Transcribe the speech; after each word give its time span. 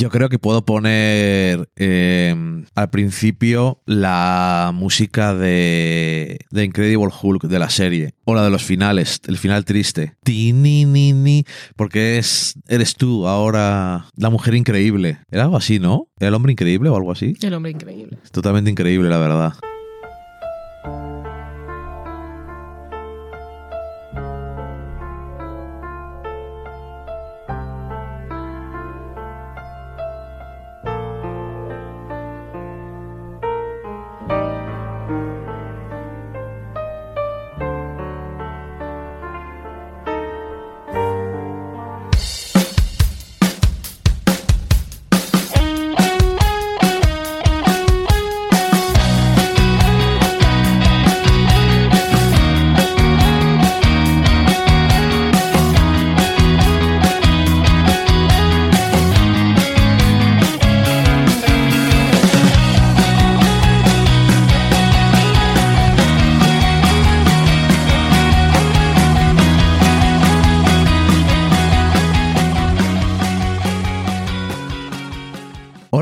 Yo 0.00 0.08
creo 0.08 0.30
que 0.30 0.38
puedo 0.38 0.64
poner 0.64 1.68
eh, 1.76 2.34
al 2.74 2.88
principio 2.88 3.82
la 3.84 4.70
música 4.72 5.34
de, 5.34 6.38
de 6.50 6.64
Incredible 6.64 7.10
Hulk 7.20 7.42
de 7.44 7.58
la 7.58 7.68
serie. 7.68 8.14
O 8.24 8.34
la 8.34 8.42
de 8.42 8.48
los 8.48 8.64
finales, 8.64 9.20
el 9.26 9.36
final 9.36 9.66
triste. 9.66 10.14
Ti, 10.24 10.54
ni, 10.54 10.86
ni, 10.86 11.12
ni, 11.12 11.44
porque 11.76 12.16
es, 12.16 12.54
eres 12.66 12.94
tú 12.94 13.28
ahora 13.28 14.06
la 14.16 14.30
mujer 14.30 14.54
increíble. 14.54 15.18
Era 15.30 15.42
algo 15.42 15.58
así, 15.58 15.78
¿no? 15.78 16.08
¿Era 16.18 16.28
el 16.28 16.34
hombre 16.34 16.52
increíble 16.52 16.88
o 16.88 16.96
algo 16.96 17.12
así? 17.12 17.34
El 17.42 17.52
hombre 17.52 17.72
increíble. 17.72 18.16
Totalmente 18.32 18.70
increíble, 18.70 19.10
la 19.10 19.18
verdad. 19.18 19.52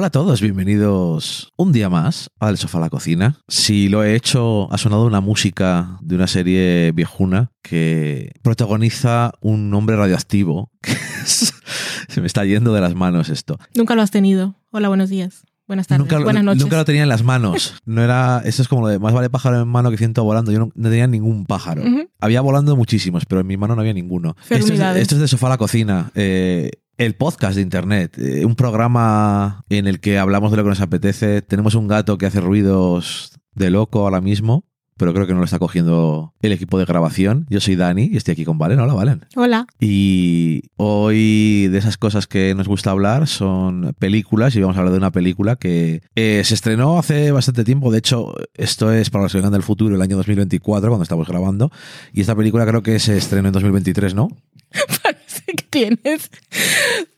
Hola 0.09 0.21
a 0.21 0.25
todos, 0.25 0.41
bienvenidos 0.41 1.53
un 1.59 1.71
día 1.71 1.91
más 1.91 2.31
al 2.41 2.57
Sofá 2.57 2.79
a 2.79 2.81
la 2.81 2.89
Cocina. 2.89 3.43
Si 3.47 3.91
lo 3.91 4.03
he 4.03 4.15
hecho, 4.15 4.73
ha 4.73 4.79
sonado 4.79 5.05
una 5.05 5.21
música 5.21 5.99
de 6.01 6.15
una 6.15 6.27
serie 6.27 6.93
viejuna 6.93 7.53
que 7.63 8.33
protagoniza 8.41 9.33
un 9.43 9.75
hombre 9.75 9.97
radioactivo. 9.97 10.71
Se 11.27 12.23
me 12.23 12.27
está 12.27 12.47
yendo 12.47 12.73
de 12.73 12.81
las 12.81 12.95
manos 12.95 13.29
esto. 13.29 13.59
Nunca 13.75 13.95
lo 13.95 14.01
has 14.01 14.11
tenido. 14.11 14.55
Hola, 14.71 14.89
buenos 14.89 15.11
días. 15.11 15.43
Buenas 15.67 15.89
tardes. 15.89 15.99
Nunca, 16.07 16.19
lo- 16.21 16.25
Buenas 16.25 16.43
noches. 16.43 16.63
nunca 16.63 16.79
lo 16.79 16.87
tenía 16.87 17.03
en 17.03 17.11
las 17.11 17.23
manos. 17.23 17.75
No 17.85 18.03
era, 18.03 18.41
eso 18.47 18.63
es 18.63 18.69
como 18.69 18.81
lo 18.81 18.89
de 18.89 18.99
más 18.99 19.13
vale 19.13 19.29
pájaro 19.29 19.61
en 19.61 19.69
mano 19.69 19.91
que 19.91 19.99
ciento 19.99 20.25
volando. 20.25 20.51
Yo 20.53 20.59
no, 20.59 20.71
no 20.75 20.89
tenía 20.89 21.07
ningún 21.07 21.45
pájaro. 21.45 21.83
Ujú. 21.83 22.09
Había 22.19 22.41
volando 22.41 22.75
muchísimos, 22.77 23.27
pero 23.27 23.43
en 23.43 23.47
mi 23.47 23.59
mano 23.59 23.75
no 23.75 23.83
había 23.83 23.93
ninguno. 23.93 24.37
Esto 24.49 24.73
es, 24.73 24.81
esto 24.81 25.15
es 25.17 25.21
de 25.21 25.29
Sofá 25.29 25.49
a 25.49 25.51
la 25.51 25.59
Cocina. 25.59 26.11
eh, 26.15 26.71
el 26.99 27.15
podcast 27.15 27.55
de 27.55 27.63
internet, 27.63 28.19
eh, 28.19 28.45
un 28.45 28.57
programa 28.57 29.63
en 29.71 29.87
el 29.87 30.01
que 30.01 30.19
hablamos 30.19 30.51
de 30.51 30.57
lo 30.57 30.65
que 30.65 30.71
nos 30.71 30.81
apetece. 30.81 31.43
Tenemos 31.43 31.77
un 31.77 31.87
gato 31.87 32.19
que 32.19 32.27
hace 32.27 32.41
ruidos 32.41 33.33
de 33.55 33.71
loco 33.71 34.01
ahora 34.01 34.21
mismo, 34.21 34.65
pero 34.97 35.15
creo 35.15 35.25
que 35.29 35.33
no 35.33 35.39
lo 35.39 35.45
está 35.45 35.61
cogiendo 35.61 36.35
el 36.43 36.51
equipo 36.51 36.77
de 36.77 36.85
grabación. 36.85 37.47
Yo 37.51 37.61
soy 37.61 37.77
Dani 37.77 38.11
y 38.13 38.17
estoy 38.17 38.33
aquí 38.33 38.45
con 38.45 38.59
Valen. 38.59 38.81
Hola, 38.81 38.95
Valen. 38.95 39.27
Hola. 39.37 39.67
Y 39.79 40.63
hoy 40.77 41.69
de 41.69 41.79
esas 41.79 41.97
cosas 41.99 42.27
que 42.27 42.53
nos 42.57 42.67
gusta 42.67 42.91
hablar 42.91 43.29
son 43.29 43.95
películas 44.01 44.57
y 44.57 44.61
vamos 44.61 44.77
a 44.77 44.81
hablar 44.81 44.93
de 44.93 44.99
una 44.99 45.13
película 45.13 45.55
que 45.55 46.03
eh, 46.17 46.43
se 46.45 46.55
estrenó 46.55 46.99
hace 46.99 47.31
bastante 47.31 47.63
tiempo. 47.63 47.93
De 47.93 47.99
hecho, 47.99 48.35
esto 48.55 48.93
es 48.93 49.09
para 49.11 49.23
los 49.23 49.31
que 49.31 49.39
vengan 49.39 49.53
del 49.53 49.63
futuro, 49.63 49.95
el 49.95 50.03
año 50.03 50.17
2024, 50.17 50.89
cuando 50.89 51.05
estamos 51.05 51.29
grabando. 51.29 51.71
Y 52.13 52.23
esta 52.23 52.35
película 52.35 52.67
creo 52.67 52.83
que 52.83 52.99
se 52.99 53.17
estrenó 53.17 53.47
en 53.47 53.53
2023, 53.53 54.17
¿no? 54.17 54.31
Parece 55.03 55.43
que 55.57 55.65
tienes 55.71 56.31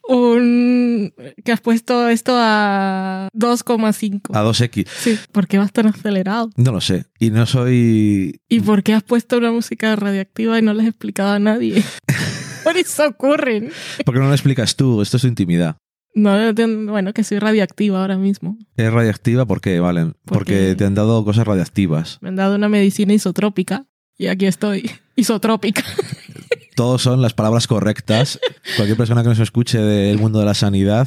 un... 0.08 1.12
que 1.44 1.52
has 1.52 1.60
puesto 1.60 2.08
esto 2.08 2.32
a 2.36 3.28
2,5. 3.34 4.20
A 4.34 4.44
2X. 4.44 4.86
Sí. 4.98 5.18
¿Por 5.32 5.46
qué 5.46 5.58
vas 5.58 5.72
tan 5.72 5.86
acelerado? 5.86 6.50
No 6.56 6.72
lo 6.72 6.80
sé. 6.80 7.06
Y 7.18 7.30
no 7.30 7.46
soy... 7.46 8.40
¿Y 8.48 8.60
por 8.60 8.82
qué 8.82 8.94
has 8.94 9.02
puesto 9.02 9.38
una 9.38 9.50
música 9.52 9.94
radioactiva 9.96 10.58
y 10.58 10.62
no 10.62 10.74
le 10.74 10.82
has 10.82 10.88
explicado 10.88 11.32
a 11.32 11.38
nadie? 11.38 11.82
Por 12.64 12.76
eso 12.76 13.06
ocurren. 13.08 13.70
¿Por 14.04 14.14
qué 14.14 14.20
no 14.20 14.28
lo 14.28 14.34
explicas 14.34 14.76
tú? 14.76 15.00
Esto 15.00 15.16
es 15.16 15.22
tu 15.22 15.28
intimidad. 15.28 15.76
No, 16.14 16.36
bueno, 16.92 17.12
que 17.14 17.24
soy 17.24 17.38
radioactiva 17.38 18.00
ahora 18.02 18.18
mismo. 18.18 18.58
¿Es 18.76 18.92
radiactiva? 18.92 19.46
¿Por 19.46 19.60
qué, 19.62 19.80
Valen? 19.80 20.12
Porque 20.26 20.54
Porque- 20.54 20.74
te 20.76 20.84
han 20.84 20.94
dado 20.94 21.24
cosas 21.24 21.46
radiactivas. 21.46 22.18
Me 22.20 22.28
han 22.28 22.36
dado 22.36 22.56
una 22.56 22.68
medicina 22.68 23.14
isotrópica 23.14 23.86
y 24.18 24.26
aquí 24.26 24.44
estoy. 24.46 24.90
Isotrópica. 25.16 25.82
Todos 26.80 27.02
son 27.02 27.20
las 27.20 27.34
palabras 27.34 27.66
correctas. 27.66 28.40
Cualquier 28.76 28.96
persona 28.96 29.22
que 29.22 29.28
nos 29.28 29.38
escuche 29.38 29.78
del 29.78 30.16
mundo 30.16 30.38
de 30.38 30.46
la 30.46 30.54
sanidad 30.54 31.06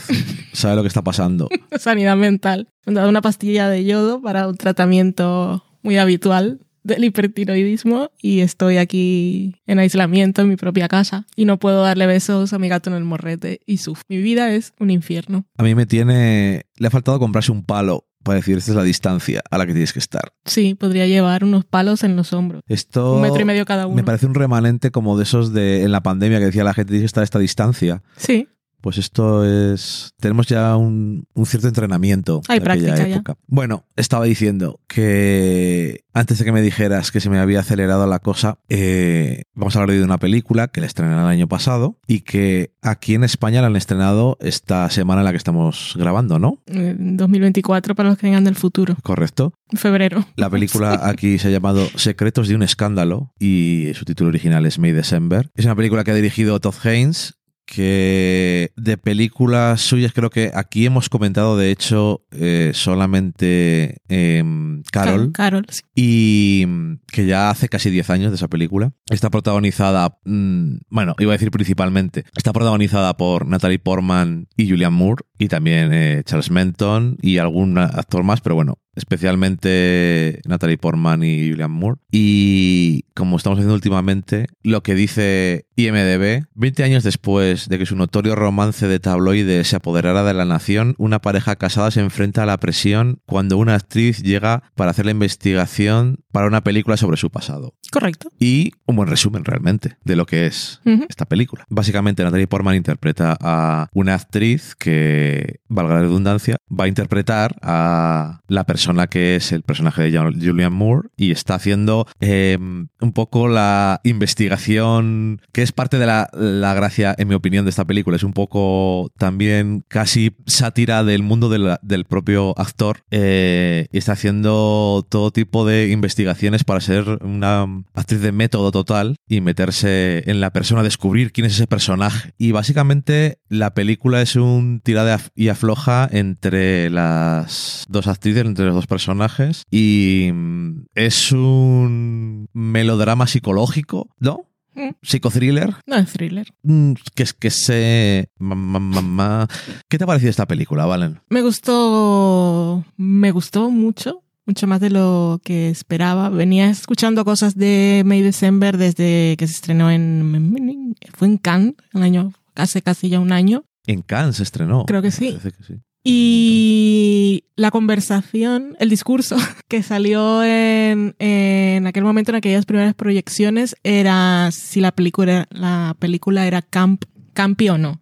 sabe 0.53 0.75
lo 0.75 0.83
que 0.83 0.87
está 0.87 1.01
pasando. 1.01 1.49
Sanidad 1.79 2.15
mental. 2.15 2.67
Me 2.85 2.91
han 2.91 2.93
dado 2.93 3.09
una 3.09 3.23
pastilla 3.23 3.67
de 3.69 3.83
yodo 3.83 4.21
para 4.21 4.47
un 4.47 4.55
tratamiento 4.55 5.65
muy 5.81 5.97
habitual 5.97 6.59
del 6.83 7.05
hipertiroidismo 7.05 8.11
y 8.21 8.41
estoy 8.41 8.77
aquí 8.77 9.55
en 9.65 9.79
aislamiento 9.79 10.43
en 10.43 10.49
mi 10.49 10.57
propia 10.57 10.87
casa 10.87 11.25
y 11.35 11.45
no 11.45 11.57
puedo 11.57 11.81
darle 11.81 12.05
besos 12.05 12.53
a 12.53 12.59
mi 12.59 12.69
gato 12.69 12.91
en 12.91 12.95
el 12.95 13.03
morrete 13.03 13.61
y 13.65 13.77
sufro. 13.77 14.03
Mi 14.09 14.17
vida 14.17 14.53
es 14.53 14.73
un 14.79 14.91
infierno. 14.91 15.47
A 15.57 15.63
mí 15.63 15.73
me 15.73 15.87
tiene... 15.87 16.67
Le 16.77 16.85
ha 16.85 16.91
faltado 16.91 17.17
comprarse 17.17 17.51
un 17.51 17.63
palo 17.63 18.05
para 18.23 18.37
decir 18.37 18.57
esta 18.57 18.71
es 18.71 18.77
la 18.77 18.83
distancia 18.83 19.41
a 19.49 19.57
la 19.57 19.65
que 19.65 19.73
tienes 19.73 19.93
que 19.93 19.99
estar. 19.99 20.33
Sí, 20.45 20.75
podría 20.75 21.05
llevar 21.05 21.43
unos 21.43 21.65
palos 21.65 22.03
en 22.03 22.15
los 22.15 22.33
hombros. 22.33 22.61
Esto 22.67 23.15
Un 23.15 23.21
metro 23.21 23.41
y 23.41 23.45
medio 23.45 23.65
cada 23.65 23.85
uno. 23.87 23.95
me 23.95 24.03
parece 24.03 24.25
un 24.25 24.33
remanente 24.33 24.91
como 24.91 25.17
de 25.17 25.23
esos 25.23 25.53
de 25.53 25.83
en 25.83 25.91
la 25.91 26.01
pandemia 26.01 26.39
que 26.39 26.45
decía 26.45 26.63
la 26.63 26.73
gente 26.73 26.91
tienes 26.91 27.03
que 27.03 27.07
estar 27.07 27.21
a 27.21 27.25
esta 27.25 27.39
distancia. 27.39 28.01
Sí, 28.17 28.47
Pues 28.83 28.97
esto 28.97 29.45
es. 29.45 30.13
Tenemos 30.19 30.45
ya 30.47 30.75
un, 30.75 31.25
un 31.33 31.45
cierto 31.45 31.69
entrenamiento. 31.69 32.41
Hay 32.49 32.59
de 32.59 32.69
aquella 32.69 32.85
práctica 32.85 33.07
ya. 33.07 33.15
época. 33.15 33.37
Bueno, 33.47 33.85
estaba 33.95 34.25
diciendo 34.25 34.81
que 34.89 36.03
antes 36.13 36.37
de 36.37 36.43
que 36.43 36.51
me 36.51 36.61
dijeras 36.61 37.09
que 37.09 37.21
se 37.21 37.29
me 37.29 37.39
había 37.39 37.61
acelerado 37.61 38.05
la 38.07 38.19
cosa, 38.19 38.59
eh, 38.67 39.43
vamos 39.55 39.77
a 39.77 39.79
hablar 39.79 39.95
de 39.95 40.03
una 40.03 40.17
película 40.17 40.67
que 40.67 40.81
la 40.81 40.87
estrenaron 40.87 41.23
el 41.23 41.29
año 41.29 41.47
pasado 41.47 41.97
y 42.07 42.21
que 42.21 42.73
aquí 42.81 43.15
en 43.15 43.23
España 43.23 43.61
la 43.61 43.67
han 43.67 43.77
estrenado 43.77 44.37
esta 44.41 44.89
semana 44.89 45.21
en 45.21 45.25
la 45.25 45.31
que 45.31 45.37
estamos 45.37 45.93
grabando, 45.97 46.37
¿no? 46.37 46.61
en 46.65 47.15
2024 47.15 47.95
para 47.95 48.09
los 48.09 48.17
que 48.17 48.27
vengan 48.27 48.43
del 48.43 48.55
futuro. 48.55 48.97
Correcto. 49.01 49.53
En 49.71 49.77
febrero. 49.77 50.25
La 50.35 50.49
película 50.49 50.99
aquí 51.07 51.39
se 51.39 51.47
ha 51.47 51.51
llamado 51.51 51.87
Secretos 51.95 52.49
de 52.49 52.55
un 52.55 52.63
escándalo 52.63 53.31
y 53.39 53.91
su 53.93 54.03
título 54.03 54.27
original 54.27 54.65
es 54.65 54.77
May 54.77 54.91
December. 54.91 55.51
Es 55.55 55.63
una 55.63 55.75
película 55.77 56.03
que 56.03 56.11
ha 56.11 56.15
dirigido 56.15 56.59
Todd 56.59 56.75
Haynes 56.83 57.35
que 57.65 58.71
de 58.75 58.97
películas 58.97 59.81
suyas 59.81 60.13
creo 60.13 60.29
que 60.29 60.51
aquí 60.53 60.85
hemos 60.85 61.09
comentado 61.09 61.57
de 61.57 61.71
hecho 61.71 62.25
eh, 62.31 62.71
solamente 62.73 64.01
em, 64.09 64.83
Carol 64.91 65.31
Carol, 65.31 65.65
sí. 65.69 65.81
y 65.95 66.65
mm, 66.67 66.99
que 67.07 67.25
ya 67.25 67.49
hace 67.49 67.69
casi 67.69 67.89
10 67.89 68.09
años 68.09 68.31
de 68.31 68.35
esa 68.35 68.47
película. 68.47 68.93
Está 69.09 69.29
protagonizada, 69.29 70.17
mm, 70.25 70.77
bueno, 70.89 71.15
iba 71.19 71.31
a 71.31 71.37
decir 71.37 71.51
principalmente, 71.51 72.25
está 72.35 72.53
protagonizada 72.53 73.15
por 73.15 73.47
Natalie 73.47 73.79
Portman 73.79 74.47
y 74.57 74.69
Julianne 74.69 74.97
Moore 74.97 75.23
y 75.37 75.47
también 75.47 75.91
eh, 75.93 76.23
Charles 76.25 76.51
Menton 76.51 77.17
y 77.21 77.37
algún 77.37 77.77
actor 77.77 78.23
más, 78.23 78.41
pero 78.41 78.55
bueno, 78.55 78.79
especialmente 78.95 80.41
Natalie 80.45 80.77
Portman 80.77 81.23
y 81.23 81.49
Julianne 81.49 81.73
Moore. 81.73 81.99
Y 82.11 83.05
como 83.13 83.37
estamos 83.37 83.57
haciendo 83.57 83.75
últimamente, 83.75 84.47
lo 84.63 84.83
que 84.83 84.95
dice 84.95 85.65
IMDB, 85.75 86.45
20 86.55 86.83
años 86.83 87.03
después 87.03 87.69
de 87.69 87.77
que 87.79 87.85
su 87.85 87.95
notorio 87.95 88.35
romance 88.35 88.87
de 88.87 88.99
tabloide 88.99 89.63
se 89.63 89.75
apoderara 89.75 90.23
de 90.23 90.33
la 90.33 90.45
nación, 90.45 90.95
una 90.97 91.19
pareja 91.19 91.55
casada 91.55 91.91
se 91.91 92.01
enfrenta 92.01 92.43
a 92.43 92.45
la 92.45 92.59
presión 92.59 93.19
cuando 93.25 93.57
una 93.57 93.75
actriz 93.75 94.21
llega 94.21 94.63
para 94.75 94.91
hacer 94.91 95.05
la 95.05 95.11
investigación 95.11 96.19
para 96.31 96.47
una 96.47 96.61
película 96.61 96.97
sobre 96.97 97.17
su 97.17 97.29
pasado. 97.29 97.75
Correcto. 97.91 98.29
Y 98.39 98.71
un 98.85 98.95
buen 98.95 99.09
resumen 99.09 99.45
realmente 99.45 99.97
de 100.03 100.15
lo 100.15 100.25
que 100.25 100.47
es 100.47 100.81
esta 101.09 101.25
película. 101.25 101.65
Básicamente 101.69 102.23
Natalie 102.23 102.47
Portman 102.47 102.75
interpreta 102.75 103.37
a 103.39 103.87
una 103.93 104.15
actriz 104.15 104.75
que, 104.75 105.59
valga 105.67 105.95
la 105.95 106.01
redundancia, 106.01 106.57
va 106.69 106.85
a 106.85 106.87
interpretar 106.87 107.55
a 107.61 108.41
la 108.47 108.63
persona 108.65 108.82
persona 108.83 109.07
que 109.07 109.37
es 109.37 109.53
el 109.53 109.61
personaje 109.61 110.03
de 110.03 110.17
Julian 110.17 110.73
Moore 110.73 111.07
y 111.15 111.31
está 111.31 111.55
haciendo 111.55 112.05
eh, 112.19 112.57
un 112.59 113.13
poco 113.13 113.47
la 113.47 114.01
investigación, 114.03 115.39
que 115.53 115.61
es 115.61 115.71
parte 115.71 115.99
de 115.99 116.05
la, 116.05 116.29
la, 116.33 116.73
gracia, 116.73 117.15
en 117.17 117.29
mi 117.29 117.35
opinión, 117.35 117.63
de 117.63 117.69
esta 117.69 117.85
película. 117.85 118.17
Es 118.17 118.23
un 118.23 118.33
poco 118.33 119.09
también 119.17 119.85
casi 119.87 120.35
sátira 120.47 121.05
del 121.05 121.23
mundo 121.23 121.47
del, 121.47 121.77
del 121.81 122.03
propio 122.03 122.59
actor 122.59 123.03
eh, 123.09 123.87
y 123.89 123.97
está 123.97 124.11
haciendo 124.11 125.05
todo 125.07 125.31
tipo 125.31 125.65
de 125.65 125.87
investigaciones 125.89 126.65
para 126.65 126.81
ser 126.81 127.19
una 127.23 127.65
actriz 127.93 128.19
de 128.19 128.33
método 128.33 128.71
total 128.71 129.15
y 129.29 129.39
meterse 129.39 130.29
en 130.29 130.41
la 130.41 130.51
persona, 130.51 130.83
descubrir 130.83 131.31
quién 131.31 131.45
es 131.45 131.53
ese 131.53 131.67
personaje. 131.67 132.33
Y 132.37 132.51
básicamente 132.51 133.39
la 133.47 133.73
película 133.73 134.21
es 134.21 134.35
un 134.35 134.81
tirada 134.83 135.21
y 135.35 135.47
afloja 135.47 136.09
entre 136.11 136.89
las 136.89 137.85
dos 137.87 138.07
actrices, 138.07 138.45
entre 138.45 138.72
los 138.73 138.81
dos 138.81 138.87
personajes 138.87 139.63
y 139.71 140.29
mm, 140.33 140.85
es 140.95 141.31
un 141.31 142.47
melodrama 142.53 143.27
psicológico, 143.27 144.09
¿no? 144.19 144.45
Mm. 144.75 144.89
Psicothriller. 145.03 145.75
No 145.85 145.97
es 145.97 146.11
thriller. 146.11 146.47
Mm, 146.63 146.93
Que 147.13 147.23
es 147.23 147.33
que 147.33 147.51
se. 147.51 148.29
ma- 148.39 149.47
¿Qué 149.87 149.97
te 149.99 150.03
ha 150.03 150.07
parecido 150.07 150.31
esta 150.31 150.47
película, 150.47 150.85
Valen? 150.87 151.19
Me 151.29 151.41
gustó, 151.43 152.83
me 152.97 153.31
gustó 153.31 153.69
mucho, 153.69 154.23
mucho 154.45 154.65
más 154.67 154.79
de 154.79 154.89
lo 154.89 155.39
que 155.43 155.69
esperaba. 155.69 156.29
Venía 156.29 156.69
escuchando 156.69 157.23
cosas 157.25 157.55
de 157.55 158.01
May 158.05 158.21
December 158.21 158.77
desde 158.77 159.35
que 159.37 159.45
se 159.47 159.53
estrenó 159.53 159.91
en, 159.91 160.95
fue 161.13 161.27
en 161.27 161.37
Cannes, 161.37 161.75
el 161.93 162.01
año, 162.03 162.33
hace 162.55 162.81
casi 162.81 163.09
ya 163.09 163.19
un 163.19 163.31
año. 163.31 163.63
En 163.85 164.01
Cannes 164.01 164.37
se 164.37 164.43
estrenó. 164.43 164.85
Creo 164.85 165.01
que 165.01 165.11
sí. 165.11 165.29
Parece 165.37 165.51
que 165.51 165.63
sí. 165.63 165.73
Y 166.03 167.45
la 167.55 167.71
conversación, 167.71 168.75
el 168.79 168.89
discurso 168.89 169.37
que 169.69 169.83
salió 169.83 170.43
en, 170.43 171.15
en 171.19 171.87
aquel 171.87 172.03
momento, 172.03 172.31
en 172.31 172.35
aquellas 172.35 172.65
primeras 172.65 172.93
proyecciones, 172.93 173.75
era 173.83 174.49
si 174.51 174.81
la 174.81 174.91
película, 174.91 175.47
la 175.49 175.95
película 175.99 176.45
era 176.45 176.61
camp, 176.61 177.05
campi 177.33 177.69
o 177.69 177.77
no. 177.77 178.01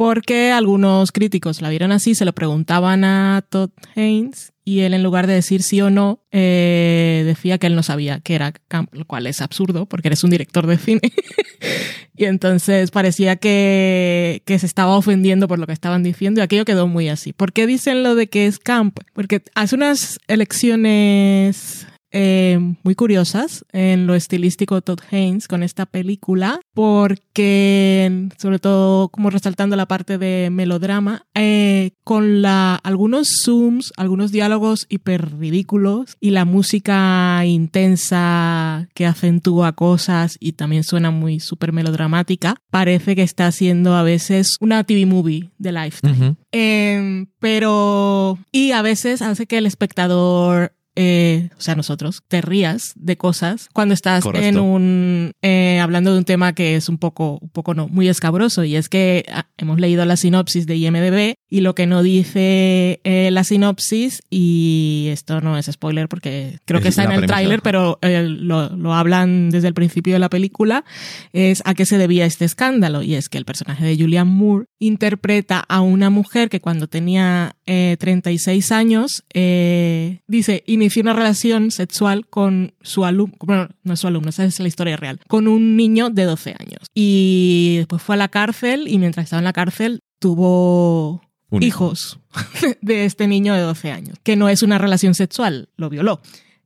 Porque 0.00 0.50
algunos 0.50 1.12
críticos 1.12 1.60
la 1.60 1.68
vieron 1.68 1.92
así, 1.92 2.14
se 2.14 2.24
lo 2.24 2.32
preguntaban 2.32 3.04
a 3.04 3.44
Todd 3.46 3.68
Haynes 3.94 4.54
y 4.64 4.80
él 4.80 4.94
en 4.94 5.02
lugar 5.02 5.26
de 5.26 5.34
decir 5.34 5.62
sí 5.62 5.82
o 5.82 5.90
no, 5.90 6.24
eh, 6.32 7.22
decía 7.26 7.58
que 7.58 7.66
él 7.66 7.76
no 7.76 7.82
sabía 7.82 8.20
que 8.20 8.34
era 8.34 8.52
camp, 8.68 8.94
lo 8.94 9.04
cual 9.04 9.26
es 9.26 9.42
absurdo 9.42 9.84
porque 9.84 10.08
eres 10.08 10.24
un 10.24 10.30
director 10.30 10.66
de 10.66 10.78
cine. 10.78 11.02
y 12.16 12.24
entonces 12.24 12.90
parecía 12.90 13.36
que, 13.36 14.42
que 14.46 14.58
se 14.58 14.64
estaba 14.64 14.96
ofendiendo 14.96 15.46
por 15.48 15.58
lo 15.58 15.66
que 15.66 15.74
estaban 15.74 16.02
diciendo 16.02 16.40
y 16.40 16.44
aquello 16.44 16.64
quedó 16.64 16.86
muy 16.86 17.10
así. 17.10 17.34
¿Por 17.34 17.52
qué 17.52 17.66
dicen 17.66 18.02
lo 18.02 18.14
de 18.14 18.26
que 18.26 18.46
es 18.46 18.58
camp? 18.58 19.00
Porque 19.12 19.42
hace 19.54 19.74
unas 19.74 20.18
elecciones 20.28 21.86
eh, 22.12 22.58
muy 22.82 22.94
curiosas 22.94 23.64
en 23.72 24.06
lo 24.06 24.14
estilístico 24.14 24.74
de 24.74 24.82
Todd 24.82 25.00
Haynes 25.10 25.48
con 25.48 25.62
esta 25.62 25.86
película, 25.86 26.60
porque, 26.74 28.28
sobre 28.38 28.58
todo 28.58 29.08
como 29.08 29.30
resaltando 29.30 29.76
la 29.76 29.86
parte 29.86 30.18
de 30.18 30.48
melodrama, 30.50 31.26
eh, 31.34 31.92
con 32.04 32.42
la, 32.42 32.74
algunos 32.76 33.28
zooms, 33.44 33.92
algunos 33.96 34.32
diálogos 34.32 34.86
hiper 34.88 35.38
ridículos 35.38 36.16
y 36.20 36.30
la 36.30 36.44
música 36.44 37.44
intensa 37.44 38.88
que 38.94 39.06
acentúa 39.06 39.72
cosas 39.72 40.36
y 40.40 40.52
también 40.52 40.84
suena 40.84 41.10
muy 41.10 41.40
súper 41.40 41.72
melodramática, 41.72 42.56
parece 42.70 43.14
que 43.16 43.22
está 43.22 43.46
haciendo 43.46 43.94
a 43.94 44.02
veces 44.02 44.56
una 44.60 44.84
TV 44.84 45.06
movie 45.06 45.50
de 45.58 45.72
Lifetime. 45.72 46.36
Eh, 46.52 47.26
pero. 47.38 48.38
Y 48.52 48.72
a 48.72 48.82
veces 48.82 49.22
hace 49.22 49.46
que 49.46 49.58
el 49.58 49.66
espectador. 49.66 50.72
Eh, 51.02 51.48
o 51.56 51.60
sea, 51.62 51.74
nosotros, 51.76 52.22
te 52.28 52.42
rías 52.42 52.92
de 52.94 53.16
cosas 53.16 53.70
cuando 53.72 53.94
estás 53.94 54.22
Correcto. 54.22 54.46
en 54.46 54.58
un. 54.58 55.32
eh, 55.40 55.80
hablando 55.80 56.12
de 56.12 56.18
un 56.18 56.26
tema 56.26 56.52
que 56.52 56.76
es 56.76 56.90
un 56.90 56.98
poco, 56.98 57.38
un 57.40 57.48
poco 57.48 57.72
no, 57.72 57.88
muy 57.88 58.06
escabroso. 58.10 58.64
Y 58.64 58.76
es 58.76 58.90
que 58.90 59.24
ah, 59.32 59.46
hemos 59.56 59.80
leído 59.80 60.04
la 60.04 60.18
sinopsis 60.18 60.66
de 60.66 60.76
IMDB 60.76 61.36
y 61.48 61.62
lo 61.62 61.74
que 61.74 61.86
no 61.86 62.02
dice 62.02 63.00
eh, 63.04 63.30
la 63.32 63.44
sinopsis, 63.44 64.20
y 64.28 65.08
esto 65.10 65.40
no 65.40 65.56
es 65.56 65.70
spoiler 65.72 66.06
porque 66.06 66.58
creo 66.66 66.80
Es 66.80 66.82
que 66.82 66.88
está 66.90 67.04
en 67.04 67.12
el 67.12 67.26
tráiler, 67.26 67.62
pero 67.62 67.98
lo, 68.02 68.68
lo 68.68 68.92
hablan 68.92 69.48
desde 69.48 69.68
el 69.68 69.74
principio 69.74 70.12
de 70.12 70.18
la 70.18 70.28
película, 70.28 70.84
es 71.32 71.62
a 71.64 71.72
qué 71.72 71.86
se 71.86 71.96
debía 71.96 72.26
este 72.26 72.44
escándalo. 72.44 73.00
Y 73.00 73.14
es 73.14 73.30
que 73.30 73.38
el 73.38 73.46
personaje 73.46 73.86
de 73.86 73.96
Julian 73.96 74.28
Moore 74.28 74.66
interpreta 74.78 75.64
a 75.66 75.80
una 75.80 76.10
mujer 76.10 76.50
que 76.50 76.60
cuando 76.60 76.88
tenía 76.88 77.56
eh, 77.72 77.96
36 78.00 78.72
años, 78.72 79.22
eh, 79.32 80.22
dice, 80.26 80.64
inició 80.66 81.02
una 81.02 81.12
relación 81.12 81.70
sexual 81.70 82.26
con 82.26 82.74
su 82.80 83.04
alumno, 83.04 83.36
bueno, 83.38 83.68
no 83.84 83.94
es 83.94 84.00
su 84.00 84.08
alumno, 84.08 84.30
esa 84.30 84.44
es 84.44 84.58
la 84.58 84.66
historia 84.66 84.96
real, 84.96 85.20
con 85.28 85.46
un 85.46 85.76
niño 85.76 86.10
de 86.10 86.24
12 86.24 86.56
años. 86.58 86.80
Y 86.94 87.76
después 87.76 88.02
fue 88.02 88.16
a 88.16 88.18
la 88.18 88.26
cárcel 88.26 88.88
y 88.88 88.98
mientras 88.98 89.22
estaba 89.22 89.38
en 89.38 89.44
la 89.44 89.52
cárcel 89.52 90.00
tuvo 90.18 91.22
Un 91.48 91.62
hijo. 91.62 91.92
hijos 91.92 92.18
de 92.82 93.04
este 93.04 93.28
niño 93.28 93.54
de 93.54 93.60
12 93.60 93.92
años, 93.92 94.18
que 94.24 94.34
no 94.34 94.48
es 94.48 94.64
una 94.64 94.78
relación 94.78 95.14
sexual, 95.14 95.68
lo 95.76 95.90
violó. 95.90 96.20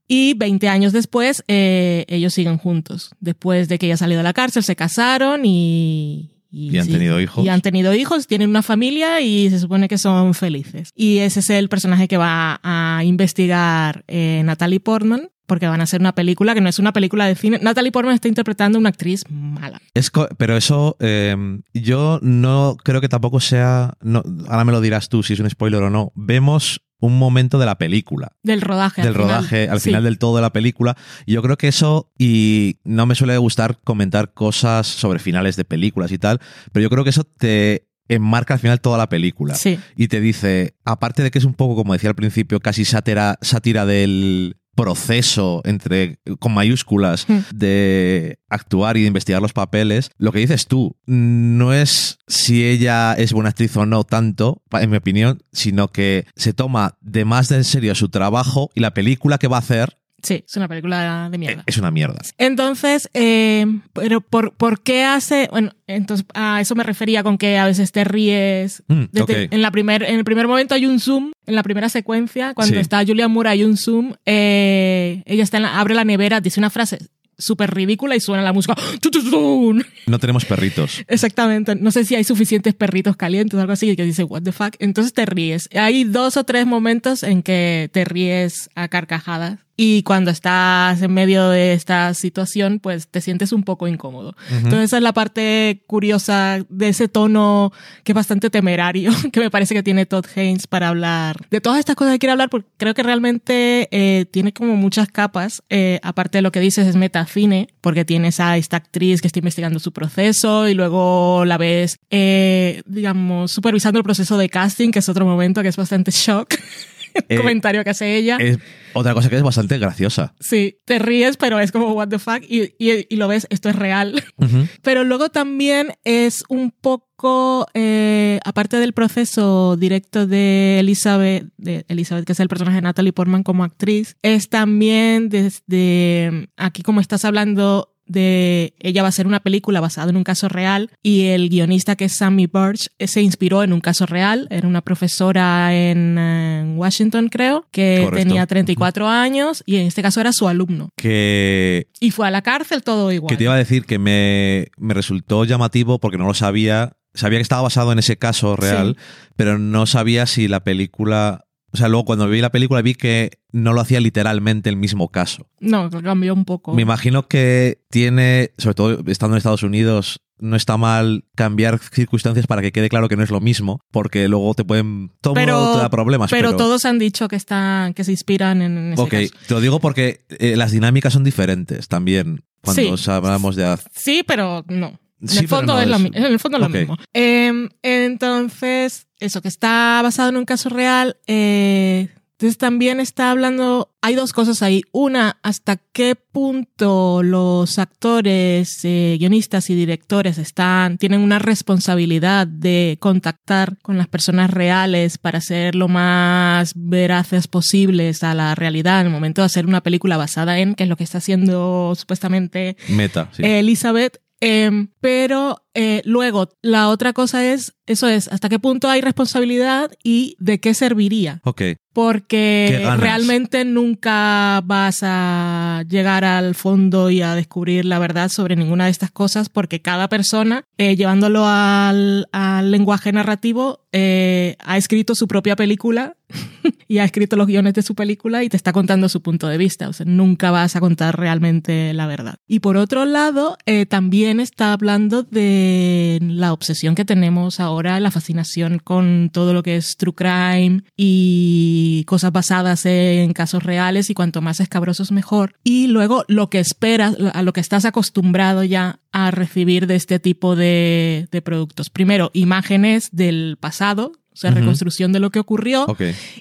Y 0.09 0.33
20 0.33 0.69
años 0.69 0.95
después, 0.95 1.45
eh, 1.49 2.07
ellos 2.09 2.33
siguen 2.33 2.57
juntos. 2.57 3.11
Después 3.21 3.69
de 3.69 3.79
que 3.79 3.87
ella 3.87 3.99
salió 3.99 4.17
de 4.17 4.23
la 4.23 4.33
cárcel, 4.33 4.63
se 4.63 4.75
casaron 4.75 5.43
y... 5.45 6.31
Y 6.55 6.79
han 6.79 6.87
tenido 6.87 7.21
hijos. 7.21 7.45
Y 7.45 7.49
han 7.49 7.61
tenido 7.61 7.93
hijos, 7.95 8.27
tienen 8.27 8.49
una 8.49 8.63
familia 8.63 9.21
y 9.21 9.51
se 9.51 9.59
supone 9.59 9.89
que 9.89 9.99
son 9.99 10.35
felices. 10.35 10.91
Y 10.95 11.19
ese 11.19 11.41
es 11.41 11.51
el 11.51 11.69
personaje 11.69 12.07
que 12.07 12.17
va 12.17 12.61
a 12.63 13.03
investigar 13.05 14.05
eh, 14.07 14.43
Natalie 14.45 14.79
Portman, 14.79 15.31
porque 15.47 15.67
van 15.67 15.81
a 15.81 15.85
hacer 15.85 16.01
una 16.01 16.15
película 16.15 16.55
que 16.55 16.61
no 16.61 16.69
es 16.69 16.79
una 16.79 16.93
película 16.93 17.27
de 17.27 17.35
cine. 17.35 17.59
Natalie 17.61 17.93
Portman 17.93 18.15
está 18.15 18.29
interpretando 18.29 18.79
a 18.79 18.81
una 18.81 18.89
actriz 18.91 19.25
mala. 19.29 19.83
Es 19.95 20.13
pero 20.39 20.57
eso, 20.57 20.97
eh, 21.01 21.37
yo 21.75 22.21
no 22.23 22.77
creo 22.83 23.01
que 23.01 23.09
tampoco 23.09 23.41
sea. 23.41 23.95
No, 24.01 24.23
ahora 24.49 24.65
me 24.65 24.73
lo 24.73 24.81
dirás 24.81 25.09
tú 25.09 25.23
si 25.23 25.35
es 25.35 25.41
un 25.41 25.51
spoiler 25.51 25.83
o 25.83 25.91
no. 25.91 26.13
Vemos 26.15 26.81
un 27.05 27.19
momento 27.19 27.59
de 27.59 27.67
la 27.67 27.77
película. 27.79 28.33
Del 28.43 28.61
rodaje. 28.61 29.03
al 29.03 29.07
del 29.09 29.15
final. 29.15 29.29
rodaje, 29.29 29.69
al 29.69 29.81
Sí. 29.81 29.91
final 29.91 30.05
del 30.05 30.19
todo 30.19 30.37
de 30.37 30.43
la 30.43 30.53
película. 30.53 30.97
Y 31.27 31.33
yo 31.35 31.43
creo 31.43 31.57
que 31.57 31.69
eso, 31.69 32.11
y 32.19 32.79
no 32.85 33.07
me 33.07 33.15
suele 33.15 33.37
gustar 33.39 33.79
comentar 33.85 34.33
cosas 34.33 34.87
sobre 34.87 35.19
finales 35.19 35.57
de 35.57 35.65
películas 35.65 36.13
y 36.13 36.19
tal, 36.19 36.41
pero 36.73 36.83
yo 36.83 36.91
creo 36.91 37.05
que 37.05 37.11
eso 37.11 37.25
te 37.25 37.89
enmarca 38.09 38.55
al 38.55 38.61
final 38.61 38.81
toda 38.81 38.99
la 38.99 39.09
película. 39.09 39.55
Sí. 39.55 39.79
Y 39.97 40.09
te 40.09 40.21
dice, 40.21 40.75
aparte 40.85 41.23
de 41.23 41.31
que 41.31 41.39
es 41.39 41.45
un 41.45 41.55
poco, 41.55 41.75
como 41.75 41.93
decía 41.95 42.11
al 42.11 42.17
principio, 42.17 42.61
casi 42.61 42.85
sátira, 42.85 43.39
sátira 43.41 43.87
del 43.87 44.57
proceso 44.75 45.61
entre 45.65 46.19
con 46.39 46.53
mayúsculas 46.55 47.27
Hmm. 47.29 47.39
de 47.55 48.39
actuar 48.49 48.97
y 48.97 49.03
de 49.03 49.07
investigar 49.09 49.41
los 49.41 49.53
papeles, 49.53 50.11
lo 50.19 50.33
que 50.33 50.41
dices 50.41 50.67
tú 50.67 50.97
no 51.07 51.73
es 51.73 52.19
si 52.27 52.65
ella 52.65 53.15
es 53.15 53.33
buena 53.33 53.51
actriz 53.51 53.77
o 53.77 53.87
no 53.87 54.05
tanto, 54.05 54.63
en 54.73 54.91
mi 54.91 54.97
opinión, 54.97 55.43
sino 55.53 55.89
que 55.89 56.27
se 56.37 56.53
toma 56.53 56.97
de 57.01 57.25
más 57.25 57.49
de 57.49 57.57
en 57.57 57.65
serio 57.65 57.95
su 57.95 58.09
trabajo 58.09 58.71
y 58.75 58.81
la 58.81 58.95
película 58.95 59.39
que 59.39 59.49
va 59.49 59.57
a 59.57 59.61
hacer 59.61 59.99
Sí, 60.25 60.43
es 60.49 60.57
una 60.57 60.67
película 60.69 61.29
de 61.31 61.39
mierda. 61.39 61.63
es 61.67 61.77
una 61.79 61.91
mierda. 61.93 62.21
Entonces, 62.39 63.09
eh, 63.15 63.67
pero 63.93 64.21
por, 64.23 64.55
¿por 64.55 64.83
qué 64.83 65.05
hace? 65.05 65.49
Bueno, 65.53 65.71
entonces 65.87 66.27
a 66.35 66.61
eso 66.61 66.75
me 66.75 66.83
refería 66.83 67.23
con 67.23 67.39
que 67.39 67.59
a 67.59 67.67
veces 67.67 67.93
te 67.93 68.03
ríes. 68.05 68.83
Mm, 68.89 69.05
Desde- 69.13 69.49
en, 69.51 69.61
la 69.63 69.71
primer, 69.71 70.03
en 70.03 70.17
el 70.17 70.25
primer 70.25 70.49
momento 70.49 70.75
hay 70.75 70.87
un 70.87 70.99
zoom, 70.99 71.33
en 71.47 71.55
la 71.55 71.63
primera 71.63 71.89
secuencia, 71.91 72.55
cuando 72.55 72.75
Sí. 72.75 72.81
está 72.81 73.05
Julia 73.07 73.29
Moore 73.29 73.51
hay 73.51 73.65
un 73.65 73.77
zoom, 73.77 74.15
eh, 74.25 75.23
ella 75.27 75.43
está 75.43 75.59
en 75.59 75.65
la- 75.65 75.79
abre 75.79 75.95
la 75.95 76.05
nevera, 76.05 76.41
dice 76.41 76.59
una 76.59 76.71
frase 76.71 76.99
súper 77.37 77.75
ridícula 77.75 78.15
y 78.15 78.21
suena 78.21 78.43
la 78.45 78.53
música. 78.53 78.77
¡Tu, 79.01 79.11
tu, 79.11 79.29
tu! 79.29 79.75
No 80.07 80.19
tenemos 80.21 80.45
perritos. 80.45 81.03
Exactamente. 81.09 81.75
No 81.75 81.91
sé 81.91 82.05
si 82.05 82.15
hay 82.15 82.23
suficientes 82.23 82.75
perritos 82.75 83.17
calientes 83.17 83.59
o 83.59 83.61
algo 83.61 83.73
así 83.73 83.97
que 83.97 84.05
dice, 84.05 84.23
what 84.23 84.43
the 84.43 84.53
fuck. 84.53 84.77
Entonces 84.79 85.13
te 85.13 85.27
ríes. 85.27 85.69
Hay 85.75 86.05
dos 86.05 86.37
o 86.37 86.45
tres 86.45 86.65
momentos 86.65 87.25
en 87.25 87.43
que 87.43 87.91
te 87.93 88.05
ríes 88.05 88.71
a 88.77 88.87
carcajadas. 88.87 89.59
Y 89.77 90.05
cuando 90.05 90.31
estás 90.31 91.03
en 91.03 91.13
medio 91.13 91.49
de 91.49 91.73
esta 91.73 92.15
situación, 92.15 92.79
pues 92.79 93.09
te 93.09 93.21
sientes 93.21 93.53
un 93.53 93.65
poco 93.65 93.89
incómodo. 93.89 94.37
Entonces 94.51 94.85
esa 94.85 94.99
es 94.99 95.03
la 95.03 95.13
parte 95.13 95.83
curiosa 95.87 96.65
de 96.69 96.89
ese 96.89 97.09
tono 97.09 97.73
que 98.05 98.13
es 98.13 98.17
bastante 98.17 98.51
temerario, 98.51 99.11
que 99.33 99.41
me 99.41 99.51
parece 99.51 99.75
que 99.75 99.83
tiene 99.83 100.07
Todd 100.07 100.27
Haynes 100.37 100.69
para 100.69 100.89
hablar 100.89 101.37
de 101.51 101.61
todas 101.61 101.81
estas 101.81 101.97
cosas 101.97 102.15
que 102.15 102.19
quiere 102.21 102.33
hablar, 102.33 102.51
porque 102.51 102.69
creo 102.77 102.95
que 102.95 103.03
realmente 103.03 103.89
eh, 103.91 104.27
tiene 104.31 104.53
como 104.53 104.77
muchas 104.77 105.09
capas. 105.09 105.63
Eh, 105.71 105.99
aparte 106.03 106.39
de 106.39 106.43
lo 106.43 106.53
que 106.53 106.61
dices, 106.61 106.87
es 106.87 106.95
metacine, 106.95 107.69
porque 107.81 108.05
tienes 108.05 108.39
a 108.39 108.57
esta 108.57 108.77
actriz 108.77 109.21
que 109.21 109.27
está 109.27 109.41
investigando 109.41 109.81
su 109.81 109.93
proceso 109.93 110.69
y 110.69 110.75
luego 110.75 111.45
la 111.45 111.59
ves, 111.59 111.99
eh, 112.11 112.83
digamos, 112.87 113.51
supervisando 113.51 113.99
el 113.99 114.05
proceso 114.05 114.39
de 114.39 114.49
casting, 114.49 114.93
que 114.93 115.01
es 115.01 115.09
otro 115.09 115.27
momento 115.27 115.63
que 115.63 115.69
es 115.69 115.77
bastante 115.77 116.13
shock. 116.13 116.55
Eh, 117.29 117.37
comentario 117.37 117.85
que 117.85 117.91
hace 117.91 118.17
ella. 118.17 118.37
Es 118.41 118.59
otra 118.93 119.15
cosa 119.15 119.31
que 119.31 119.37
es 119.37 119.43
bastante 119.43 119.79
graciosa. 119.79 120.35
Sí, 120.41 120.79
te 120.85 120.99
ríes, 120.99 121.37
pero 121.37 121.59
es 121.61 121.73
como, 121.73 121.93
what 121.93 122.09
the 122.09 122.19
fuck, 122.19 122.43
y, 122.49 122.75
y- 122.79 123.07
y 123.09 123.17
lo 123.17 123.29
ves, 123.29 123.47
esto 123.51 123.69
es 123.69 123.77
real. 123.77 124.23
Pero 124.83 125.05
luego 125.05 125.31
también 125.31 125.93
es 126.05 126.45
un 126.49 126.71
poco, 126.71 127.67
eh, 127.75 128.39
aparte 128.45 128.77
del 128.79 128.93
proceso 128.93 129.77
directo 129.77 130.27
de 130.27 130.79
Elizabeth, 130.81 131.47
de 131.57 131.85
Elizabeth, 131.89 132.25
que 132.25 132.33
es 132.33 132.41
el 132.41 132.49
personaje 132.49 132.77
de 132.77 132.83
Natalie 132.83 133.13
Portman 133.13 133.43
como 133.43 133.65
actriz, 133.65 134.17
es 134.23 134.49
también 134.49 135.29
desde 135.29 136.49
aquí 136.57 136.83
como 136.83 137.01
estás 137.01 137.25
hablando 137.25 137.94
de 138.07 138.75
ella 138.81 139.03
va 139.03 139.09
a 139.09 139.13
ser 139.13 139.27
una 139.27 139.41
película 139.41 139.81
basada 139.81 140.11
en 140.11 140.17
un 140.17 140.25
caso 140.25 140.49
real 140.49 140.91
y 141.03 141.27
el 141.27 141.49
guionista 141.49 141.97
que 141.97 142.07
es 142.07 142.17
Sammy 142.17 142.47
Birch 142.47 142.89
eh, 142.99 143.09
se 143.09 143.23
inspiró 143.23 143.63
en 143.63 143.73
un 143.73 143.81
caso 143.81 144.07
real, 144.07 144.47
era 144.51 144.69
una 144.69 144.83
profesora 144.83 145.75
en, 145.75 146.17
eh, 146.19 146.75
Washington 146.77 147.29
creo, 147.29 147.67
que 147.71 148.01
Correcto. 148.05 148.29
tenía 148.29 148.47
34 148.47 149.09
años 149.09 149.63
y 149.67 149.77
en 149.77 149.87
este 149.87 150.03
caso 150.03 150.21
era 150.21 150.33
su 150.33 150.49
alumno 150.49 150.91
Que, 150.97 151.89
y 152.01 152.11
fue 152.11 152.27
a 152.27 152.31
la 152.31 152.43
cárcel 152.43 152.83
todo 152.83 153.13
igual. 153.13 153.31
que 153.31 153.37
te 153.37 153.45
iba 153.45 153.55
a 153.55 153.59
decir 153.59 153.85
que 153.85 153.99
me, 153.99 154.69
me 154.77 154.95
resultó 154.95 155.45
llamativo 155.45 155.99
porque 155.99 156.19
no 156.19 156.27
lo 156.27 156.35
sabía. 156.35 156.97
Sabía 157.15 157.39
que 157.39 157.43
estaba 157.43 157.63
basado 157.63 157.93
en 157.93 158.01
ese 158.01 158.17
caso 158.17 158.57
real, 158.57 158.97
pero 159.37 159.57
no 159.59 159.87
sabía 159.87 160.27
si 160.27 160.49
la 160.49 160.65
película. 160.65 161.44
O 161.75 161.77
sea, 161.77 161.89
luego 161.89 162.05
cuando 162.05 162.29
vi 162.29 162.41
la 162.41 162.53
película 162.53 162.81
vi 162.83 162.95
que 162.95 163.39
no 163.51 163.73
lo 163.73 163.81
hacía 163.81 164.01
literalmente 164.01 164.71
el 164.71 164.77
mismo 164.77 165.09
caso. 165.09 165.49
No, 165.59 165.91
cambió 165.91 166.33
un 166.33 166.45
poco. 166.45 166.73
Me 166.73 166.83
imagino 166.83 167.27
que 167.27 167.83
tiene, 167.91 168.53
sobre 168.59 168.75
todo 168.75 169.03
estando 169.09 169.35
en 169.35 169.39
Estados 169.39 169.65
Unidos, 169.65 170.21
no 170.39 170.55
está 170.57 170.77
mal 170.77 171.25
cambiar 171.35 171.79
circunstancias 171.81 172.47
para 172.47 172.63
que 172.63 172.71
quede 172.71 172.89
claro 172.89 173.09
que 173.09 173.17
no 173.17 173.25
es 173.25 173.31
lo 173.31 173.41
mismo, 173.41 173.81
porque 173.91 174.29
luego 174.29 174.55
te 174.55 174.65
pueden. 174.65 175.11
Todo 175.21 175.35
Pero- 175.35 175.73
te 175.75 175.79
da 175.81 175.91
problemas. 175.91 176.31
pero, 176.31 176.49
Pero, 176.51 176.57
todos 176.57 176.85
han 176.85 176.99
dicho 177.01 177.27
que 177.27 177.35
están, 177.37 177.93
que 177.93 178.05
se 178.05 178.13
inspiran 178.13 178.63
en, 178.63 178.93
ese 178.93 179.03
Ok, 179.03 179.11
caso. 179.11 179.35
te 179.49 179.55
lo 179.55 179.61
digo 179.61 179.81
porque 179.81 180.25
eh, 180.39 180.57
las 180.57 180.71
dinámicas 180.71 181.13
son 181.13 181.25
diferentes 181.25 181.89
también 181.89 182.45
cuando 182.63 182.97
Sí. 182.97 183.11
hablamos 183.11 183.57
de. 183.57 183.77
Sí, 183.95 184.23
pero 184.27 184.65
no. 184.69 184.99
En 185.31 185.39
el 185.39 185.49
fondo 185.49 185.75
no 185.75 185.81
es, 185.81 185.89
lo, 185.89 185.97
en 185.97 186.25
el 186.25 186.39
fondo 186.39 186.59
es 186.59 186.63
lo 186.63 186.69
mismo. 186.69 186.97
Eh, 187.13 187.69
entonces, 187.83 189.09
eso, 189.19 189.43
que 189.43 189.49
está 189.49 190.01
basado 190.03 190.29
en 190.29 190.37
un 190.37 190.45
caso 190.45 190.69
real. 190.69 191.17
eh, 191.27 192.09
entonces 192.35 192.59
también 192.59 192.99
está 192.99 193.31
hablando, 193.31 193.95
hay 194.03 194.17
dos 194.17 194.33
cosas 194.33 194.61
ahí. 194.63 194.83
Una, 194.91 195.39
hasta 195.45 195.77
qué 195.77 196.17
punto 196.17 197.23
los 197.23 197.79
actores, 197.79 198.81
eh, 198.83 199.17
guionistas 199.21 199.71
y 199.71 199.77
directores 199.77 200.39
están, 200.39 200.99
tienen 200.99 201.21
una 201.21 201.39
responsabilidad 201.39 202.49
de 202.49 202.99
contactar 203.01 203.79
con 203.83 203.99
las 203.99 204.09
personas 204.09 204.51
reales 204.51 205.17
para 205.17 205.41
ser 205.41 205.77
lo 205.77 205.87
más 205.87 206.73
veraces 206.75 207.47
posibles 207.47 208.25
a 208.25 208.35
la 208.35 208.57
realidad 208.57 209.01
en 209.01 209.07
el 209.07 209.13
momento 209.13 209.41
de 209.43 209.47
hacer 209.47 209.65
una 209.67 209.83
película 209.83 210.17
basada 210.17 210.59
en, 210.59 210.75
que 210.75 210.83
es 210.83 210.89
lo 210.89 210.97
que 210.97 211.05
está 211.05 211.19
haciendo 211.19 211.95
supuestamente 211.95 212.77
Meta, 212.89 213.31
sí. 213.33 213.43
Elizabeth. 213.45 214.21
Em, 214.41 214.89
pero 215.05 215.59
eh, 215.75 216.01
luego, 216.07 216.49
la 216.63 216.89
otra 216.89 217.13
cosa 217.13 217.45
es, 217.45 217.75
eso 217.87 218.09
es, 218.09 218.29
hasta 218.29 218.49
qué 218.49 218.59
punto 218.59 218.89
hay 218.89 219.01
responsabilidad 219.01 219.91
y 220.03 220.37
de 220.39 220.61
qué 220.61 220.73
serviría. 220.73 221.41
ok. 221.45 221.59
¿Qué 221.59 221.79
Porque 221.93 222.91
realmente 222.99 223.65
nunca 223.65 224.63
vas 224.65 225.01
a 225.03 225.85
llegar 225.89 226.25
al 226.25 226.55
fondo 226.55 227.11
y 227.11 227.23
a 227.23 227.35
descubrir 227.35 227.85
la 227.85 227.99
verdad 227.99 228.31
sobre 228.31 228.57
ninguna 228.57 228.87
de 228.87 228.93
estas 228.93 229.11
cosas, 229.11 229.49
porque 229.49 229.83
cada 229.83 230.09
persona, 230.09 230.65
eh, 230.79 230.97
llevándolo 230.97 231.45
al, 231.47 232.27
al 232.33 232.71
lenguaje 232.71 233.13
narrativo, 233.13 233.85
eh, 233.93 234.57
ha 234.65 234.77
escrito 234.77 235.15
su 235.15 235.29
propia 235.29 235.55
película 235.55 236.17
y 236.89 236.99
ha 236.99 237.05
escrito 237.05 237.37
los 237.37 237.47
guiones 237.47 237.75
de 237.75 237.83
su 237.83 237.95
película 237.95 238.43
y 238.43 238.49
te 238.49 238.57
está 238.57 238.73
contando 238.73 239.09
su 239.09 239.23
punto 239.23 239.47
de 239.47 239.57
vista. 239.57 239.89
O 239.89 239.93
sea, 239.93 240.05
nunca 240.05 240.51
vas 240.51 240.75
a 240.75 240.81
contar 240.81 241.17
realmente 241.17 241.93
la 241.95 242.09
verdad. 242.09 242.37
Y 242.49 242.59
por 242.59 242.77
otro 242.77 243.05
lado, 243.05 243.57
eh, 243.67 243.87
también 243.87 244.41
está 244.41 244.73
hablando 244.73 244.94
de 244.99 246.19
la 246.23 246.53
obsesión 246.53 246.95
que 246.95 247.05
tenemos 247.05 247.61
ahora, 247.61 248.01
la 248.01 248.11
fascinación 248.11 248.79
con 248.79 249.31
todo 249.33 249.53
lo 249.53 249.63
que 249.63 249.77
es 249.77 249.97
true 249.97 250.15
crime 250.15 250.83
y 250.97 252.05
cosas 252.07 252.33
basadas 252.33 252.87
en 252.87 253.33
casos 253.33 253.63
reales 253.63 254.11
y 254.11 254.15
cuanto 254.15 254.41
más 254.41 254.61
escabrosos 254.61 255.13
mejor. 255.13 255.55
Y 255.65 255.89
luego 255.89 256.25
lo 256.29 256.51
que 256.51 256.61
esperas, 256.61 257.17
a 257.33 257.43
lo 257.43 257.53
que 257.53 257.61
estás 257.61 257.85
acostumbrado 257.85 258.65
ya 258.65 259.01
a 259.13 259.31
recibir 259.31 259.87
de 259.87 259.97
este 259.97 260.19
tipo 260.19 260.57
de, 260.57 261.29
de 261.31 261.43
productos. 261.43 261.91
Primero, 261.91 262.31
imágenes 262.35 263.11
del 263.13 263.57
pasado, 263.61 264.13
o 264.35 264.37
sea, 264.37 264.51
reconstrucción 264.51 265.13
de 265.13 265.21
lo 265.21 265.31
que 265.31 265.39
ocurrió, 265.39 265.87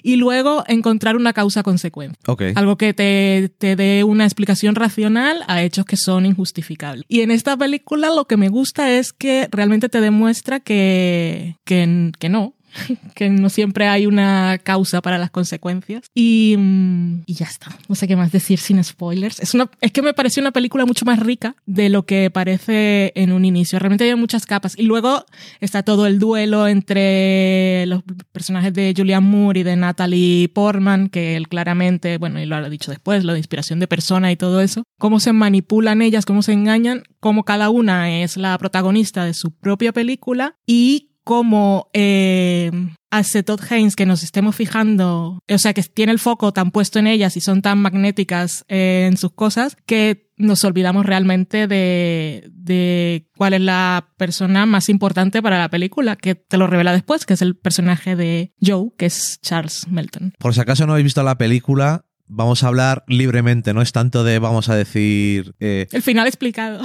y 0.02 0.16
luego 0.16 0.64
encontrar 0.66 1.16
una 1.16 1.32
causa-consecuencia. 1.32 2.18
ok. 2.26 2.42
Algo 2.56 2.76
que 2.76 2.92
te, 2.92 3.52
te 3.56 3.76
dé 3.76 4.02
una 4.02 4.24
explicación 4.24 4.74
racional 4.74 5.44
a 5.46 5.62
hechos 5.62 5.84
que 5.84 5.96
son 5.96 6.26
injustificables. 6.26 7.04
Y 7.08 7.20
en 7.20 7.30
esta 7.30 7.56
película 7.56 8.10
lo 8.10 8.26
que 8.26 8.36
me 8.36 8.48
gusta 8.48 8.90
es 8.90 9.12
que 9.12 9.48
realmente 9.50 9.88
te 9.88 10.00
demuestra 10.00 10.60
que, 10.60 11.56
que, 11.64 12.10
que 12.18 12.28
no. 12.28 12.54
Que 13.14 13.30
no 13.30 13.48
siempre 13.48 13.86
hay 13.86 14.06
una 14.06 14.58
causa 14.62 15.00
para 15.00 15.18
las 15.18 15.30
consecuencias. 15.30 16.10
Y, 16.14 16.56
mm, 16.58 17.22
y 17.26 17.34
ya 17.34 17.46
está. 17.46 17.68
No 17.88 17.94
sé 17.94 18.08
qué 18.08 18.16
más 18.16 18.32
decir 18.32 18.58
sin 18.58 18.82
spoilers. 18.82 19.40
Es, 19.40 19.54
una, 19.54 19.70
es 19.80 19.92
que 19.92 20.02
me 20.02 20.14
pareció 20.14 20.40
una 20.40 20.52
película 20.52 20.84
mucho 20.84 21.04
más 21.04 21.20
rica 21.20 21.54
de 21.66 21.88
lo 21.88 22.04
que 22.04 22.30
parece 22.30 23.12
en 23.14 23.32
un 23.32 23.44
inicio. 23.44 23.78
Realmente 23.78 24.04
hay 24.04 24.14
muchas 24.14 24.46
capas. 24.46 24.74
Y 24.78 24.84
luego 24.84 25.24
está 25.60 25.82
todo 25.82 26.06
el 26.06 26.18
duelo 26.18 26.66
entre 26.68 27.86
los 27.86 28.02
personajes 28.32 28.72
de 28.74 28.94
Julianne 28.96 29.28
Moore 29.28 29.60
y 29.60 29.62
de 29.62 29.76
Natalie 29.76 30.48
Portman, 30.48 31.08
que 31.08 31.36
él 31.36 31.48
claramente, 31.48 32.18
bueno, 32.18 32.40
y 32.40 32.46
lo 32.46 32.56
ha 32.56 32.68
dicho 32.68 32.90
después, 32.90 33.24
lo 33.24 33.32
de 33.32 33.38
inspiración 33.38 33.80
de 33.80 33.86
persona 33.86 34.32
y 34.32 34.36
todo 34.36 34.60
eso. 34.60 34.84
Cómo 34.98 35.20
se 35.20 35.32
manipulan 35.32 36.02
ellas, 36.02 36.24
cómo 36.24 36.42
se 36.42 36.52
engañan, 36.52 37.04
cómo 37.20 37.44
cada 37.44 37.70
una 37.70 38.20
es 38.22 38.36
la 38.36 38.56
protagonista 38.58 39.24
de 39.24 39.34
su 39.34 39.50
propia 39.50 39.92
película 39.92 40.56
y 40.66 41.10
cómo 41.24 41.88
eh, 41.94 42.70
hace 43.10 43.42
Todd 43.42 43.60
Haynes 43.70 43.96
que 43.96 44.06
nos 44.06 44.22
estemos 44.22 44.54
fijando, 44.54 45.38
o 45.48 45.58
sea, 45.58 45.72
que 45.72 45.82
tiene 45.82 46.12
el 46.12 46.18
foco 46.18 46.52
tan 46.52 46.70
puesto 46.70 46.98
en 46.98 47.06
ellas 47.06 47.36
y 47.36 47.40
son 47.40 47.62
tan 47.62 47.78
magnéticas 47.78 48.64
eh, 48.68 49.08
en 49.10 49.16
sus 49.16 49.32
cosas 49.32 49.76
que 49.86 50.30
nos 50.36 50.64
olvidamos 50.64 51.06
realmente 51.06 51.66
de, 51.66 52.50
de 52.52 53.28
cuál 53.36 53.54
es 53.54 53.60
la 53.60 54.08
persona 54.16 54.66
más 54.66 54.88
importante 54.88 55.42
para 55.42 55.58
la 55.58 55.68
película, 55.68 56.16
que 56.16 56.34
te 56.34 56.56
lo 56.58 56.66
revela 56.66 56.92
después, 56.92 57.24
que 57.24 57.34
es 57.34 57.42
el 57.42 57.56
personaje 57.56 58.16
de 58.16 58.52
Joe, 58.60 58.90
que 58.98 59.06
es 59.06 59.38
Charles 59.42 59.86
Melton. 59.88 60.34
Por 60.38 60.54
si 60.54 60.60
acaso 60.60 60.86
no 60.86 60.92
habéis 60.92 61.04
visto 61.04 61.22
la 61.22 61.38
película, 61.38 62.04
vamos 62.26 62.64
a 62.64 62.68
hablar 62.68 63.04
libremente, 63.06 63.74
no 63.74 63.82
es 63.82 63.92
tanto 63.92 64.24
de, 64.24 64.38
vamos 64.38 64.68
a 64.68 64.74
decir, 64.74 65.54
eh, 65.60 65.86
El 65.92 66.02
final 66.02 66.26
explicado. 66.26 66.82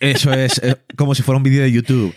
eso 0.00 0.32
es 0.32 0.58
eh, 0.62 0.76
como 0.96 1.14
si 1.14 1.22
fuera 1.22 1.36
un 1.36 1.42
vídeo 1.42 1.62
de 1.62 1.72
YouTube. 1.72 2.14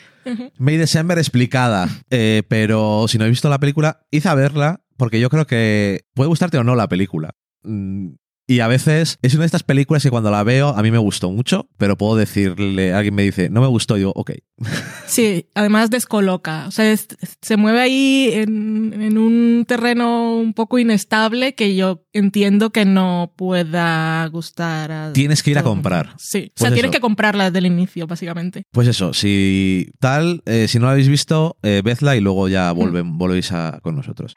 May 0.57 0.77
December 0.77 1.17
explicada, 1.17 1.87
eh, 2.09 2.43
pero 2.47 3.05
si 3.07 3.17
no 3.17 3.23
habéis 3.23 3.37
visto 3.37 3.49
la 3.49 3.59
película, 3.59 4.01
id 4.11 4.25
a 4.27 4.35
verla, 4.35 4.81
porque 4.97 5.19
yo 5.19 5.29
creo 5.29 5.47
que 5.47 6.05
puede 6.13 6.27
gustarte 6.27 6.57
o 6.57 6.63
no 6.63 6.75
la 6.75 6.87
película. 6.87 7.31
Mm, 7.63 8.13
Y 8.49 8.61
a 8.61 8.67
veces 8.67 9.19
es 9.21 9.35
una 9.35 9.41
de 9.41 9.45
estas 9.45 9.61
películas 9.61 10.01
que 10.01 10.09
cuando 10.09 10.31
la 10.31 10.41
veo 10.43 10.69
a 10.69 10.81
mí 10.81 10.89
me 10.89 10.97
gustó 10.97 11.29
mucho, 11.29 11.69
pero 11.77 11.99
puedo 11.99 12.15
decirle, 12.15 12.93
alguien 12.93 13.13
me 13.13 13.21
dice, 13.21 13.47
no 13.51 13.61
me 13.61 13.67
gustó, 13.67 13.95
y 13.95 13.99
digo, 13.99 14.13
ok. 14.15 14.31
Sí, 15.05 15.47
además 15.53 15.89
descoloca. 15.91 16.65
O 16.67 16.71
sea, 16.71 16.91
es- 16.91 17.07
se 17.41 17.57
mueve 17.57 17.79
ahí 17.79 18.29
en, 18.33 18.93
en 19.01 19.17
un 19.19 19.65
terreno 19.67 20.35
un 20.35 20.53
poco 20.55 20.79
inestable 20.79 21.53
que 21.53 21.75
yo 21.75 22.03
entiendo 22.11 22.71
que 22.71 22.85
no 22.85 23.33
pueda 23.35 24.25
gustar 24.27 24.91
a. 24.91 25.13
Tienes 25.13 25.43
que 25.43 25.51
ir 25.51 25.59
a 25.59 25.63
comprar. 25.63 26.15
Sí, 26.17 26.37
o 26.49 26.53
Pues 26.55 26.67
sea, 26.67 26.71
tienes 26.73 26.91
que 26.91 26.99
comprarla 26.99 27.45
desde 27.45 27.59
el 27.59 27.67
inicio, 27.67 28.07
básicamente. 28.07 28.63
Pues 28.71 28.87
eso, 28.87 29.13
si 29.13 29.91
tal, 29.99 30.41
eh, 30.47 30.67
si 30.67 30.79
no 30.79 30.85
la 30.87 30.93
habéis 30.93 31.07
visto, 31.07 31.57
eh, 31.61 31.81
vedla 31.83 32.15
y 32.15 32.19
luego 32.19 32.47
ya 32.47 32.71
volven, 32.71 33.17
volvéis 33.19 33.51
a, 33.51 33.79
con 33.83 33.95
nosotros. 33.95 34.33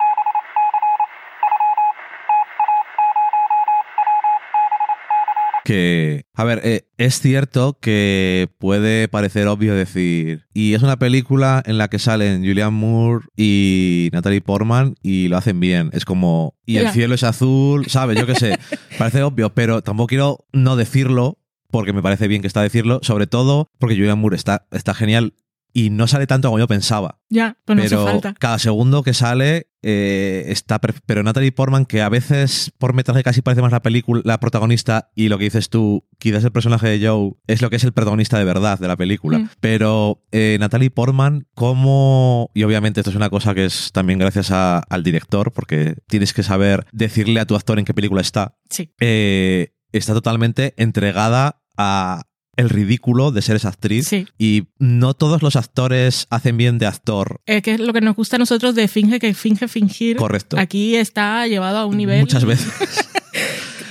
Que, 5.65 6.25
a 6.35 6.45
ver, 6.45 6.61
eh, 6.65 6.89
es 6.99 7.21
cierto 7.21 7.79
que 7.81 8.49
puede 8.59 9.09
parecer 9.09 9.47
obvio 9.47 9.75
decir, 9.75 10.47
y 10.53 10.75
es 10.75 10.83
una 10.83 10.99
película 10.99 11.63
en 11.65 11.79
la 11.79 11.89
que 11.89 11.99
salen 11.99 12.45
Julianne 12.45 12.77
Moore 12.77 13.27
y 13.37 14.11
Natalie 14.13 14.41
Portman 14.41 14.97
y 15.03 15.29
lo 15.29 15.37
hacen 15.37 15.61
bien. 15.61 15.91
Es 15.93 16.05
como, 16.05 16.55
y 16.67 16.79
el 16.79 16.91
cielo 16.91 17.15
es 17.15 17.23
azul, 17.23 17.87
¿sabes? 17.87 18.19
Yo 18.19 18.27
qué 18.27 18.35
sé, 18.35 18.59
parece 18.99 19.23
obvio, 19.23 19.55
pero 19.55 19.83
tampoco 19.83 20.09
quiero 20.09 20.47
no 20.53 20.77
decirlo 20.77 21.39
porque 21.71 21.93
me 21.93 22.03
parece 22.03 22.29
bien 22.29 22.43
que 22.43 22.49
está 22.49 22.63
decirlo, 22.63 23.01
sobre 23.03 23.27
todo 23.27 23.69
porque 23.79 23.97
Julianne 23.97 24.21
Moore 24.21 24.37
está, 24.37 24.67
está 24.71 24.95
genial 24.95 25.35
y 25.75 25.91
no 25.91 26.07
sale 26.07 26.27
tanto 26.27 26.49
como 26.49 26.59
yo 26.59 26.67
pensaba. 26.69 27.19
Ya, 27.31 27.57
pero 27.65 27.79
no 27.81 27.85
hace 27.87 27.97
falta. 27.97 28.35
cada 28.39 28.59
segundo 28.59 29.03
que 29.03 29.15
sale 29.15 29.69
eh, 29.83 30.45
está. 30.49 30.79
Pero 30.81 31.23
Natalie 31.23 31.51
Portman, 31.51 31.87
que 31.87 32.03
a 32.03 32.09
veces 32.09 32.73
por 32.79 32.93
metraje 32.93 33.23
casi 33.23 33.41
parece 33.43 33.63
más 33.63 33.73
la 33.73 33.81
película, 33.83 34.21
la 34.25 34.39
protagonista, 34.39 35.11
y 35.15 35.29
lo 35.29 35.39
que 35.39 35.45
dices 35.45 35.71
tú, 35.71 36.07
quizás 36.19 36.45
el 36.45 36.53
personaje 36.53 36.89
de 36.89 37.07
Joe 37.07 37.33
es 37.47 37.63
lo 37.63 37.71
que 37.71 37.77
es 37.77 37.85
el 37.85 37.93
protagonista 37.93 38.39
de 38.39 38.45
verdad 38.45 38.79
de 38.79 38.87
la 38.89 38.97
película. 38.97 39.39
Mm. 39.39 39.49
Pero 39.61 40.23
eh, 40.31 40.57
Natalie 40.61 40.91
Portman, 40.91 41.47
como. 41.55 42.51
Y 42.55 42.63
obviamente 42.65 43.01
esto 43.01 43.11
es 43.11 43.17
una 43.17 43.31
cosa 43.31 43.55
que 43.55 43.65
es 43.65 43.93
también 43.93 44.19
gracias 44.19 44.51
a- 44.51 44.79
al 44.79 45.03
director, 45.03 45.53
porque 45.53 45.95
tienes 46.07 46.33
que 46.35 46.43
saber 46.43 46.87
decirle 46.93 47.41
a 47.41 47.47
tu 47.47 47.57
actor 47.57 47.79
en 47.79 47.85
qué 47.85 47.95
película 47.95 48.21
está. 48.21 48.57
Sí. 48.71 48.91
eh, 49.01 49.73
está 49.93 50.15
totalmente 50.15 50.73
entregada 50.79 51.63
a 51.77 52.23
el 52.57 52.69
ridículo 52.69 53.33
de 53.33 53.43
ser 53.43 53.57
esa 53.57 53.69
actriz. 53.71 54.09
Sí. 54.09 54.27
Y 54.39 54.65
no 54.79 55.15
todos 55.15 55.43
los 55.43 55.57
actores 55.57 56.27
hacen 56.31 56.57
bien 56.57 56.79
de 56.79 56.87
actor. 56.87 57.41
Eh, 57.47 57.63
que 57.63 57.73
es 57.75 57.81
lo 57.81 57.93
que 57.93 58.01
nos 58.01 58.15
gusta 58.17 58.37
a 58.37 58.39
nosotros 58.39 58.75
de 58.75 58.89
finge 58.89 59.19
que 59.19 59.33
finge 59.35 59.69
fingir. 59.69 60.17
Correcto. 60.17 60.59
Aquí 60.59 60.97
está 60.97 61.47
llevado 61.47 61.79
a 61.79 61.87
un 61.87 61.97
nivel. 61.97 62.21
Muchas 62.21 62.45
veces. 62.45 62.69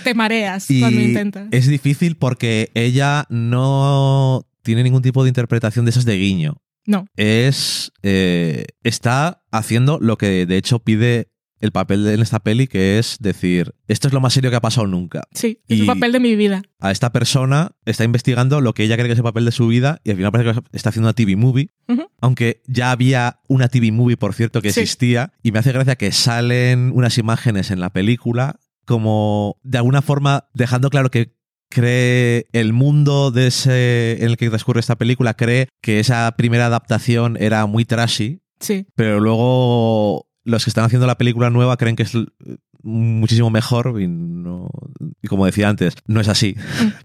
Te 0.04 0.14
mareas 0.16 0.70
Y 0.70 0.80
cuando 0.80 1.00
intentas. 1.00 1.48
es 1.52 1.68
difícil 1.68 2.16
porque 2.18 2.72
ella 2.74 3.26
no 3.30 4.48
tiene 4.64 4.84
ningún 4.84 5.02
tipo 5.02 5.24
de 5.24 5.30
interpretación 5.30 5.86
de 5.86 5.92
esas 5.92 6.06
de 6.06 6.18
guiño. 6.18 6.58
No. 6.86 7.06
Es. 7.16 7.92
eh, 8.02 8.66
está 8.84 9.44
haciendo 9.52 10.00
lo 10.00 10.18
que 10.18 10.46
de 10.48 10.58
hecho 10.58 10.80
pide 10.80 11.31
el 11.62 11.72
papel 11.72 12.04
de- 12.04 12.14
en 12.16 12.22
esta 12.22 12.40
peli, 12.40 12.68
que 12.68 13.00
es 13.00 13.18
decir, 13.20 13.74
esto 13.88 14.08
es 14.08 14.14
lo 14.14 14.20
más 14.20 14.34
serio 14.34 14.50
que 14.50 14.56
ha 14.58 14.62
pasado 14.62 14.88
nunca. 14.88 15.24
Sí, 15.34 15.60
es 15.68 15.78
Y- 15.78 15.82
el 15.82 15.88
papel 15.88 16.12
de 16.12 16.20
mi 16.20 16.36
vida. 16.36 16.64
A 16.80 16.92
esta 16.92 17.12
persona 17.12 17.72
está 17.86 18.04
investigando 18.04 18.60
lo 18.62 18.74
que 18.74 18.84
ella 18.84 18.96
cree 18.96 19.08
que 19.08 19.14
es 19.14 19.20
el 19.20 19.24
papel 19.24 19.46
de 19.46 19.52
su 19.52 19.68
vida 19.68 20.02
y 20.04 20.10
al 20.12 20.18
final 20.18 20.32
parece 20.32 20.52
que 20.54 20.60
está 20.78 20.90
haciendo 20.90 21.08
una 21.08 21.14
TV 21.14 21.36
movie. 21.36 21.70
Aunque 22.20 22.62
ya 22.68 22.92
había 22.92 23.40
una 23.48 23.68
TV 23.68 23.92
movie, 23.92 24.18
por 24.18 24.34
cierto, 24.34 24.62
que 24.62 24.72
Sí. 24.74 24.82
existía. 24.82 25.34
Y 25.44 25.52
me 25.52 25.60
hace 25.60 25.72
gracia 25.72 25.96
que 25.96 26.12
salen 26.12 26.92
unas 26.94 27.18
imágenes 27.18 27.72
en 27.72 27.80
la 27.80 27.92
película 27.92 28.60
como 28.86 29.58
de 29.64 29.78
alguna 29.78 30.02
forma 30.02 30.50
dejando 30.54 30.90
claro 30.90 31.10
que 31.12 31.34
cree 31.70 32.48
el 32.52 32.74
mundo 32.74 33.32
de 33.32 33.48
ese 33.48 34.18
en 34.20 34.30
el 34.32 34.38
que 34.38 34.50
transcurre 34.50 34.82
esta 34.82 34.98
película 34.98 35.36
cree 35.36 35.70
que 35.82 36.00
esa 36.00 36.30
primera 36.36 36.66
adaptación 36.66 37.38
era 37.40 37.66
muy 37.66 37.86
trashy 37.86 38.42
Sí. 38.60 38.86
pero 38.96 39.20
luego 39.22 40.28
los 40.44 40.64
que 40.64 40.70
están 40.70 40.86
haciendo 40.86 41.08
la 41.08 41.18
película 41.18 41.50
nueva 41.50 41.78
creen 41.78 41.96
que 41.96 42.04
es 42.04 42.14
muchísimo 42.84 43.50
mejor 43.52 44.02
y, 44.02 44.08
no, 44.08 44.70
y 45.22 45.28
como 45.28 45.46
decía 45.46 45.70
antes, 45.70 45.94
no 46.08 46.20
es 46.20 46.28
así. 46.28 46.56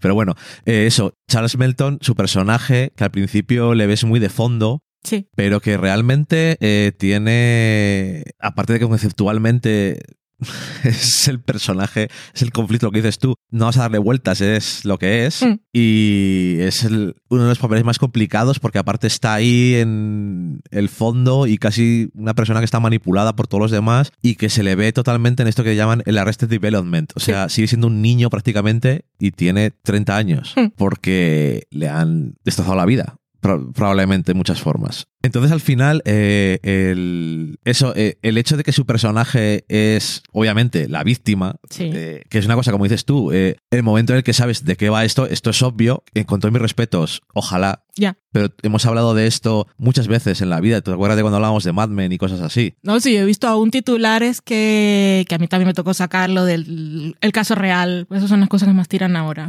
Pero 0.01 0.15
bueno, 0.15 0.35
eh, 0.65 0.87
eso, 0.87 1.15
Charles 1.29 1.59
Melton, 1.59 1.99
su 2.01 2.15
personaje, 2.15 2.93
que 2.97 3.05
al 3.05 3.11
principio 3.11 3.75
le 3.75 3.87
ves 3.87 4.05
muy 4.05 4.21
de 4.21 4.29
fondo, 4.31 4.83
Sí. 5.05 5.29
pero 5.37 5.61
que 5.61 5.77
realmente 5.77 6.57
eh, 6.61 6.93
tiene, 6.99 8.25
aparte 8.41 8.73
de 8.73 8.79
que 8.81 8.89
conceptualmente 8.89 10.01
es 10.85 11.29
el 11.29 11.41
personaje, 11.41 12.09
es 12.35 12.43
el 12.43 12.53
conflicto, 12.53 12.87
lo 12.87 12.93
que 12.93 12.99
dices 12.99 13.19
tú, 13.19 13.35
no 13.51 13.67
vas 13.67 13.77
a 13.79 13.83
darle 13.83 13.99
vueltas, 13.99 14.41
es 14.41 14.85
lo 14.85 14.99
que 14.99 15.27
es. 15.27 15.43
Mm. 15.43 15.61
Y 15.73 16.57
es 16.61 16.85
el- 16.85 17.15
uno 17.29 17.43
de 17.43 17.49
los 17.49 17.59
papeles 17.59 17.85
más 17.85 17.99
complicados 17.99 18.59
porque 18.59 18.79
aparte 18.79 19.07
está 19.07 19.35
ahí 19.35 19.75
en 19.75 20.61
el 20.71 20.89
fondo 20.89 21.47
y 21.47 21.59
casi 21.59 22.09
una 22.15 22.35
persona 22.35 22.61
que 22.61 22.65
está 22.65 22.81
manipulada 22.81 23.35
por 23.37 23.47
todos 23.49 23.61
los 23.63 23.71
demás 23.71 24.13
y 24.23 24.35
que 24.37 24.49
se 24.49 24.63
le 24.63 24.75
ve 24.75 24.93
totalmente 24.93 25.43
en 25.43 25.49
esto 25.49 25.65
que 25.65 25.77
llaman 25.77 26.03
el 26.07 26.19
Arrested 26.19 26.49
Development. 26.49 27.13
O 27.17 27.21
sea, 27.21 27.49
sigue 27.49 27.69
siendo 27.69 27.87
un 27.87 28.03
niño 28.03 28.31
prácticamente 28.31 29.05
y 29.19 29.31
tiene 29.33 29.71
30 29.71 30.17
años 30.17 30.55
Mm. 30.57 30.67
porque 30.77 31.67
le 31.71 31.89
han 31.89 32.35
destrozado 32.45 32.77
la 32.77 32.87
vida. 32.87 33.17
pro- 33.41 33.71
Probablemente 33.73 34.33
en 34.33 34.39
muchas 34.39 34.61
formas. 34.61 35.07
Entonces, 35.27 35.53
al 35.53 35.61
final, 35.61 36.03
eh, 36.05 36.59
el, 36.63 37.59
eso, 37.65 37.93
eh, 37.97 38.19
el 38.23 38.39
hecho 38.39 38.57
de 38.57 38.63
que 38.63 38.73
su 38.73 38.87
personaje 38.87 39.65
es, 39.69 40.23
obviamente, 40.33 40.89
la 40.89 41.05
víctima, 41.05 41.57
Sí. 41.69 41.91
eh, 41.93 42.23
que 42.31 42.39
es 42.39 42.47
una 42.47 42.55
cosa, 42.55 42.73
como 42.73 42.85
dices 42.85 43.05
tú, 43.05 43.33
el 43.33 43.83
momento 43.83 44.13
en 44.13 44.19
el 44.19 44.23
que 44.25 44.33
sabes 44.33 44.65
de 44.65 44.77
qué 44.77 44.89
va 44.89 45.05
esto, 45.05 45.27
esto 45.27 45.51
es 45.51 45.63
obvio, 45.63 46.05
con 46.27 46.41
todos 46.41 46.53
mis 46.53 46.63
respetos, 46.63 47.23
ojalá. 47.35 47.83
Ya. 47.99 48.17
Pero 48.31 48.51
hemos 48.63 48.85
hablado 48.85 49.15
de 49.15 49.27
esto 49.27 49.67
muchas 49.79 50.07
veces 50.07 50.43
en 50.43 50.51
la 50.51 50.61
vida. 50.61 50.83
¿Te 50.83 50.91
acuerdas 50.93 51.17
de 51.17 51.23
cuando 51.23 51.37
hablábamos 51.37 51.65
de 51.65 51.73
Mad 51.73 51.89
Men 51.89 52.13
y 52.13 52.19
cosas 52.19 52.43
así? 52.43 52.75
No, 52.83 53.01
sí, 53.01 53.17
he 53.17 53.25
visto 53.25 53.49
aún 53.49 53.71
titulares 53.71 54.43
que, 54.43 55.25
que 55.27 55.35
a 55.35 55.39
mí 55.39 55.49
también 55.49 55.69
me 55.69 55.73
tocó 55.73 55.95
sacarlo 55.95 56.45
del 56.45 57.17
el 57.23 57.33
caso 57.33 57.55
real. 57.55 58.07
Esas 58.11 58.29
son 58.29 58.41
las 58.41 58.51
cosas 58.51 58.69
que 58.69 58.75
más 58.75 58.89
tiran 58.89 59.17
ahora. 59.17 59.49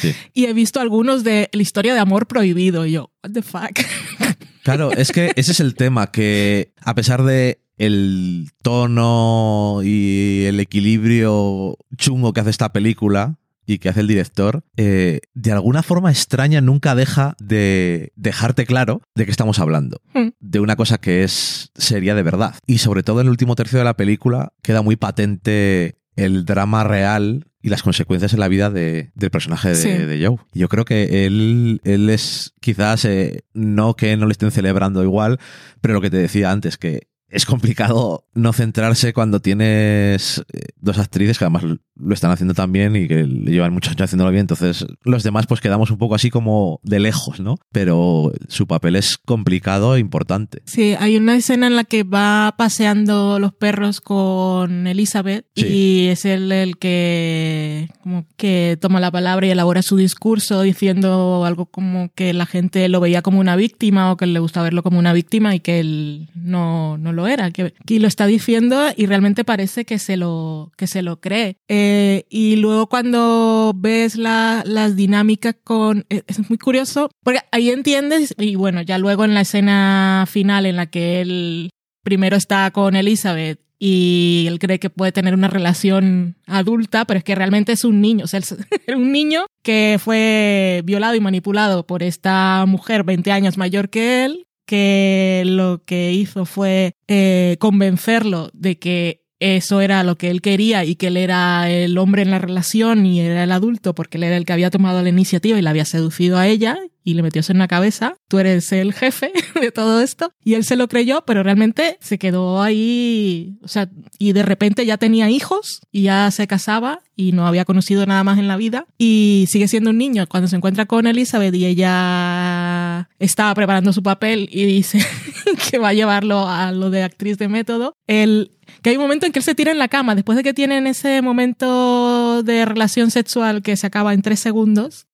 Sí. 0.00 0.14
Y 0.32 0.46
he 0.46 0.52
visto 0.54 0.80
algunos 0.80 1.22
de 1.24 1.50
la 1.52 1.60
historia 1.62 1.92
de 1.92 2.00
amor 2.00 2.26
prohibido. 2.26 2.86
Y 2.86 2.92
yo, 2.92 3.10
what 3.22 3.32
the 3.32 3.42
fuck. 3.42 3.78
Claro, 4.66 4.90
es 4.90 5.12
que 5.12 5.30
ese 5.36 5.52
es 5.52 5.60
el 5.60 5.76
tema, 5.76 6.10
que 6.10 6.72
a 6.82 6.96
pesar 6.96 7.22
de 7.22 7.60
el 7.78 8.50
tono 8.62 9.78
y 9.84 10.42
el 10.46 10.58
equilibrio 10.58 11.78
chungo 11.96 12.32
que 12.32 12.40
hace 12.40 12.50
esta 12.50 12.72
película 12.72 13.38
y 13.64 13.78
que 13.78 13.90
hace 13.90 14.00
el 14.00 14.08
director, 14.08 14.64
eh, 14.76 15.20
de 15.34 15.52
alguna 15.52 15.84
forma 15.84 16.10
extraña 16.10 16.60
nunca 16.60 16.96
deja 16.96 17.36
de 17.38 18.12
dejarte 18.16 18.66
claro 18.66 19.02
de 19.14 19.24
qué 19.24 19.30
estamos 19.30 19.60
hablando. 19.60 20.00
Hmm. 20.14 20.30
De 20.40 20.58
una 20.58 20.74
cosa 20.74 20.98
que 20.98 21.22
es 21.22 21.70
seria 21.76 22.16
de 22.16 22.24
verdad. 22.24 22.56
Y 22.66 22.78
sobre 22.78 23.04
todo 23.04 23.20
en 23.20 23.28
el 23.28 23.30
último 23.30 23.54
tercio 23.54 23.78
de 23.78 23.84
la 23.84 23.96
película 23.96 24.52
queda 24.62 24.82
muy 24.82 24.96
patente 24.96 26.00
el 26.16 26.44
drama 26.44 26.82
real 26.82 27.46
y 27.66 27.68
las 27.68 27.82
consecuencias 27.82 28.32
en 28.32 28.38
la 28.38 28.46
vida 28.46 28.70
de- 28.70 29.10
del 29.16 29.30
personaje 29.32 29.70
de, 29.70 29.74
Sí. 29.74 29.88
de 29.90 30.24
Joe. 30.24 30.36
Yo 30.52 30.68
creo 30.68 30.84
que 30.84 31.26
él, 31.26 31.80
él 31.82 32.08
es 32.10 32.54
quizás, 32.60 33.04
eh, 33.04 33.42
no 33.54 33.94
que 33.94 34.16
no 34.16 34.26
le 34.26 34.32
estén 34.32 34.52
celebrando 34.52 35.02
igual, 35.02 35.40
pero 35.80 35.92
lo 35.94 36.00
que 36.00 36.08
te 36.10 36.16
decía 36.16 36.52
antes, 36.52 36.78
que 36.78 37.08
es 37.28 37.44
complicado 37.44 38.24
no 38.34 38.52
centrarse 38.52 39.12
cuando 39.12 39.40
tienes 39.40 40.44
eh, 40.52 40.60
dos 40.80 40.98
actrices 40.98 41.38
que 41.38 41.44
además 41.44 41.64
lo 41.98 42.14
están 42.14 42.30
haciendo 42.30 42.54
tan 42.54 42.70
bien 42.72 42.94
y 42.94 43.08
que 43.08 43.24
llevan 43.24 43.72
muchos 43.72 43.92
años 43.92 44.02
haciéndolo 44.02 44.30
bien. 44.30 44.42
Entonces, 44.42 44.86
los 45.02 45.22
demás 45.22 45.46
pues 45.46 45.60
quedamos 45.60 45.90
un 45.90 45.98
poco 45.98 46.14
así 46.14 46.30
como 46.30 46.78
de 46.82 47.00
lejos, 47.00 47.40
¿no? 47.40 47.56
Pero 47.72 48.32
su 48.48 48.66
papel 48.66 48.96
es 48.96 49.18
complicado 49.18 49.96
e 49.96 49.98
importante. 50.00 50.62
Sí, 50.66 50.94
hay 50.98 51.16
una 51.16 51.36
escena 51.36 51.66
en 51.66 51.76
la 51.76 51.84
que 51.84 52.02
va 52.04 52.54
paseando 52.58 53.38
los 53.38 53.52
perros 53.54 54.00
con 54.00 54.86
Elizabeth 54.86 55.46
Sí. 55.56 55.66
y 55.66 56.08
es 56.08 56.24
él 56.26 56.52
el 56.52 56.76
que 56.78 57.88
como 58.02 58.26
que 58.36 58.76
toma 58.80 59.00
la 59.00 59.10
palabra 59.10 59.46
y 59.46 59.50
elabora 59.50 59.82
su 59.82 59.96
discurso 59.96 60.62
diciendo 60.62 61.44
algo 61.46 61.66
como 61.66 62.10
que 62.14 62.32
la 62.34 62.46
gente 62.46 62.88
lo 62.88 63.00
veía 63.00 63.22
como 63.22 63.40
una 63.40 63.56
víctima 63.56 64.12
o 64.12 64.16
que 64.16 64.26
le 64.26 64.38
gusta 64.38 64.62
verlo 64.62 64.82
como 64.82 64.98
una 64.98 65.12
víctima 65.14 65.54
y 65.54 65.60
que 65.60 65.80
él 65.80 66.28
no, 66.34 66.98
no 66.98 67.12
lo 67.16 67.26
era. 67.26 67.50
Que, 67.50 67.74
y 67.88 67.98
lo 67.98 68.06
está 68.06 68.26
diciendo 68.26 68.80
y 68.96 69.06
realmente 69.06 69.42
parece 69.42 69.84
que 69.84 69.98
se 69.98 70.16
lo, 70.16 70.70
que 70.76 70.86
se 70.86 71.02
lo 71.02 71.20
cree. 71.20 71.56
Eh, 71.68 72.24
y 72.30 72.54
luego 72.56 72.88
cuando 72.88 73.72
ves 73.74 74.14
la- 74.16 74.62
las 74.64 74.94
dinámicas 74.94 75.56
con... 75.64 76.04
Es 76.08 76.22
es 76.28 76.48
muy 76.48 76.58
curioso 76.58 77.08
porque 77.24 77.40
ahí 77.50 77.70
entiendes 77.70 78.34
y 78.38 78.54
bueno, 78.54 78.82
ya 78.82 78.98
luego 78.98 79.24
en 79.24 79.34
la 79.34 79.40
escena 79.40 80.26
final 80.30 80.66
en 80.66 80.76
la 80.76 80.86
que 80.86 81.20
él 81.22 81.70
primero 82.04 82.36
está 82.36 82.70
con 82.70 82.94
Elizabeth 82.94 83.58
y 83.78 84.44
él 84.48 84.58
cree 84.58 84.78
que 84.78 84.88
puede 84.90 85.12
tener 85.12 85.34
una 85.34 85.48
relación 85.48 86.36
adulta, 86.46 87.04
pero 87.04 87.18
es 87.18 87.24
que 87.24 87.34
realmente 87.34 87.72
es 87.72 87.84
un 87.84 88.00
niño, 88.00 88.24
o 88.24 88.26
sea, 88.28 88.40
es 88.40 88.54
un 88.96 89.12
niño 89.12 89.46
que 89.62 89.98
fue 90.02 90.82
violado 90.84 91.14
y 91.14 91.20
manipulado 91.20 91.86
por 91.86 92.02
esta 92.02 92.64
mujer 92.66 93.02
20 93.04 93.32
años 93.32 93.58
mayor 93.58 93.90
que 93.90 94.24
él, 94.24 94.45
que 94.66 95.42
lo 95.46 95.82
que 95.84 96.12
hizo 96.12 96.44
fue 96.44 96.92
eh, 97.08 97.56
convencerlo 97.58 98.50
de 98.52 98.78
que 98.78 99.22
eso 99.38 99.80
era 99.80 100.02
lo 100.02 100.16
que 100.16 100.30
él 100.30 100.40
quería 100.40 100.84
y 100.84 100.96
que 100.96 101.08
él 101.08 101.16
era 101.16 101.70
el 101.70 101.98
hombre 101.98 102.22
en 102.22 102.30
la 102.30 102.38
relación 102.38 103.04
y 103.06 103.20
era 103.20 103.44
el 103.44 103.52
adulto 103.52 103.94
porque 103.94 104.16
él 104.16 104.24
era 104.24 104.36
el 104.36 104.44
que 104.44 104.52
había 104.52 104.70
tomado 104.70 105.02
la 105.02 105.08
iniciativa 105.08 105.58
y 105.58 105.62
la 105.62 105.70
había 105.70 105.84
seducido 105.84 106.38
a 106.38 106.48
ella 106.48 106.78
y 107.06 107.14
le 107.14 107.22
metió 107.22 107.38
eso 107.38 107.52
en 107.52 107.58
la 107.58 107.68
cabeza, 107.68 108.16
tú 108.26 108.40
eres 108.40 108.72
el 108.72 108.92
jefe 108.92 109.32
de 109.60 109.70
todo 109.70 110.00
esto 110.00 110.32
y 110.44 110.54
él 110.54 110.64
se 110.64 110.74
lo 110.74 110.88
creyó, 110.88 111.22
pero 111.24 111.44
realmente 111.44 111.98
se 112.00 112.18
quedó 112.18 112.60
ahí, 112.60 113.58
o 113.62 113.68
sea, 113.68 113.88
y 114.18 114.32
de 114.32 114.42
repente 114.42 114.84
ya 114.84 114.96
tenía 114.96 115.30
hijos 115.30 115.80
y 115.92 116.02
ya 116.02 116.28
se 116.32 116.48
casaba 116.48 116.98
y 117.14 117.30
no 117.30 117.46
había 117.46 117.64
conocido 117.64 118.04
nada 118.06 118.24
más 118.24 118.38
en 118.38 118.48
la 118.48 118.56
vida 118.56 118.86
y 118.98 119.46
sigue 119.48 119.68
siendo 119.68 119.90
un 119.90 119.98
niño. 119.98 120.26
Cuando 120.26 120.48
se 120.48 120.56
encuentra 120.56 120.86
con 120.86 121.06
Elizabeth 121.06 121.54
y 121.54 121.64
ella 121.64 123.08
estaba 123.20 123.54
preparando 123.54 123.92
su 123.92 124.02
papel 124.02 124.48
y 124.50 124.64
dice 124.64 124.98
que 125.70 125.78
va 125.78 125.90
a 125.90 125.94
llevarlo 125.94 126.48
a 126.48 126.72
lo 126.72 126.90
de 126.90 127.04
actriz 127.04 127.38
de 127.38 127.46
método, 127.46 127.94
él 128.08 128.50
que 128.82 128.90
hay 128.90 128.96
un 128.96 129.02
momento 129.02 129.26
en 129.26 129.32
que 129.32 129.38
él 129.38 129.44
se 129.44 129.54
tira 129.54 129.70
en 129.70 129.78
la 129.78 129.86
cama 129.86 130.16
después 130.16 130.36
de 130.36 130.42
que 130.42 130.52
tienen 130.52 130.88
ese 130.88 131.22
momento 131.22 132.42
de 132.42 132.64
relación 132.64 133.12
sexual 133.12 133.62
que 133.62 133.76
se 133.76 133.86
acaba 133.86 134.12
en 134.12 134.22
tres 134.22 134.40
segundos 134.40 135.05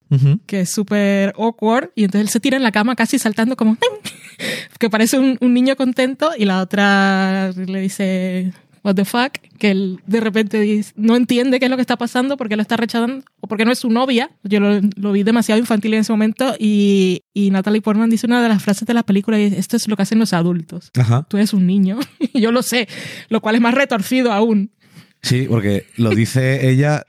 Que 0.47 0.61
es 0.61 0.71
súper 0.71 1.33
awkward 1.39 1.91
y 1.95 2.05
entonces 2.05 2.27
él 2.29 2.33
se 2.33 2.41
tira 2.41 2.57
en 2.57 2.63
la 2.63 2.73
cama 2.73 2.95
casi 2.97 3.19
saltando 3.19 3.57
como 3.57 3.77
que 4.79 4.91
parece 4.91 5.19
un, 5.19 5.39
un 5.41 5.55
niño 5.55 5.77
contento 5.77 6.31
y 6.37 6.45
la 6.45 6.61
otra 6.61 7.51
le 7.53 7.81
dice 7.81 8.53
what 8.85 8.97
the 8.97 9.05
fuck, 9.05 9.35
que 9.59 9.71
él 9.71 10.01
de 10.09 10.19
repente 10.19 10.59
dice- 10.61 10.93
no 10.97 11.15
entiende 11.15 11.61
qué 11.61 11.67
es 11.67 11.71
lo 11.71 11.77
que 11.77 11.83
está 11.83 11.97
pasando, 11.97 12.37
porque 12.37 12.57
lo 12.57 12.63
está 12.63 12.77
rechazando, 12.77 13.25
o 13.41 13.47
porque 13.47 13.65
no 13.65 13.71
es 13.71 13.79
su 13.79 13.89
novia. 13.91 14.33
Yo 14.43 14.59
lo, 14.59 14.81
lo 14.97 15.13
vi 15.13 15.23
demasiado 15.23 15.61
infantil 15.61 15.95
en 15.95 16.01
ese 16.01 16.11
momento 16.13 16.57
y, 16.59 17.23
y 17.33 17.51
Natalie 17.53 17.81
Portman 17.81 18.11
dice 18.11 18.27
una 18.27 18.43
de 18.43 18.49
las 18.49 18.61
frases 18.61 18.85
de 18.89 18.93
la 18.95 19.05
película 19.05 19.39
y 19.39 19.45
dice, 19.45 19.61
esto 19.61 19.77
es 19.77 19.87
lo 19.87 19.95
que 19.95 20.03
hacen 20.03 20.19
los 20.19 20.33
adultos. 20.33 20.91
Ajá. 20.99 21.25
Tú 21.31 21.37
eres 21.37 21.53
un 21.55 21.65
niño, 21.65 22.01
y 22.19 22.41
yo 22.41 22.51
lo 22.51 22.63
sé, 22.65 22.89
lo 23.29 23.41
cual 23.41 23.55
es 23.55 23.61
más 23.61 23.75
retorcido 23.75 24.33
aún. 24.33 24.73
Sí, 25.23 25.47
porque 25.49 25.87
lo 25.97 26.11
dice 26.11 26.69
ella, 26.69 27.05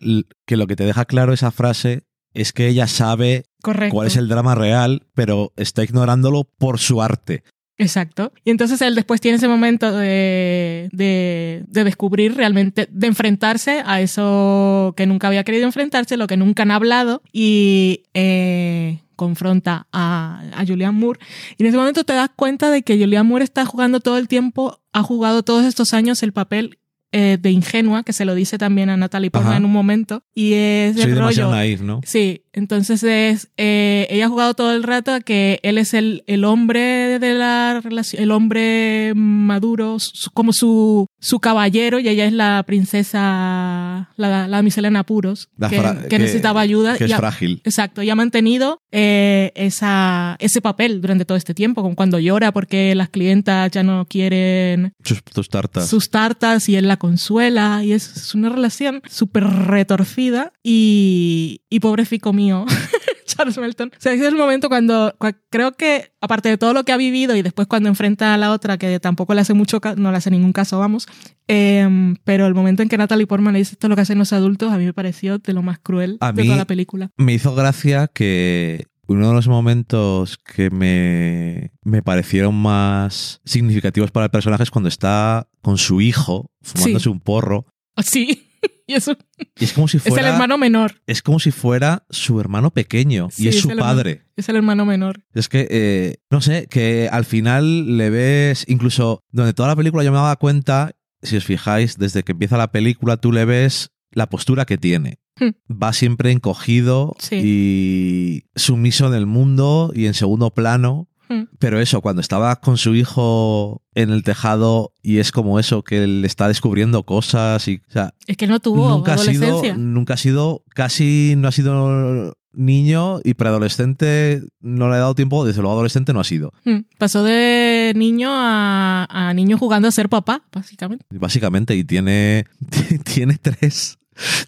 que 0.45 0.57
lo 0.57 0.67
que 0.67 0.75
te 0.75 0.83
deja 0.85 1.05
claro 1.05 1.33
esa 1.33 1.49
frase 1.49 2.03
es 2.33 2.53
que 2.53 2.67
ella 2.67 2.87
sabe 2.87 3.45
Correcto. 3.61 3.95
cuál 3.95 4.07
es 4.07 4.17
el 4.17 4.27
drama 4.27 4.55
real, 4.55 5.05
pero 5.13 5.53
está 5.55 5.83
ignorándolo 5.83 6.43
por 6.43 6.79
su 6.79 7.01
arte. 7.01 7.43
Exacto. 7.77 8.31
Y 8.43 8.51
entonces 8.51 8.81
él 8.81 8.95
después 8.95 9.19
tiene 9.19 9.37
ese 9.37 9.47
momento 9.47 9.91
de, 9.91 10.89
de, 10.91 11.63
de 11.67 11.83
descubrir 11.83 12.35
realmente, 12.35 12.87
de 12.91 13.07
enfrentarse 13.07 13.81
a 13.85 13.99
eso 13.99 14.93
que 14.95 15.07
nunca 15.07 15.27
había 15.27 15.43
querido 15.43 15.65
enfrentarse, 15.65 16.15
lo 16.17 16.27
que 16.27 16.37
nunca 16.37 16.63
han 16.63 16.71
hablado, 16.71 17.23
y 17.31 18.03
eh, 18.13 18.99
confronta 19.15 19.87
a, 19.91 20.43
a 20.55 20.65
Julianne 20.65 20.99
Moore. 20.99 21.19
Y 21.57 21.63
en 21.63 21.69
ese 21.69 21.77
momento 21.77 22.03
te 22.03 22.13
das 22.13 22.29
cuenta 22.35 22.69
de 22.69 22.83
que 22.83 22.97
Julianne 22.97 23.27
Moore 23.27 23.43
está 23.43 23.65
jugando 23.65 23.99
todo 23.99 24.17
el 24.17 24.27
tiempo, 24.27 24.79
ha 24.93 25.01
jugado 25.01 25.43
todos 25.43 25.65
estos 25.65 25.93
años 25.93 26.21
el 26.21 26.31
papel 26.31 26.77
eh, 27.13 27.37
de 27.39 27.51
ingenua, 27.51 28.03
que 28.03 28.11
se 28.11 28.25
lo 28.25 28.35
dice 28.35 28.57
también 28.57 28.89
a 28.89 28.97
Natalie 28.97 29.31
Portman 29.31 29.53
en 29.57 29.65
un 29.65 29.71
momento, 29.71 30.23
y 30.35 30.53
es 30.53 30.95
Soy 30.95 31.03
el 31.05 31.15
demasiado 31.15 31.51
rollo... 31.51 31.61
¿no? 31.83 32.01
Sí, 32.03 32.43
entonces 32.51 33.01
es, 33.03 33.49
eh, 33.57 34.07
ella 34.09 34.25
ha 34.25 34.29
jugado 34.29 34.53
todo 34.55 34.73
el 34.75 34.83
rato 34.83 35.13
a 35.13 35.21
que 35.21 35.59
él 35.63 35.77
es 35.77 35.93
el, 35.93 36.23
el 36.27 36.43
hombre 36.43 37.19
de 37.19 37.33
la 37.33 37.79
relación, 37.83 38.21
el 38.21 38.31
hombre 38.31 39.13
maduro, 39.15 39.97
su- 39.99 40.31
como 40.31 40.51
su, 40.53 41.07
su 41.25 41.39
caballero, 41.39 41.99
y 41.99 42.09
ella 42.09 42.25
es 42.25 42.33
la 42.33 42.61
princesa, 42.67 44.09
la, 44.17 44.47
la 44.47 44.57
damisela 44.57 44.89
en 44.89 44.97
apuros, 44.97 45.49
La 45.57 45.69
que, 45.69 45.81
que 46.09 46.19
necesitaba 46.19 46.59
ayuda. 46.61 46.97
Que 46.97 47.05
y 47.05 47.07
es 47.07 47.13
ha- 47.13 47.17
frágil. 47.17 47.61
Exacto, 47.63 48.03
y 48.03 48.09
ha 48.09 48.15
mantenido 48.15 48.81
eh, 48.91 49.51
esa, 49.55 50.35
ese 50.39 50.61
papel 50.61 50.99
durante 51.01 51.25
todo 51.25 51.37
este 51.37 51.53
tiempo, 51.53 51.81
como 51.81 51.95
cuando 51.95 52.19
llora 52.19 52.51
porque 52.51 52.93
las 52.95 53.09
clientas 53.09 53.71
ya 53.71 53.83
no 53.83 54.05
quieren 54.09 54.93
Sus, 55.03 55.23
tus 55.23 55.47
tartas. 55.49 55.87
sus 55.87 56.09
tartas 56.09 56.67
y 56.67 56.75
él 56.75 56.87
la 56.87 56.97
consuela 56.97 57.81
y 57.83 57.93
es, 57.93 58.15
es 58.17 58.35
una 58.35 58.49
relación 58.49 59.01
súper 59.09 59.45
retorcida 59.45 60.51
y, 60.63 61.61
y 61.69 61.79
pobre 61.79 62.05
fico 62.05 62.33
mío. 62.33 62.65
Charles 63.35 63.57
Melton. 63.57 63.89
O 63.95 63.99
sea, 63.99 64.13
ese 64.13 64.23
es 64.27 64.29
el 64.31 64.37
momento 64.37 64.69
cuando, 64.69 65.13
cua- 65.19 65.35
creo 65.49 65.71
que, 65.73 66.11
aparte 66.21 66.49
de 66.49 66.57
todo 66.57 66.73
lo 66.73 66.83
que 66.83 66.91
ha 66.91 66.97
vivido 66.97 67.35
y 67.35 67.41
después 67.41 67.67
cuando 67.67 67.89
enfrenta 67.89 68.33
a 68.33 68.37
la 68.37 68.51
otra, 68.51 68.77
que 68.77 68.99
tampoco 68.99 69.33
le 69.33 69.41
hace 69.41 69.53
mucho, 69.53 69.79
no 69.97 70.11
le 70.11 70.17
hace 70.17 70.31
ningún 70.31 70.53
caso, 70.53 70.79
vamos, 70.79 71.07
em, 71.47 72.15
pero 72.23 72.47
el 72.47 72.53
momento 72.53 72.83
en 72.83 72.89
que 72.89 72.97
Natalie 72.97 73.27
Portman 73.27 73.53
le 73.53 73.59
dice 73.59 73.73
esto 73.73 73.87
es 73.87 73.89
lo 73.89 73.95
que 73.95 74.01
hacen 74.01 74.17
los 74.19 74.33
adultos, 74.33 74.71
a 74.71 74.77
mí 74.77 74.85
me 74.85 74.93
pareció 74.93 75.37
de 75.39 75.53
lo 75.53 75.61
más 75.61 75.79
cruel 75.79 76.17
A 76.21 76.31
de 76.31 76.43
toda 76.43 76.57
la 76.57 76.65
película. 76.65 77.09
Me 77.17 77.33
hizo 77.33 77.53
gracia 77.55 78.07
que 78.07 78.85
uno 79.07 79.27
de 79.27 79.33
los 79.33 79.47
momentos 79.49 80.37
que 80.37 80.69
me, 80.69 81.71
me 81.83 82.01
parecieron 82.01 82.55
más 82.55 83.41
significativos 83.43 84.11
para 84.11 84.25
el 84.25 84.31
personaje 84.31 84.63
es 84.63 84.71
cuando 84.71 84.87
está 84.87 85.47
con 85.61 85.77
su 85.77 85.99
hijo 86.01 86.49
fumándose 86.61 87.03
Sí. 87.03 87.09
un 87.09 87.19
porro. 87.19 87.65
Sí, 88.01 88.47
y 88.93 89.61
Y 89.61 89.63
es 89.65 89.73
como 89.73 89.87
si 89.87 89.97
es 89.97 90.03
fuera. 90.03 90.27
el 90.27 90.33
hermano 90.33 90.57
menor. 90.57 91.01
es 91.07 91.21
como 91.21 91.39
si 91.39 91.51
fuera 91.51 92.05
su 92.09 92.39
hermano 92.39 92.71
pequeño 92.71 93.29
Sí, 93.31 93.45
y 93.45 93.47
es 93.49 93.55
es 93.55 93.61
su 93.61 93.69
hermano- 93.69 93.85
padre. 93.87 94.21
Es 94.35 94.49
el 94.49 94.55
hermano 94.55 94.85
menor. 94.85 95.23
Es 95.33 95.47
que, 95.49 95.67
eh, 95.69 96.15
no 96.31 96.41
sé, 96.41 96.67
que 96.69 97.07
al 97.11 97.25
final 97.25 97.97
le 97.97 98.09
ves, 98.09 98.65
incluso 98.67 99.21
donde 99.31 99.53
toda 99.53 99.69
la 99.69 99.75
película 99.75 100.03
yo 100.03 100.11
me 100.11 100.17
daba 100.17 100.35
cuenta, 100.37 100.91
si 101.21 101.37
os 101.37 101.45
fijáis, 101.45 101.97
desde 101.97 102.23
que 102.23 102.31
empieza 102.33 102.57
la 102.57 102.71
película 102.71 103.17
tú 103.17 103.31
le 103.31 103.45
ves 103.45 103.91
la 104.11 104.27
postura 104.29 104.65
que 104.65 104.77
tiene. 104.77 105.19
Hmm. 105.39 105.49
Va 105.71 105.93
siempre 105.93 106.31
encogido 106.31 107.15
Sí. 107.19 107.41
y 107.43 108.43
sumiso 108.55 109.07
en 109.07 109.13
el 109.15 109.25
mundo 109.25 109.91
y 109.95 110.05
en 110.05 110.13
segundo 110.13 110.51
plano. 110.53 111.07
Hmm. 111.33 111.47
Pero 111.59 111.79
eso, 111.79 112.01
cuando 112.01 112.21
estaba 112.21 112.55
con 112.57 112.77
su 112.77 112.95
hijo 112.95 113.81
en 113.95 114.09
el 114.11 114.23
tejado 114.23 114.93
y 115.01 115.17
es 115.19 115.31
como 115.31 115.59
eso, 115.59 115.83
que 115.83 116.03
él 116.03 116.23
está 116.25 116.47
descubriendo 116.47 117.03
cosas 117.03 117.67
y, 117.67 117.81
o 117.87 117.91
sea, 117.91 118.13
Es 118.27 118.37
que 118.37 118.47
no 118.47 118.59
tuvo 118.59 118.89
nunca 118.89 119.13
ha 119.13 119.17
sido, 119.17 119.45
adolescencia. 119.45 119.75
nunca 119.77 120.13
ha 120.15 120.17
sido, 120.17 120.63
casi 120.69 121.35
no 121.37 121.47
ha 121.47 121.51
sido 121.51 122.35
niño 122.55 123.19
y 123.23 123.33
preadolescente 123.33 124.43
no 124.61 124.87
le 124.89 124.95
ha 124.95 124.99
dado 124.99 125.15
tiempo, 125.15 125.43
desde 125.45 125.61
luego 125.61 125.73
adolescente 125.73 126.13
no 126.13 126.19
ha 126.19 126.23
sido, 126.23 126.53
Mm, 126.65 126.81
Pasó 126.99 127.23
de 127.23 127.93
niño 127.95 128.29
a, 128.31 129.07
a 129.09 129.33
niño 129.33 129.57
jugando 129.57 129.87
a 129.87 129.91
ser 129.91 130.07
papá, 130.09 130.43
básicamente. 130.53 131.05
básicamente, 131.09 131.75
y 131.75 131.83
tiene, 131.83 132.45
tiene 133.05 133.37
tres, 133.41 133.97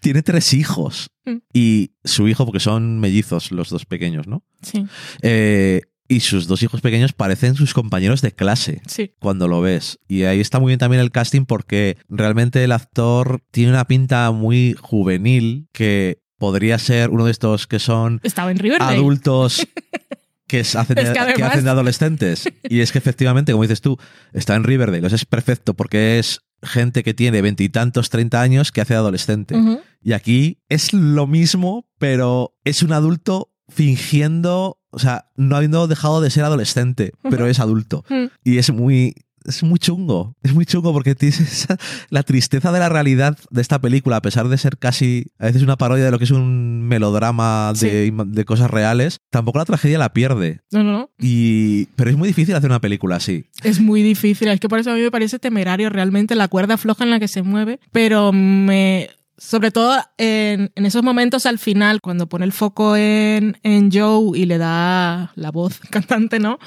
tiene 0.01 0.21
tres 0.21 0.53
hijos. 0.53 1.09
Mm. 1.25 1.37
Y 1.53 1.91
su 2.03 2.27
hijo, 2.27 2.45
porque 2.45 2.59
son 2.59 2.99
mellizos 2.99 3.51
los 3.51 3.69
dos 3.69 3.85
pequeños, 3.87 4.27
¿no? 4.27 4.43
Sí, 4.61 4.85
Eh, 5.23 5.81
y 6.07 6.19
sus 6.19 6.47
dos 6.47 6.61
hijos 6.63 6.81
pequeños 6.81 7.13
parecen 7.13 7.55
sus 7.55 7.73
compañeros 7.73 8.21
de 8.21 8.31
clase. 8.31 8.81
sí. 8.87 9.13
cuando 9.19 9.47
lo 9.47 9.61
ves. 9.61 9.99
Y 10.07 10.23
ahí 10.23 10.39
está 10.39 10.59
muy 10.59 10.69
bien 10.69 10.79
también 10.79 11.01
el 11.01 11.11
casting 11.11 11.45
porque 11.45 11.97
realmente 12.09 12.63
el 12.63 12.71
actor 12.71 13.41
tiene 13.51 13.71
una 13.71 13.85
pinta 13.85 14.31
muy 14.31 14.75
juvenil 14.79 15.67
que 15.71 16.19
podría 16.37 16.77
ser 16.77 17.09
uno 17.09 17.25
de 17.25 17.31
estos 17.31 17.65
que 17.67 17.79
son 17.79 18.19
Estaba 18.23 18.51
en 18.51 18.59
Riverdale. 18.59 18.97
adultos 18.97 19.65
que, 20.47 20.59
hacen, 20.59 20.97
Es 20.97 21.09
que 21.11 21.43
hacen 21.43 21.63
de 21.63 21.69
adolescentes. 21.69 22.47
Y 22.69 22.81
es 22.81 22.91
que 22.91 22.97
efectivamente, 22.99 23.51
como 23.51 23.63
dices 23.63 23.81
tú, 23.81 23.97
está 24.33 24.55
en 24.55 24.63
Riverdale. 24.63 25.05
O 25.05 25.09
sea, 25.09 25.15
es 25.15 25.25
perfecto 25.25 25.73
porque 25.73 26.19
es 26.19 26.41
gente 26.61 27.03
que 27.03 27.13
tiene 27.13 27.41
veintitantos, 27.41 28.09
treinta 28.09 28.41
años 28.41 28.71
que 28.71 28.81
hace 28.81 28.93
de 28.93 28.99
adolescente. 28.99 29.55
Y 30.01 30.13
aquí 30.13 30.59
es 30.69 30.93
lo 30.93 31.27
mismo, 31.27 31.87
pero 31.97 32.55
es 32.63 32.83
un 32.83 32.93
adulto 32.93 33.51
fingiendo, 33.67 34.79
o 34.95 34.99
sea, 34.99 35.25
no 35.35 35.55
habiendo 35.55 35.87
dejado 35.87 36.21
de 36.21 36.29
ser 36.29 36.43
adolescente, 36.45 37.11
pero 37.29 37.45
es 37.47 37.59
adulto. 37.59 38.03
Mm. 38.09 38.25
Y 38.43 38.57
es 38.57 38.71
muy. 38.71 39.13
Es 39.47 39.61
muy 39.61 39.77
chungo. 39.77 40.35
Es 40.41 40.55
muy 40.55 40.65
chungo 40.65 40.91
porque 40.91 41.13
tienes 41.13 41.39
esa- 41.39 41.77
la 42.09 42.23
tristeza 42.23 42.71
de 42.71 42.79
la 42.79 42.89
realidad 42.89 43.37
de 43.51 43.61
esta 43.61 43.77
película, 43.77 44.15
a 44.15 44.21
pesar 44.23 44.47
de 44.49 44.57
ser 44.57 44.79
casi 44.79 45.27
a 45.37 45.45
veces 45.45 45.61
una 45.61 45.75
parodia 45.77 46.03
de 46.05 46.09
lo 46.09 46.17
que 46.17 46.23
es 46.23 46.31
un 46.31 46.81
melodrama 46.87 47.71
de, 47.79 48.11
de 48.25 48.45
cosas 48.45 48.71
reales, 48.71 49.19
tampoco 49.29 49.59
la 49.59 49.65
tragedia 49.65 49.99
la 49.99 50.13
pierde. 50.13 50.61
No, 50.71 50.83
no, 50.83 50.91
no. 50.93 51.09
Y, 51.19 51.85
pero 51.95 52.09
es 52.09 52.17
muy 52.17 52.27
difícil 52.27 52.55
hacer 52.55 52.71
una 52.71 52.81
película 52.81 53.17
así. 53.17 53.45
Es 53.63 53.79
muy 53.79 54.01
difícil. 54.01 54.47
Es 54.47 54.59
que 54.59 54.67
por 54.67 54.79
eso 54.79 54.89
a 54.89 54.95
mí 54.95 55.01
me 55.01 55.11
parece 55.11 55.37
temerario 55.37 55.91
realmente 55.91 56.33
la 56.33 56.47
cuerda 56.47 56.77
floja 56.77 57.03
en 57.03 57.11
la 57.11 57.19
que 57.19 57.27
se 57.27 57.43
mueve. 57.43 57.79
Pero 57.91 58.31
me. 58.31 59.09
Sobre 59.37 59.69
todo 59.71 59.97
en, 60.17 60.71
en 60.75 60.85
esos 60.85 61.03
momentos 61.03 61.45
al 61.45 61.59
final, 61.59 61.99
cuando 62.01 62.27
pone 62.29 62.45
el 62.45 62.53
foco 62.53 62.95
en, 62.95 63.57
en 63.63 63.91
Joe 63.91 64.37
y 64.37 64.45
le 64.45 64.57
da 64.57 65.31
la 65.35 65.51
voz 65.51 65.79
cantante, 65.89 66.39
¿no? 66.39 66.57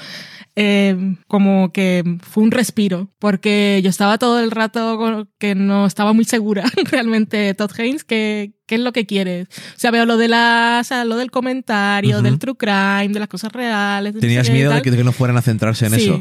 Eh, 0.61 1.17
como 1.29 1.73
que 1.73 2.03
fue 2.21 2.43
un 2.43 2.51
respiro, 2.51 3.11
porque 3.21 3.81
yo 3.83 3.91
estaba 3.91 4.19
todo 4.19 4.41
el 4.41 4.51
rato 4.51 5.29
que 5.39 5.55
no 5.55 5.87
estaba 5.87 6.13
muy 6.13 6.25
segura 6.25 6.65
realmente 6.91 7.55
Todd 7.55 7.71
Haynes, 7.79 8.03
que 8.05 8.53
qué 8.67 8.75
es 8.75 8.81
lo 8.81 8.93
que 8.93 9.07
quiere. 9.07 9.43
O 9.43 9.47
sea, 9.79 9.91
veo 9.93 10.05
lo 10.05 10.17
de 10.17 10.29
la, 10.29 10.79
o 10.81 10.85
sea, 10.85 11.05
lo 11.05 11.17
del 11.17 11.31
comentario, 11.31 12.23
del 12.23 12.39
true 12.39 12.57
crime, 12.57 13.09
de 13.15 13.21
las 13.21 13.29
cosas 13.29 13.53
reales. 13.53 14.15
¿Tenías 14.19 14.51
miedo 14.51 14.73
de 14.73 14.83
que, 14.83 14.91
de 14.91 14.97
que 14.97 15.05
no 15.05 15.13
fueran 15.13 15.37
a 15.37 15.43
centrarse 15.43 15.87
en 15.87 15.93
Sí. 15.95 16.03
eso? 16.03 16.21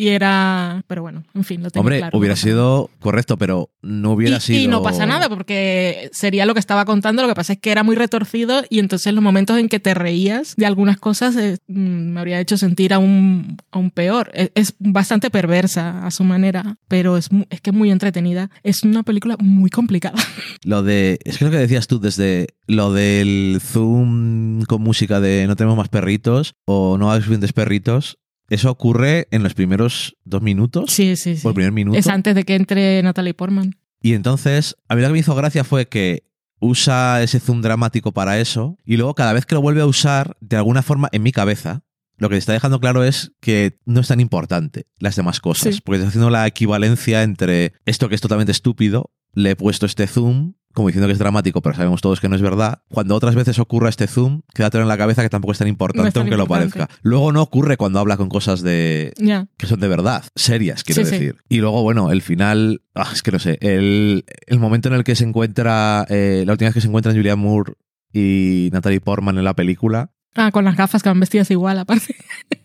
Y 0.00 0.08
era, 0.08 0.82
pero 0.86 1.02
bueno, 1.02 1.24
en 1.34 1.44
fin, 1.44 1.62
lo 1.62 1.70
tengo 1.70 1.82
Hombre, 1.82 1.98
claro. 1.98 2.16
hubiera 2.16 2.32
no 2.32 2.40
sido 2.40 2.90
correcto, 3.00 3.36
pero 3.36 3.68
no 3.82 4.12
hubiera 4.12 4.38
y, 4.38 4.40
sido. 4.40 4.58
y 4.58 4.66
no 4.66 4.82
pasa 4.82 5.04
nada, 5.04 5.28
porque 5.28 6.08
sería 6.14 6.46
lo 6.46 6.54
que 6.54 6.60
estaba 6.60 6.86
contando, 6.86 7.20
lo 7.20 7.28
que 7.28 7.34
pasa 7.34 7.52
es 7.52 7.58
que 7.58 7.70
era 7.70 7.82
muy 7.82 7.96
retorcido 7.96 8.64
y 8.70 8.78
entonces 8.78 9.12
los 9.12 9.22
momentos 9.22 9.58
en 9.58 9.68
que 9.68 9.78
te 9.78 9.92
reías 9.92 10.54
de 10.56 10.64
algunas 10.64 10.96
cosas 10.96 11.36
eh, 11.36 11.58
mm, 11.68 12.12
me 12.12 12.20
habría 12.20 12.40
hecho 12.40 12.56
sentir 12.56 12.94
aún, 12.94 13.58
aún 13.72 13.90
peor. 13.90 14.30
Es, 14.32 14.50
es 14.54 14.74
bastante 14.78 15.28
perversa 15.28 16.06
a 16.06 16.10
su 16.10 16.24
manera, 16.24 16.78
pero 16.88 17.18
es, 17.18 17.28
es 17.50 17.60
que 17.60 17.68
es 17.68 17.76
muy 17.76 17.90
entretenida. 17.90 18.50
Es 18.62 18.82
una 18.84 19.02
película 19.02 19.36
muy 19.38 19.68
complicada. 19.68 20.16
Lo 20.64 20.82
de. 20.82 21.18
Es 21.24 21.36
que 21.36 21.44
lo 21.44 21.50
que 21.50 21.58
decías 21.58 21.88
tú, 21.88 22.00
desde 22.00 22.46
lo 22.66 22.94
del 22.94 23.60
Zoom 23.60 24.62
con 24.62 24.80
música 24.80 25.20
de 25.20 25.46
no 25.46 25.56
tenemos 25.56 25.76
más 25.76 25.90
perritos 25.90 26.54
o 26.64 26.96
no 26.96 27.12
hay 27.12 27.20
suficientes 27.20 27.52
perritos, 27.52 28.16
eso 28.50 28.70
ocurre 28.70 29.26
en 29.30 29.42
los 29.42 29.54
primeros 29.54 30.16
dos 30.24 30.42
minutos. 30.42 30.92
Sí, 30.92 31.16
sí, 31.16 31.36
sí. 31.36 31.46
O 31.46 31.50
el 31.50 31.54
primer 31.54 31.72
minuto. 31.72 31.98
Es 31.98 32.06
antes 32.08 32.34
de 32.34 32.44
que 32.44 32.54
entre 32.56 33.02
Natalie 33.02 33.32
Portman. 33.34 33.76
Y 34.02 34.12
entonces, 34.14 34.76
a 34.88 34.94
mí 34.94 35.00
lo 35.02 35.08
que 35.08 35.12
me 35.14 35.18
hizo 35.20 35.34
gracia 35.34 35.64
fue 35.64 35.88
que 35.88 36.24
usa 36.58 37.22
ese 37.22 37.40
zoom 37.40 37.62
dramático 37.62 38.12
para 38.12 38.38
eso 38.38 38.76
y 38.84 38.96
luego 38.96 39.14
cada 39.14 39.32
vez 39.32 39.46
que 39.46 39.54
lo 39.54 39.62
vuelve 39.62 39.80
a 39.80 39.86
usar, 39.86 40.36
de 40.40 40.56
alguna 40.56 40.82
forma, 40.82 41.08
en 41.12 41.22
mi 41.22 41.32
cabeza, 41.32 41.82
lo 42.18 42.28
que 42.28 42.36
está 42.36 42.52
dejando 42.52 42.80
claro 42.80 43.02
es 43.02 43.32
que 43.40 43.78
no 43.86 44.00
es 44.00 44.08
tan 44.08 44.20
importante 44.20 44.86
las 44.98 45.16
demás 45.16 45.40
cosas, 45.40 45.76
Sí. 45.76 45.80
porque 45.82 45.96
está 45.98 46.08
haciendo 46.08 46.28
la 46.28 46.46
equivalencia 46.46 47.22
entre 47.22 47.72
esto 47.86 48.08
que 48.10 48.14
es 48.14 48.20
totalmente 48.20 48.52
estúpido, 48.52 49.10
le 49.32 49.50
he 49.52 49.56
puesto 49.56 49.86
este 49.86 50.06
zoom 50.06 50.52
como 50.74 50.88
diciendo 50.88 51.06
que 51.08 51.12
es 51.14 51.18
dramático, 51.18 51.60
pero 51.62 51.74
sabemos 51.74 52.00
todos 52.00 52.20
que 52.20 52.28
no 52.28 52.36
es 52.36 52.42
verdad. 52.42 52.82
Cuando 52.90 53.16
otras 53.16 53.34
veces 53.34 53.58
ocurra 53.58 53.88
este 53.88 54.06
zoom, 54.06 54.42
quédatelo 54.54 54.82
en 54.82 54.88
la 54.88 54.96
cabeza 54.96 55.22
que 55.22 55.28
tampoco 55.28 55.52
es 55.52 55.58
tan 55.58 55.66
importante 55.68 56.02
No 56.02 56.08
es 56.08 56.14
tan 56.14 56.20
aunque 56.22 56.36
lo 56.36 56.46
parezca. 56.46 56.88
Luego 57.02 57.32
no 57.32 57.42
ocurre 57.42 57.76
cuando 57.76 57.98
habla 57.98 58.16
con 58.16 58.28
cosas 58.28 58.62
de 58.62 59.12
que 59.58 59.66
son 59.66 59.80
de 59.80 59.88
verdad, 59.88 60.24
serias, 60.36 60.84
quiero 60.84 61.02
Sí, 61.04 61.06
sí. 61.10 61.12
decir. 61.18 61.36
Y 61.48 61.58
luego, 61.58 61.82
bueno, 61.82 62.10
el 62.12 62.22
final, 62.22 62.82
ah, 62.94 63.08
es 63.12 63.22
que 63.22 63.32
no 63.32 63.38
sé, 63.38 63.58
el, 63.60 64.24
el 64.46 64.58
momento 64.60 64.88
en 64.88 64.94
el 64.94 65.04
que 65.04 65.16
se 65.16 65.24
encuentra, 65.24 66.06
eh, 66.08 66.44
la 66.46 66.52
última 66.52 66.68
vez 66.68 66.74
que 66.74 66.80
se 66.80 66.86
encuentran 66.88 67.16
Julianne 67.16 67.42
Moore 67.42 67.72
y 68.12 68.70
Natalie 68.72 69.00
Portman 69.00 69.38
en 69.38 69.44
la 69.44 69.54
película, 69.54 70.10
Ah, 70.36 70.52
con 70.52 70.64
las 70.64 70.76
gafas 70.76 71.02
que 71.02 71.08
van 71.08 71.18
vestidas 71.18 71.50
igual, 71.50 71.76
aparte. 71.80 72.14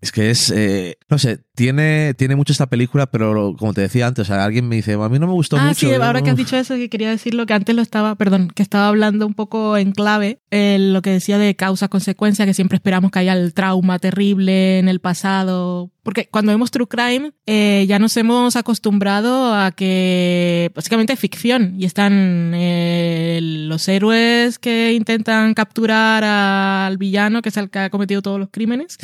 Es 0.00 0.12
que 0.12 0.30
es, 0.30 0.52
eh, 0.54 0.96
no 1.08 1.18
sé, 1.18 1.40
tiene, 1.56 2.14
tiene 2.14 2.36
mucho 2.36 2.52
esta 2.52 2.68
película, 2.68 3.06
pero 3.06 3.56
como 3.58 3.74
te 3.74 3.80
decía 3.80 4.06
antes, 4.06 4.22
o 4.22 4.32
sea, 4.32 4.44
alguien 4.44 4.68
me 4.68 4.76
dice, 4.76 4.92
a 4.92 5.08
mí 5.08 5.18
no 5.18 5.26
me 5.26 5.32
gustó 5.32 5.56
ah, 5.56 5.66
mucho. 5.66 5.88
sí, 5.88 5.92
ahora 5.92 6.22
que 6.22 6.30
has 6.30 6.36
dicho 6.36 6.56
eso, 6.56 6.76
que 6.76 6.88
quería 6.88 7.10
decir 7.10 7.34
lo 7.34 7.46
que 7.46 7.54
antes 7.54 7.74
lo 7.74 7.82
estaba, 7.82 8.14
perdón, 8.14 8.48
que 8.54 8.62
estaba 8.62 8.86
hablando 8.86 9.26
un 9.26 9.34
poco 9.34 9.76
en 9.76 9.90
clave, 9.90 10.40
eh, 10.52 10.78
lo 10.78 11.02
que 11.02 11.10
decía 11.10 11.36
de 11.36 11.56
causa-consecuencia, 11.56 12.46
que 12.46 12.54
siempre 12.54 12.76
esperamos 12.76 13.10
que 13.10 13.18
haya 13.18 13.32
el 13.32 13.54
trauma 13.54 13.98
terrible 13.98 14.78
en 14.78 14.88
el 14.88 15.00
pasado. 15.00 15.90
Porque 16.08 16.26
cuando 16.26 16.52
vemos 16.52 16.70
True 16.70 16.86
Crime, 16.86 17.32
eh, 17.44 17.84
ya 17.86 17.98
nos 17.98 18.16
hemos 18.16 18.56
acostumbrado 18.56 19.52
a 19.52 19.72
que 19.72 20.72
básicamente 20.74 21.12
es 21.12 21.18
ficción 21.18 21.74
y 21.78 21.84
están 21.84 22.52
eh, 22.54 23.40
los 23.42 23.86
héroes 23.88 24.58
que 24.58 24.94
intentan 24.94 25.52
capturar 25.52 26.24
al 26.24 26.96
villano, 26.96 27.42
que 27.42 27.50
es 27.50 27.58
el 27.58 27.68
que 27.68 27.80
ha 27.80 27.90
cometido 27.90 28.22
todos 28.22 28.40
los 28.40 28.48
crímenes, 28.50 28.96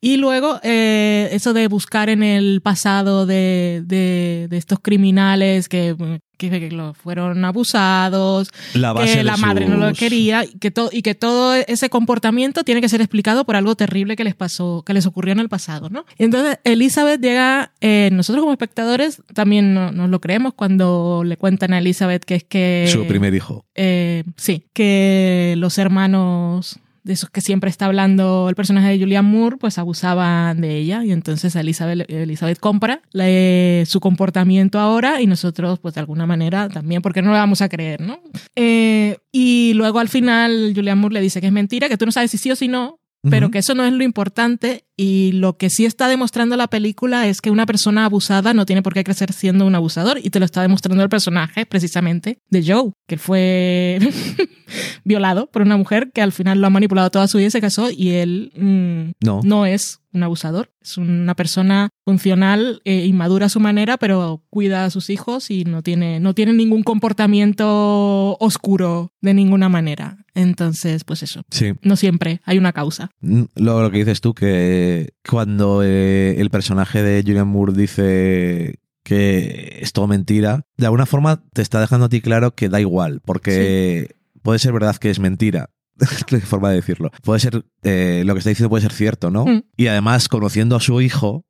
y 0.00 0.18
luego 0.18 0.60
eh, 0.62 1.30
eso 1.32 1.52
de 1.52 1.66
buscar 1.66 2.10
en 2.10 2.22
el 2.22 2.60
pasado 2.62 3.26
de, 3.26 3.82
de, 3.84 4.46
de 4.48 4.56
estos 4.56 4.78
criminales 4.78 5.68
que, 5.68 5.96
que, 6.36 6.70
lo 6.70 6.94
fueron 6.94 7.44
abusados, 7.44 8.50
La 8.74 8.94
que 8.94 9.22
la 9.24 9.36
madre 9.36 9.66
no 9.66 9.76
lo 9.76 9.92
quería, 9.94 10.44
y 10.44 10.58
que, 10.58 10.70
to- 10.70 10.90
y 10.92 11.02
que 11.02 11.14
todo 11.14 11.54
ese 11.54 11.88
comportamiento 11.90 12.64
tiene 12.64 12.80
que 12.80 12.88
ser 12.88 13.00
explicado 13.00 13.44
por 13.44 13.56
algo 13.56 13.74
terrible 13.74 14.16
que 14.16 14.24
les 14.24 14.34
pasó, 14.34 14.82
que 14.86 14.94
les 14.94 15.06
ocurrió 15.06 15.32
en 15.32 15.40
el 15.40 15.48
pasado, 15.48 15.88
¿no? 15.90 16.04
Y 16.18 16.24
entonces 16.24 16.58
Elizabeth 16.64 17.20
llega, 17.20 17.72
eh, 17.80 18.10
nosotros 18.12 18.42
como 18.42 18.52
espectadores 18.52 19.22
también 19.34 19.74
no- 19.74 19.92
nos 19.92 20.10
lo 20.10 20.20
creemos 20.20 20.54
cuando 20.54 21.22
le 21.24 21.36
cuentan 21.36 21.72
a 21.72 21.78
Elizabeth 21.78 22.24
que 22.24 22.34
es 22.36 22.44
que... 22.44 22.88
Su 22.92 23.06
primer 23.06 23.34
hijo. 23.34 23.64
Eh, 23.74 24.24
sí, 24.36 24.64
que 24.72 25.54
los 25.58 25.78
hermanos 25.78 26.78
de 27.06 27.12
esos 27.14 27.30
que 27.30 27.40
siempre 27.40 27.70
está 27.70 27.86
hablando 27.86 28.48
el 28.50 28.54
personaje 28.54 28.88
de 28.88 28.98
Julianne 28.98 29.28
Moore, 29.30 29.56
pues 29.58 29.78
abusaban 29.78 30.60
de 30.60 30.76
ella 30.76 31.04
y 31.04 31.12
entonces 31.12 31.54
Elizabeth, 31.56 32.10
Elizabeth 32.10 32.58
compra 32.58 33.00
la- 33.12 33.84
su 33.86 34.00
comportamiento 34.00 34.78
ahora 34.78 35.20
y 35.22 35.26
nosotros 35.26 35.78
pues 35.78 35.94
de 35.94 36.00
alguna 36.00 36.26
manera 36.26 36.68
también, 36.68 37.00
porque 37.02 37.22
no 37.22 37.30
le 37.32 37.38
vamos 37.38 37.62
a 37.62 37.68
creer, 37.68 38.00
¿no? 38.00 38.18
Eh, 38.56 39.18
y 39.32 39.72
luego 39.74 39.98
al 40.00 40.08
final 40.08 40.72
Julianne 40.74 41.00
Moore 41.00 41.14
le 41.14 41.20
dice 41.20 41.40
que 41.40 41.46
es 41.46 41.52
mentira, 41.52 41.88
que 41.88 41.96
tú 41.96 42.06
no 42.06 42.12
sabes 42.12 42.30
si 42.30 42.38
sí 42.38 42.50
o 42.50 42.56
si 42.56 42.68
no, 42.68 42.98
pero 43.30 43.46
Ujú. 43.46 43.52
que 43.52 43.58
eso 43.58 43.74
no 43.74 43.84
es 43.84 43.92
lo 43.92 44.02
importante 44.04 44.84
y 44.96 45.32
lo 45.32 45.56
que 45.58 45.68
sí 45.70 45.84
está 45.84 46.08
demostrando 46.08 46.56
la 46.56 46.68
película 46.68 47.26
es 47.28 47.40
que 47.42 47.50
una 47.50 47.66
persona 47.66 48.04
abusada 48.06 48.54
no 48.54 48.64
tiene 48.64 48.82
por 48.82 48.94
qué 48.94 49.04
crecer 49.04 49.32
siendo 49.32 49.66
un 49.66 49.74
abusador 49.74 50.18
y 50.22 50.30
te 50.30 50.38
lo 50.38 50.44
está 50.46 50.62
demostrando 50.62 51.02
el 51.02 51.08
personaje 51.10 51.66
precisamente 51.66 52.38
de 52.50 52.64
Joe, 52.66 52.92
que 53.06 53.18
fue 53.18 53.98
violado 55.04 55.50
por 55.50 55.62
una 55.62 55.76
mujer 55.76 56.10
que 56.12 56.22
al 56.22 56.32
final 56.32 56.60
lo 56.60 56.66
ha 56.66 56.70
manipulado 56.70 57.10
toda 57.10 57.28
su 57.28 57.38
vida 57.38 57.48
y 57.48 57.50
se 57.50 57.60
casó 57.60 57.90
y 57.90 58.10
él 58.10 58.52
mm, 58.56 59.24
No. 59.26 59.40
no 59.44 59.66
es 59.66 60.00
un 60.12 60.22
abusador, 60.22 60.70
es 60.80 60.96
una 60.96 61.34
persona 61.34 61.90
funcional, 62.06 62.80
eh, 62.86 63.04
inmadura 63.04 63.46
a 63.46 63.50
su 63.50 63.60
manera, 63.60 63.98
pero 63.98 64.42
cuida 64.48 64.86
a 64.86 64.90
sus 64.90 65.10
hijos 65.10 65.50
y 65.50 65.64
no 65.64 65.82
tiene, 65.82 66.20
no 66.20 66.32
tiene 66.32 66.54
ningún 66.54 66.82
comportamiento 66.84 68.36
oscuro 68.40 69.12
de 69.20 69.34
ninguna 69.34 69.68
manera. 69.68 70.24
Entonces, 70.34 71.04
pues 71.04 71.22
eso, 71.22 71.42
Sí. 71.50 71.72
no 71.82 71.96
siempre 71.96 72.40
hay 72.44 72.56
una 72.56 72.72
causa. 72.72 73.10
Mm, 73.20 73.42
Lo, 73.56 73.82
lo 73.82 73.90
que 73.90 73.98
dices 73.98 74.22
tú, 74.22 74.32
que 74.34 74.85
cuando 75.28 75.82
eh, 75.82 76.36
el 76.38 76.50
personaje 76.50 77.02
de 77.02 77.22
Julian 77.22 77.48
Moore 77.48 77.72
dice 77.72 78.80
que 79.02 79.78
es 79.80 79.92
todo 79.92 80.06
mentira, 80.06 80.66
de 80.76 80.86
alguna 80.86 81.06
forma 81.06 81.44
te 81.52 81.62
está 81.62 81.80
dejando 81.80 82.06
a 82.06 82.08
ti 82.08 82.20
claro 82.20 82.54
que 82.54 82.68
da 82.68 82.80
igual, 82.80 83.20
porque 83.24 84.16
puede 84.42 84.58
ser 84.58 84.72
verdad 84.72 84.96
que 84.96 85.10
es 85.10 85.20
mentira. 85.20 85.70
Qué 86.26 86.40
forma 86.40 86.70
de 86.70 86.76
decirlo. 86.76 87.10
Puede 87.22 87.40
ser, 87.40 87.64
eh, 87.82 88.22
lo 88.26 88.34
que 88.34 88.38
está 88.38 88.50
diciendo 88.50 88.68
puede 88.68 88.82
ser 88.82 88.92
cierto, 88.92 89.30
¿no? 89.30 89.46
Mm. 89.46 89.62
Y 89.76 89.86
además, 89.86 90.28
conociendo 90.28 90.76
a 90.76 90.80
su 90.80 91.00
hijo, 91.00 91.44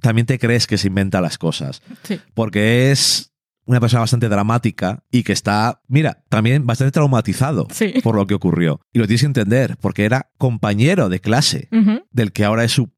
también 0.00 0.26
te 0.26 0.38
crees 0.38 0.68
que 0.68 0.78
se 0.78 0.86
inventa 0.86 1.20
las 1.20 1.38
cosas. 1.38 1.82
Sí. 2.04 2.20
Porque 2.34 2.92
es 2.92 3.32
una 3.66 3.80
persona 3.80 4.00
bastante 4.00 4.28
dramática 4.28 5.02
y 5.10 5.22
que 5.22 5.32
está, 5.32 5.82
mira, 5.88 6.24
también 6.28 6.64
bastante 6.66 6.92
traumatizado 6.92 7.66
Sí. 7.70 7.94
por 8.02 8.14
lo 8.16 8.26
que 8.26 8.34
ocurrió. 8.34 8.80
Y 8.92 8.98
lo 9.00 9.06
tienes 9.06 9.20
que 9.22 9.26
entender, 9.26 9.76
porque 9.80 10.04
era 10.04 10.30
compañero 10.38 11.08
de 11.08 11.20
clase 11.20 11.68
del 12.10 12.32
que 12.32 12.44
ahora 12.44 12.64
es 12.64 12.72
su 12.72 12.90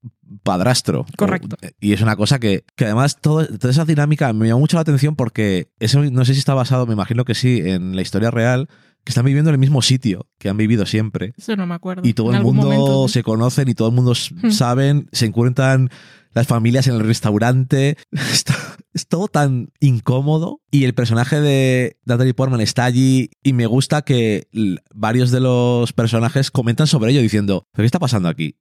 padrastro. 0.42 1.07
Correcto. 1.16 1.57
Y 1.81 1.92
es 1.94 2.02
una 2.02 2.16
cosa 2.16 2.38
que, 2.38 2.64
que 2.76 2.85
además 2.85 3.16
todo, 3.20 3.46
toda 3.46 3.70
esa 3.72 3.85
dinámica 3.85 4.33
me 4.33 4.46
llama 4.48 4.61
mucho 4.61 4.76
la 4.76 4.83
atención 4.83 5.16
porque 5.16 5.70
eso 5.81 6.02
no 6.02 6.24
sé 6.24 6.35
si 6.35 6.38
está 6.40 6.54
basado, 6.54 6.87
me 6.87 6.92
imagino 6.92 7.24
que 7.24 7.35
sí, 7.35 7.61
en 7.64 7.96
la 7.96 8.02
historia 8.02 8.31
real, 8.31 8.68
que 9.04 9.11
están 9.11 9.24
viviendo 9.24 9.48
en 9.50 9.54
el 9.54 9.59
mismo 9.59 9.81
sitio 9.81 10.26
que 10.38 10.50
han 10.50 10.57
vivido 10.59 10.85
siempre. 10.85 11.33
Eso 11.38 11.57
no 11.57 11.66
me 11.66 11.74
acuerdo. 11.74 12.02
Y 12.07 12.12
todo 12.12 12.33
el 12.35 12.42
mundo 12.42 12.64
momento, 12.64 13.09
se 13.09 13.22
conocen 13.22 13.68
y 13.68 13.74
todo 13.74 13.88
el 13.88 13.94
mundo 13.94 14.12
Hmm. 14.12 14.50
saben, 14.50 15.09
se 15.12 15.24
encuentran 15.26 15.88
las 16.35 16.46
familias 16.46 16.87
en 16.88 16.94
el 16.96 17.00
restaurante. 17.00 17.96
Está- 18.12 18.76
es 18.99 19.09
todo 19.09 19.29
tan 19.29 19.71
incómodo. 19.81 20.61
Y 20.71 20.85
el 20.85 20.93
personaje 20.95 21.41
de 21.41 21.97
Natalie 22.05 22.35
Portman 22.35 22.61
está 22.61 22.85
allí 22.85 23.31
y 23.43 23.55
me 23.55 23.65
gusta 23.67 24.03
que 24.03 24.49
varios 24.95 25.31
de 25.31 25.41
los 25.41 25.93
personajes 25.95 26.51
comentan 26.51 26.87
sobre 26.87 27.13
ello 27.13 27.23
diciendo, 27.23 27.65
¿pero 27.73 27.85
qué 27.85 27.87
está 27.87 27.99
pasando 27.99 28.29
aquí? 28.29 28.57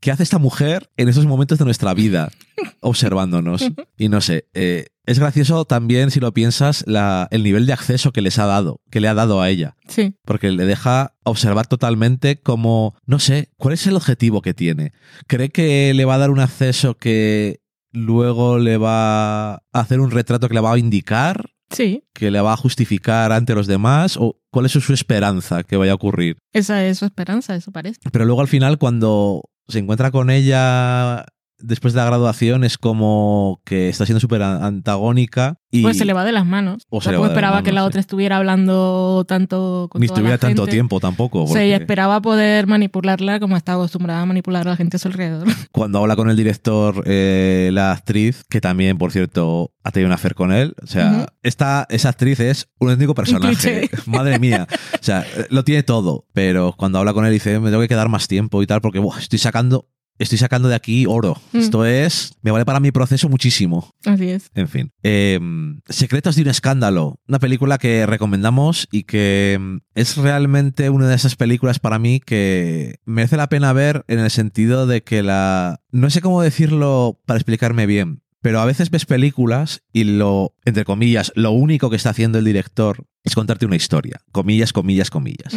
¿Qué 0.00 0.10
hace 0.10 0.24
esta 0.24 0.38
mujer 0.38 0.90
en 0.96 1.08
esos 1.08 1.26
momentos 1.26 1.58
de 1.58 1.64
nuestra 1.64 1.94
vida 1.94 2.30
observándonos? 2.80 3.64
Y 3.96 4.08
no 4.08 4.20
sé, 4.20 4.48
eh, 4.54 4.86
es 5.06 5.18
gracioso 5.18 5.64
también 5.64 6.10
si 6.10 6.20
lo 6.20 6.32
piensas 6.34 6.84
la, 6.86 7.28
el 7.30 7.42
nivel 7.42 7.66
de 7.66 7.72
acceso 7.72 8.12
que 8.12 8.22
les 8.22 8.38
ha 8.38 8.46
dado, 8.46 8.80
que 8.90 9.00
le 9.00 9.08
ha 9.08 9.14
dado 9.14 9.40
a 9.40 9.48
ella 9.50 9.76
Sí. 9.88 10.14
porque 10.24 10.50
le 10.50 10.64
deja 10.64 11.14
observar 11.24 11.66
totalmente 11.66 12.40
como, 12.40 12.94
no 13.06 13.18
sé, 13.18 13.50
cuál 13.56 13.74
es 13.74 13.86
el 13.86 13.96
objetivo 13.96 14.42
que 14.42 14.54
tiene. 14.54 14.92
¿Cree 15.26 15.50
que 15.50 15.92
le 15.94 16.04
va 16.04 16.14
a 16.14 16.18
dar 16.18 16.30
un 16.30 16.40
acceso 16.40 16.96
que 16.96 17.60
luego 17.92 18.58
le 18.58 18.76
va 18.76 19.54
a 19.54 19.62
hacer 19.72 20.00
un 20.00 20.10
retrato 20.10 20.48
que 20.48 20.54
le 20.54 20.60
va 20.60 20.72
a 20.72 20.78
indicar, 20.78 21.50
Sí. 21.70 22.04
que 22.14 22.30
le 22.30 22.40
va 22.40 22.52
a 22.52 22.56
justificar 22.56 23.32
ante 23.32 23.54
los 23.54 23.66
demás? 23.66 24.16
¿O 24.18 24.38
cuál 24.50 24.66
es 24.66 24.72
su 24.72 24.92
esperanza 24.92 25.62
que 25.64 25.76
vaya 25.76 25.92
a 25.92 25.96
ocurrir? 25.96 26.36
Esa 26.52 26.84
es 26.84 26.98
su 26.98 27.04
esperanza, 27.04 27.54
eso 27.54 27.72
parece. 27.72 28.00
Pero 28.10 28.24
luego 28.24 28.40
al 28.40 28.48
final 28.48 28.78
cuando 28.78 29.42
se 29.68 29.78
encuentra 29.78 30.10
con 30.10 30.28
ella 30.30 31.24
después 31.62 31.94
de 31.94 31.98
la 32.00 32.06
graduación 32.06 32.64
es 32.64 32.78
como 32.78 33.60
que 33.64 33.88
está 33.88 34.04
siendo 34.06 34.20
súper 34.20 34.42
antagónica 34.42 35.56
y 35.70 35.82
Pues 35.82 35.96
se 35.96 36.04
le 36.04 36.12
va 36.12 36.24
de 36.24 36.32
las 36.32 36.44
manos. 36.44 36.82
O 36.90 37.00
se 37.00 37.08
le 37.10 37.14
Tampoco 37.14 37.22
va 37.22 37.28
de 37.28 37.28
las 37.28 37.32
esperaba 37.36 37.54
manos, 37.56 37.64
que 37.64 37.72
la 37.72 37.80
sí. 37.80 37.86
otra 37.86 38.00
estuviera 38.00 38.36
hablando 38.36 39.24
tanto 39.26 39.88
con 39.90 40.00
ni 40.00 40.06
toda 40.06 40.18
la 40.20 40.20
estuviera 40.34 40.38
tanto 40.38 40.62
gente. 40.62 40.72
tiempo 40.72 41.00
tampoco. 41.00 41.38
Sea, 41.40 41.48
porque- 41.48 41.64
ella 41.66 41.76
esperaba 41.76 42.20
poder 42.20 42.66
manipularla 42.66 43.40
como 43.40 43.56
está 43.56 43.72
acostumbrada 43.74 44.20
a 44.22 44.26
manipular 44.26 44.66
a 44.66 44.70
la 44.70 44.76
gente 44.76 44.96
a 44.96 45.00
su 45.00 45.08
alrededor. 45.08 45.46
cuando 45.72 45.98
habla 46.00 46.14
con 46.16 46.28
el 46.28 46.36
director, 46.36 47.02
eh, 47.06 47.70
la 47.72 47.92
actriz, 47.92 48.44
que 48.50 48.60
también, 48.60 48.98
por 48.98 49.12
cierto, 49.12 49.72
ha 49.82 49.90
tenido 49.92 50.08
una 50.08 50.16
affair 50.16 50.34
con 50.34 50.52
él. 50.52 50.74
O 50.82 50.86
sea, 50.86 51.26
esta, 51.42 51.86
esa 51.88 52.10
actriz 52.10 52.38
es 52.40 52.68
un 52.78 52.90
único 52.90 53.14
personaje. 53.14 53.88
Madre 54.06 54.38
mía. 54.38 54.66
O 54.94 54.98
sea, 55.02 55.24
lo 55.48 55.64
tiene 55.64 55.82
todo. 55.82 56.26
Pero 56.34 56.74
cuando 56.76 56.98
habla 56.98 57.14
con 57.14 57.24
él 57.24 57.32
dice, 57.32 57.58
me 57.60 57.70
tengo 57.70 57.80
que 57.82 57.88
quedar 57.88 58.08
más 58.10 58.28
tiempo 58.28 58.62
y 58.62 58.66
tal, 58.66 58.80
porque 58.82 58.98
buah, 58.98 59.18
estoy 59.18 59.38
sacando. 59.38 59.88
Estoy 60.18 60.38
sacando 60.38 60.68
de 60.68 60.74
aquí 60.74 61.06
oro. 61.06 61.36
Mm. 61.52 61.58
Esto 61.58 61.84
es. 61.84 62.34
Me 62.42 62.50
vale 62.50 62.64
para 62.64 62.80
mi 62.80 62.92
proceso 62.92 63.28
muchísimo. 63.28 63.90
Así 64.04 64.28
es. 64.28 64.50
En 64.54 64.68
fin. 64.68 64.92
Eh, 65.02 65.40
Secretos 65.88 66.36
de 66.36 66.42
un 66.42 66.48
escándalo. 66.48 67.20
Una 67.26 67.38
película 67.38 67.78
que 67.78 68.06
recomendamos 68.06 68.86
y 68.90 69.04
que 69.04 69.58
mm, 69.60 69.76
es 69.94 70.16
realmente 70.16 70.90
una 70.90 71.08
de 71.08 71.14
esas 71.14 71.36
películas 71.36 71.78
para 71.78 71.98
mí 71.98 72.20
que 72.20 72.96
merece 73.04 73.36
la 73.36 73.48
pena 73.48 73.72
ver 73.72 74.04
en 74.08 74.18
el 74.18 74.30
sentido 74.30 74.86
de 74.86 75.02
que 75.02 75.22
la... 75.22 75.80
No 75.90 76.08
sé 76.10 76.20
cómo 76.20 76.42
decirlo 76.42 77.20
para 77.26 77.38
explicarme 77.38 77.86
bien. 77.86 78.21
Pero 78.42 78.60
a 78.60 78.64
veces 78.64 78.90
ves 78.90 79.06
películas 79.06 79.82
y 79.92 80.04
lo, 80.04 80.54
entre 80.64 80.84
comillas, 80.84 81.32
lo 81.36 81.52
único 81.52 81.88
que 81.90 81.96
está 81.96 82.10
haciendo 82.10 82.38
el 82.38 82.44
director 82.44 83.06
es 83.22 83.34
contarte 83.34 83.66
una 83.66 83.76
historia. 83.76 84.20
Comillas, 84.32 84.72
comillas, 84.72 85.10
comillas. 85.10 85.56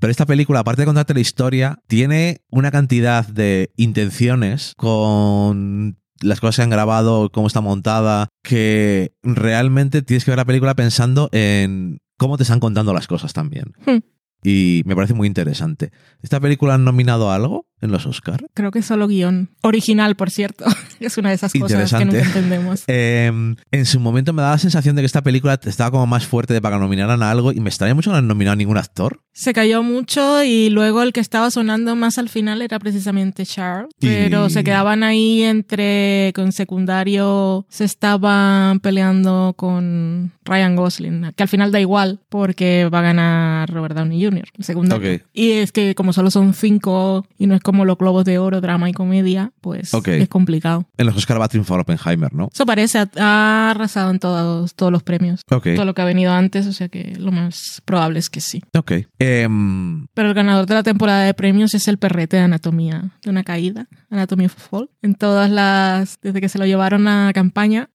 Pero 0.00 0.10
esta 0.10 0.26
película, 0.26 0.60
aparte 0.60 0.82
de 0.82 0.86
contarte 0.86 1.14
la 1.14 1.20
historia, 1.20 1.78
tiene 1.86 2.42
una 2.50 2.72
cantidad 2.72 3.26
de 3.26 3.72
intenciones 3.76 4.74
con 4.76 5.96
las 6.20 6.40
cosas 6.40 6.56
que 6.56 6.62
han 6.62 6.70
grabado, 6.70 7.30
cómo 7.30 7.46
está 7.46 7.60
montada, 7.60 8.28
que 8.42 9.14
realmente 9.22 10.02
tienes 10.02 10.24
que 10.24 10.32
ver 10.32 10.38
la 10.38 10.44
película 10.44 10.74
pensando 10.74 11.28
en 11.32 12.00
cómo 12.16 12.36
te 12.36 12.42
están 12.42 12.60
contando 12.60 12.92
las 12.92 13.06
cosas 13.06 13.32
también. 13.32 13.72
Hmm. 13.86 13.98
Y 14.42 14.82
me 14.84 14.94
parece 14.94 15.14
muy 15.14 15.26
interesante. 15.26 15.90
¿Esta 16.20 16.38
película 16.38 16.74
han 16.74 16.84
nominado 16.84 17.30
a 17.30 17.36
algo? 17.36 17.66
En 17.80 17.90
los 17.90 18.06
Oscar? 18.06 18.44
Creo 18.54 18.70
que 18.70 18.82
solo 18.82 19.06
guion. 19.08 19.50
Original, 19.62 20.14
por 20.16 20.30
cierto. 20.30 20.64
es 21.00 21.18
una 21.18 21.28
de 21.30 21.34
esas 21.36 21.52
cosas 21.52 21.92
que 21.92 22.04
nunca 22.04 22.20
entendemos. 22.22 22.84
Eh, 22.96 23.30
en 23.70 23.86
su 23.86 24.00
momento 24.00 24.32
me 24.32 24.42
daba 24.42 24.54
la 24.54 24.58
sensación 24.58 24.94
de 24.96 25.02
que 25.02 25.06
esta 25.06 25.22
película 25.22 25.58
estaba 25.64 25.90
como 25.90 26.06
más 26.06 26.26
fuerte 26.26 26.54
de 26.54 26.60
para 26.62 26.76
que 26.76 26.80
nominaran 26.82 27.22
a 27.22 27.30
algo 27.30 27.52
y 27.52 27.60
me 27.60 27.68
extraña 27.68 27.94
mucho 27.94 28.10
que 28.10 28.12
no 28.12 28.18
han 28.18 28.28
nominado 28.28 28.52
a 28.52 28.56
ningún 28.56 28.76
actor. 28.78 29.20
Se 29.32 29.52
cayó 29.52 29.82
mucho 29.82 30.44
y 30.44 30.70
luego 30.70 31.02
el 31.02 31.12
que 31.12 31.20
estaba 31.20 31.50
sonando 31.50 31.96
más 31.96 32.18
al 32.18 32.28
final 32.28 32.62
era 32.62 32.78
precisamente 32.78 33.44
Charles. 33.44 33.90
Y- 34.00 34.06
Pero 34.06 34.48
se 34.50 34.62
quedaban 34.64 35.02
ahí 35.02 35.42
entre, 35.42 36.32
con 36.34 36.52
secundario, 36.52 37.66
se 37.68 37.84
estaban 37.84 38.80
peleando 38.80 39.54
con 39.56 40.32
Ryan 40.44 40.76
Gosling, 40.76 41.32
que 41.34 41.42
al 41.42 41.48
final 41.48 41.72
da 41.72 41.80
igual 41.80 42.20
porque 42.28 42.88
va 42.92 43.00
a 43.00 43.02
ganar 43.02 43.70
Robert 43.70 43.96
Downey 43.96 44.22
Jr. 44.24 44.44
secundario. 44.60 45.16
Ok. 45.16 45.22
Y 45.32 45.52
es 45.52 45.72
que 45.72 45.94
como 45.94 46.12
solo 46.12 46.30
son 46.30 46.54
cinco 46.54 47.26
y 47.38 47.46
no 47.46 47.54
es 47.56 47.60
como 47.60 47.73
los 47.84 47.98
globos 47.98 48.24
de 48.24 48.38
oro, 48.38 48.60
drama 48.60 48.88
y 48.88 48.92
comedia, 48.92 49.52
pues 49.60 49.90
es 50.20 50.28
complicado. 50.28 50.86
En 50.96 51.06
los 51.06 51.16
Oscar 51.16 51.40
va 51.40 51.46
a 51.46 51.48
triunfar 51.48 51.80
Oppenheimer, 51.80 52.32
¿no? 52.32 52.50
Eso 52.52 52.64
parece, 52.66 52.98
ha- 53.18 53.70
arrasado 53.70 54.10
en 54.10 54.18
todos, 54.20 54.74
todos 54.74 54.92
los 54.92 55.02
premios. 55.02 55.40
Todo 55.74 55.84
lo 55.84 55.94
que 55.94 56.02
ha 56.02 56.04
venido 56.04 56.32
antes, 56.32 56.66
o 56.66 56.72
sea 56.72 56.88
que 56.88 57.16
lo 57.18 57.32
más 57.32 57.82
probable 57.84 58.18
es 58.20 58.30
que 58.30 58.40
sí. 58.40 58.62
Ok. 58.76 58.92
Em, 59.18 60.06
Pero 60.14 60.28
el 60.28 60.34
ganador 60.34 60.66
de 60.66 60.74
la 60.74 60.82
temporada 60.82 61.24
de 61.24 61.34
premios 61.34 61.74
es 61.74 61.88
el 61.88 61.98
perrete 61.98 62.36
de 62.36 62.42
Anatomía 62.44 63.10
de 63.24 63.30
una 63.30 63.42
caída, 63.42 63.88
Anatomy 64.10 64.46
of 64.46 64.54
Fall. 64.54 64.90
En 65.02 65.14
todas 65.14 65.50
las, 65.50 66.18
desde 66.22 66.40
que 66.40 66.48
se 66.50 66.58
lo 66.58 66.66
llevaron 66.66 67.08
a 67.08 67.32
campaña, 67.32 67.88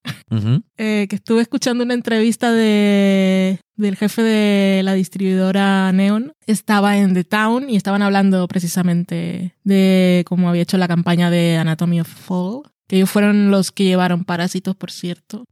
eh, 0.77 1.05
que 1.09 1.15
estuve 1.15 1.41
escuchando 1.41 1.83
una 1.83 1.93
entrevista 1.93 2.51
de, 2.51 3.59
del 3.79 3.95
jefe 3.95 4.21
de 4.21 4.83
la 4.83 4.93
distribuidora 4.93 5.91
Neon, 5.91 6.33
estaba 6.45 6.97
en 6.97 7.13
The 7.13 7.23
Town 7.23 7.69
y 7.69 7.75
estaban 7.75 8.01
hablando 8.01 8.47
precisamente 8.47 9.55
de 9.63 10.23
cómo 10.27 10.49
había 10.49 10.63
hecho 10.63 10.77
la 10.77 10.87
campaña 10.87 11.29
de 11.29 11.57
Anatomy 11.57 12.01
of 12.01 12.07
Fall. 12.07 12.63
Que 12.87 12.97
ellos 12.97 13.09
fueron 13.09 13.51
los 13.51 13.71
que 13.71 13.83
llevaron 13.83 14.25
Parásitos, 14.25 14.75
por 14.75 14.91
cierto. 14.91 15.45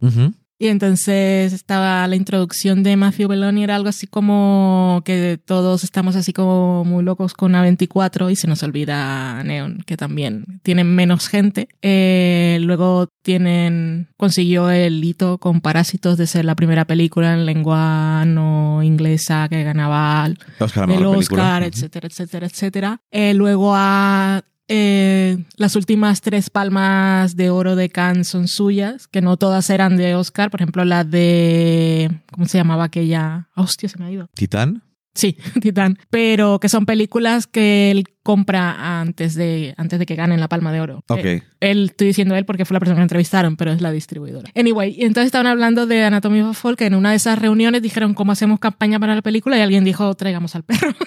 Y 0.60 0.68
entonces 0.68 1.54
estaba 1.54 2.08
la 2.08 2.16
introducción 2.16 2.82
de 2.82 2.98
Matthew 2.98 3.28
Belloni, 3.28 3.64
era 3.64 3.76
algo 3.76 3.90
así 3.90 4.08
como 4.08 5.04
que 5.06 5.40
todos 5.44 5.84
estamos 5.84 6.16
así 6.16 6.34
como 6.34 6.84
muy 6.84 7.04
locos 7.04 7.36
con 7.36 7.54
A24 7.54 8.32
y 8.32 8.36
se 8.36 8.48
nos 8.48 8.64
olvida 8.64 9.44
Neon, 9.44 9.84
que 9.86 9.98
también 9.98 10.60
tienen 10.64 10.96
menos 10.96 11.28
gente. 11.28 11.68
Eh, 11.84 12.58
luego 12.62 13.08
tienen, 13.22 14.08
consiguió 14.18 14.72
el 14.72 15.04
hito 15.04 15.38
con 15.38 15.62
Parásitos 15.62 16.18
de 16.18 16.26
ser 16.26 16.46
la 16.46 16.56
primera 16.56 16.86
película 16.86 17.34
en 17.34 17.46
lengua 17.46 18.26
no 18.26 18.82
inglesa 18.82 19.48
que 19.50 19.64
ganaba 19.64 20.26
el 20.26 21.06
Oscar 21.06 21.64
etcétera, 21.64 22.08
etcétera, 22.08 22.48
etcétera. 22.48 23.02
Eh, 23.12 23.34
luego 23.36 23.74
a 23.76 24.44
eh, 24.68 25.46
las 25.56 25.76
últimas 25.76 26.22
tres 26.22 26.50
palmas 26.50 27.36
de 27.36 27.50
oro 27.50 27.76
de 27.76 27.90
Cannes 27.90 28.28
son 28.28 28.48
suyas, 28.48 29.08
que 29.08 29.22
no 29.22 29.38
todas 29.38 29.70
eran 29.70 29.98
de 29.98 30.16
Oscar. 30.16 30.52
Por 30.52 30.62
ejemplo, 30.62 30.84
la 30.84 31.04
de 31.04 32.22
¿cómo 32.32 32.48
se 32.48 32.58
llamaba 32.58 32.86
aquella? 32.86 33.50
Hostia, 33.56 33.90
se 33.90 33.98
me 33.98 34.06
ha 34.06 34.12
ido. 34.12 34.30
Titán. 34.34 34.84
Sí, 35.14 35.38
Titán. 35.62 35.98
Pero 36.10 36.60
que 36.60 36.70
son 36.70 36.86
películas 36.86 37.48
que 37.48 37.92
él 37.92 38.06
compra 38.28 39.00
antes 39.00 39.36
de, 39.36 39.74
antes 39.78 40.00
de 40.00 40.06
que 40.06 40.16
ganen 40.16 40.42
la 40.42 40.50
palma 40.50 40.74
de 40.74 40.82
oro. 40.82 41.02
Ok. 41.08 41.24
Eh, 41.24 41.44
él, 41.62 41.86
estoy 41.86 42.08
diciendo 42.08 42.36
él 42.36 42.44
porque 42.44 42.66
fue 42.66 42.76
la 42.76 42.82
persona 42.82 42.98
que 42.98 43.04
entrevistaron, 43.04 43.56
pero 43.56 43.72
es 43.72 43.80
la 43.80 43.90
distribuidora. 43.90 44.52
Anyway, 44.54 44.96
y 44.98 45.06
entonces 45.06 45.28
estaban 45.28 45.48
hablando 45.48 45.88
de 45.88 46.04
Anatomy 46.04 46.42
of 46.42 46.50
a 46.50 46.54
Fall, 46.54 46.76
que 46.76 46.88
en 46.88 46.96
una 46.96 47.12
de 47.12 47.16
esas 47.16 47.40
reuniones 47.40 47.82
dijeron 47.82 48.14
cómo 48.14 48.34
hacemos 48.34 48.60
campaña 48.60 49.00
para 49.00 49.16
la 49.16 49.22
película 49.22 49.58
y 49.58 49.62
alguien 49.62 49.86
dijo, 49.86 50.14
traigamos 50.16 50.58
al 50.58 50.64
perro. 50.64 50.90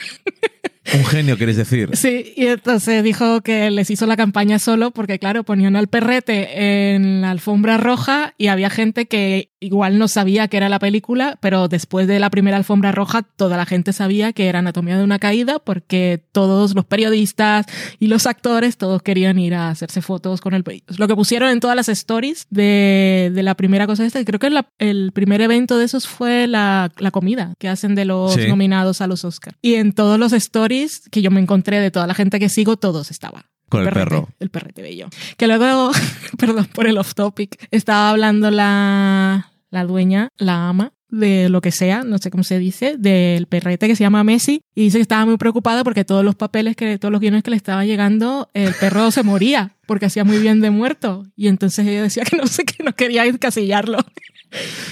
Un 0.94 1.04
genio, 1.04 1.36
quieres 1.36 1.56
decir. 1.56 1.90
Sí, 1.92 2.32
y 2.36 2.46
entonces 2.46 3.04
dijo 3.04 3.42
que 3.42 3.70
les 3.70 3.90
hizo 3.90 4.06
la 4.06 4.16
campaña 4.16 4.58
solo 4.58 4.90
porque, 4.90 5.18
claro, 5.18 5.44
ponían 5.44 5.76
al 5.76 5.88
perrete 5.88 6.94
en 6.94 7.20
la 7.20 7.30
alfombra 7.30 7.76
roja 7.76 8.34
y 8.38 8.48
había 8.48 8.70
gente 8.70 9.06
que 9.06 9.50
igual 9.60 9.98
no 9.98 10.08
sabía 10.08 10.48
que 10.48 10.56
era 10.56 10.68
la 10.68 10.78
película, 10.78 11.38
pero 11.40 11.68
después 11.68 12.08
de 12.08 12.18
la 12.18 12.30
primera 12.30 12.56
alfombra 12.56 12.92
roja 12.92 13.22
toda 13.22 13.56
la 13.56 13.66
gente 13.66 13.92
sabía 13.92 14.32
que 14.32 14.48
era 14.48 14.60
Anatomía 14.60 14.96
de 14.96 15.04
una 15.04 15.18
caída 15.18 15.58
porque 15.58 16.22
todos 16.32 16.74
los 16.74 16.84
periodistas 17.10 17.66
y 17.98 18.06
los 18.06 18.26
actores 18.26 18.76
todos 18.76 19.02
querían 19.02 19.38
ir 19.38 19.54
a 19.54 19.70
hacerse 19.70 20.00
fotos 20.02 20.40
con 20.40 20.54
el 20.54 20.62
pe- 20.64 20.82
Lo 20.96 21.08
que 21.08 21.14
pusieron 21.16 21.50
en 21.50 21.60
todas 21.60 21.76
las 21.76 21.88
stories 21.88 22.46
de, 22.50 23.30
de 23.34 23.42
la 23.42 23.54
primera 23.54 23.86
cosa 23.86 24.04
esta, 24.04 24.20
y 24.20 24.24
creo 24.24 24.38
que 24.38 24.50
la- 24.50 24.68
el 24.78 25.10
primer 25.12 25.40
evento 25.40 25.76
de 25.78 25.84
esos 25.84 26.06
fue 26.06 26.46
la, 26.46 26.90
la 26.98 27.10
comida 27.10 27.54
que 27.58 27.68
hacen 27.68 27.94
de 27.94 28.04
los 28.04 28.34
Sí. 28.34 28.46
nominados 28.48 29.00
a 29.00 29.06
los 29.06 29.24
Oscars. 29.24 29.56
Y 29.62 29.74
en 29.74 29.92
todos 29.92 30.18
los 30.18 30.32
stories 30.32 31.02
que 31.10 31.20
yo 31.22 31.30
me 31.30 31.40
encontré 31.40 31.80
de 31.80 31.90
toda 31.90 32.06
la 32.06 32.14
gente 32.14 32.38
que 32.38 32.48
sigo, 32.48 32.76
todos 32.76 33.10
estaban. 33.10 33.42
Con 33.68 33.80
el 33.82 33.86
perrete, 33.88 34.04
perro. 34.10 34.28
El 34.40 34.50
perrete 34.50 34.82
bello. 34.82 35.08
Que 35.36 35.46
luego, 35.46 35.90
perdón 36.38 36.66
por 36.72 36.86
el 36.86 36.98
off 36.98 37.14
topic, 37.14 37.68
estaba 37.70 38.10
hablando 38.10 38.50
la, 38.50 39.50
la 39.70 39.84
dueña, 39.84 40.28
la 40.38 40.68
ama 40.68 40.92
de 41.10 41.48
lo 41.48 41.60
que 41.60 41.72
sea, 41.72 42.02
no 42.02 42.18
sé 42.18 42.30
cómo 42.30 42.44
se 42.44 42.58
dice, 42.58 42.96
del 42.98 43.46
perrete 43.46 43.88
que 43.88 43.96
se 43.96 44.04
llama 44.04 44.24
Messi 44.24 44.62
y 44.74 44.82
dice 44.84 44.98
que 44.98 45.02
estaba 45.02 45.24
muy 45.26 45.36
preocupada 45.36 45.84
porque 45.84 46.04
todos 46.04 46.24
los 46.24 46.34
papeles 46.34 46.76
que 46.76 46.98
todos 46.98 47.12
los 47.12 47.20
guiones 47.20 47.42
que 47.42 47.50
le 47.50 47.56
estaban 47.56 47.86
llegando, 47.86 48.50
el 48.54 48.74
perro 48.74 49.10
se 49.10 49.22
moría 49.22 49.76
porque 49.86 50.06
hacía 50.06 50.24
muy 50.24 50.38
bien 50.38 50.60
de 50.60 50.70
muerto 50.70 51.26
y 51.36 51.48
entonces 51.48 51.86
ella 51.86 52.02
decía 52.02 52.24
que 52.24 52.36
no 52.36 52.46
sé 52.46 52.64
que 52.64 52.82
no 52.82 52.94
quería 52.94 53.26
encasillarlo. 53.26 53.98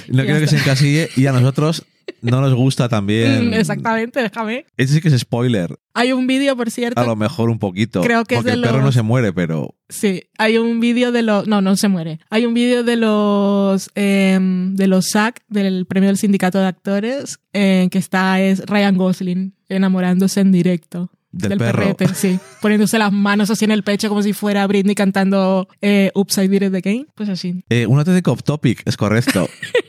No 0.08 0.22
quiero 0.24 0.40
que 0.40 0.46
se 0.46 0.56
encasille 0.56 1.08
y 1.16 1.26
a 1.26 1.32
nosotros 1.32 1.84
no 2.22 2.40
nos 2.40 2.54
gusta 2.54 2.88
también. 2.88 3.52
Exactamente, 3.54 4.20
déjame. 4.20 4.66
Ese 4.76 4.94
sí 4.94 5.00
que 5.00 5.08
es 5.08 5.18
spoiler. 5.18 5.78
Hay 5.94 6.12
un 6.12 6.26
vídeo, 6.26 6.56
por 6.56 6.70
cierto, 6.70 7.00
A 7.00 7.04
lo 7.04 7.16
mejor 7.16 7.50
un 7.50 7.58
poquito. 7.58 8.00
Creo 8.02 8.24
que 8.24 8.36
es 8.36 8.38
porque 8.40 8.50
de 8.50 8.56
el 8.56 8.62
perro 8.62 8.76
los- 8.76 8.86
no 8.86 8.92
se 8.92 9.02
muere, 9.02 9.32
pero. 9.32 9.74
Sí, 9.88 10.24
hay 10.38 10.58
un 10.58 10.80
vídeo 10.80 11.12
de 11.12 11.22
los... 11.22 11.46
No, 11.48 11.60
no 11.60 11.76
se 11.76 11.88
muere. 11.88 12.20
Hay 12.30 12.46
un 12.46 12.54
vídeo 12.54 12.84
de 12.84 12.96
los... 12.96 13.90
em, 13.94 14.76
de 14.76 14.86
los 14.86 15.06
SAC, 15.10 15.40
del 15.48 15.86
premio 15.86 16.08
del 16.08 16.18
sindicato 16.18 16.58
de 16.58 16.66
actores, 16.66 17.38
en 17.52 17.90
que 17.90 17.98
está 17.98 18.40
es 18.40 18.64
Ryan 18.66 18.96
Gosling 18.96 19.54
enamorándose 19.68 20.40
en 20.40 20.52
directo. 20.52 21.10
Del 21.30 21.58
perro. 21.58 21.78
perrete, 21.96 22.14
sí. 22.14 22.38
Poniéndose 22.62 22.98
las 22.98 23.12
manos 23.12 23.50
así 23.50 23.64
en 23.64 23.70
el 23.70 23.82
pecho 23.82 24.08
como 24.08 24.22
si 24.22 24.32
fuera 24.32 24.66
Britney 24.66 24.94
cantando 24.94 25.68
eh, 25.82 26.10
I 26.14 26.48
Did 26.48 26.62
It 26.62 26.74
Again. 26.74 27.06
Pues 27.14 27.28
así. 27.28 27.64
Eh, 27.68 27.86
un 27.86 27.98
auténtico 27.98 28.32
off 28.32 28.42
topic, 28.42 28.82
es 28.86 28.96
correcto. 28.96 29.48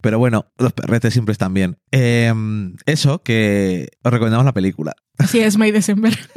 Pero 0.00 0.18
bueno, 0.18 0.46
los 0.58 0.72
perretes 0.72 1.12
siempre 1.12 1.32
están 1.32 1.54
bien. 1.54 1.78
Eh, 1.92 2.32
eso, 2.86 3.22
que 3.22 3.88
os 4.02 4.12
recomendamos 4.12 4.44
la 4.44 4.54
película. 4.54 4.94
Así 5.18 5.40
es, 5.40 5.56
May 5.58 5.70
December. 5.70 6.16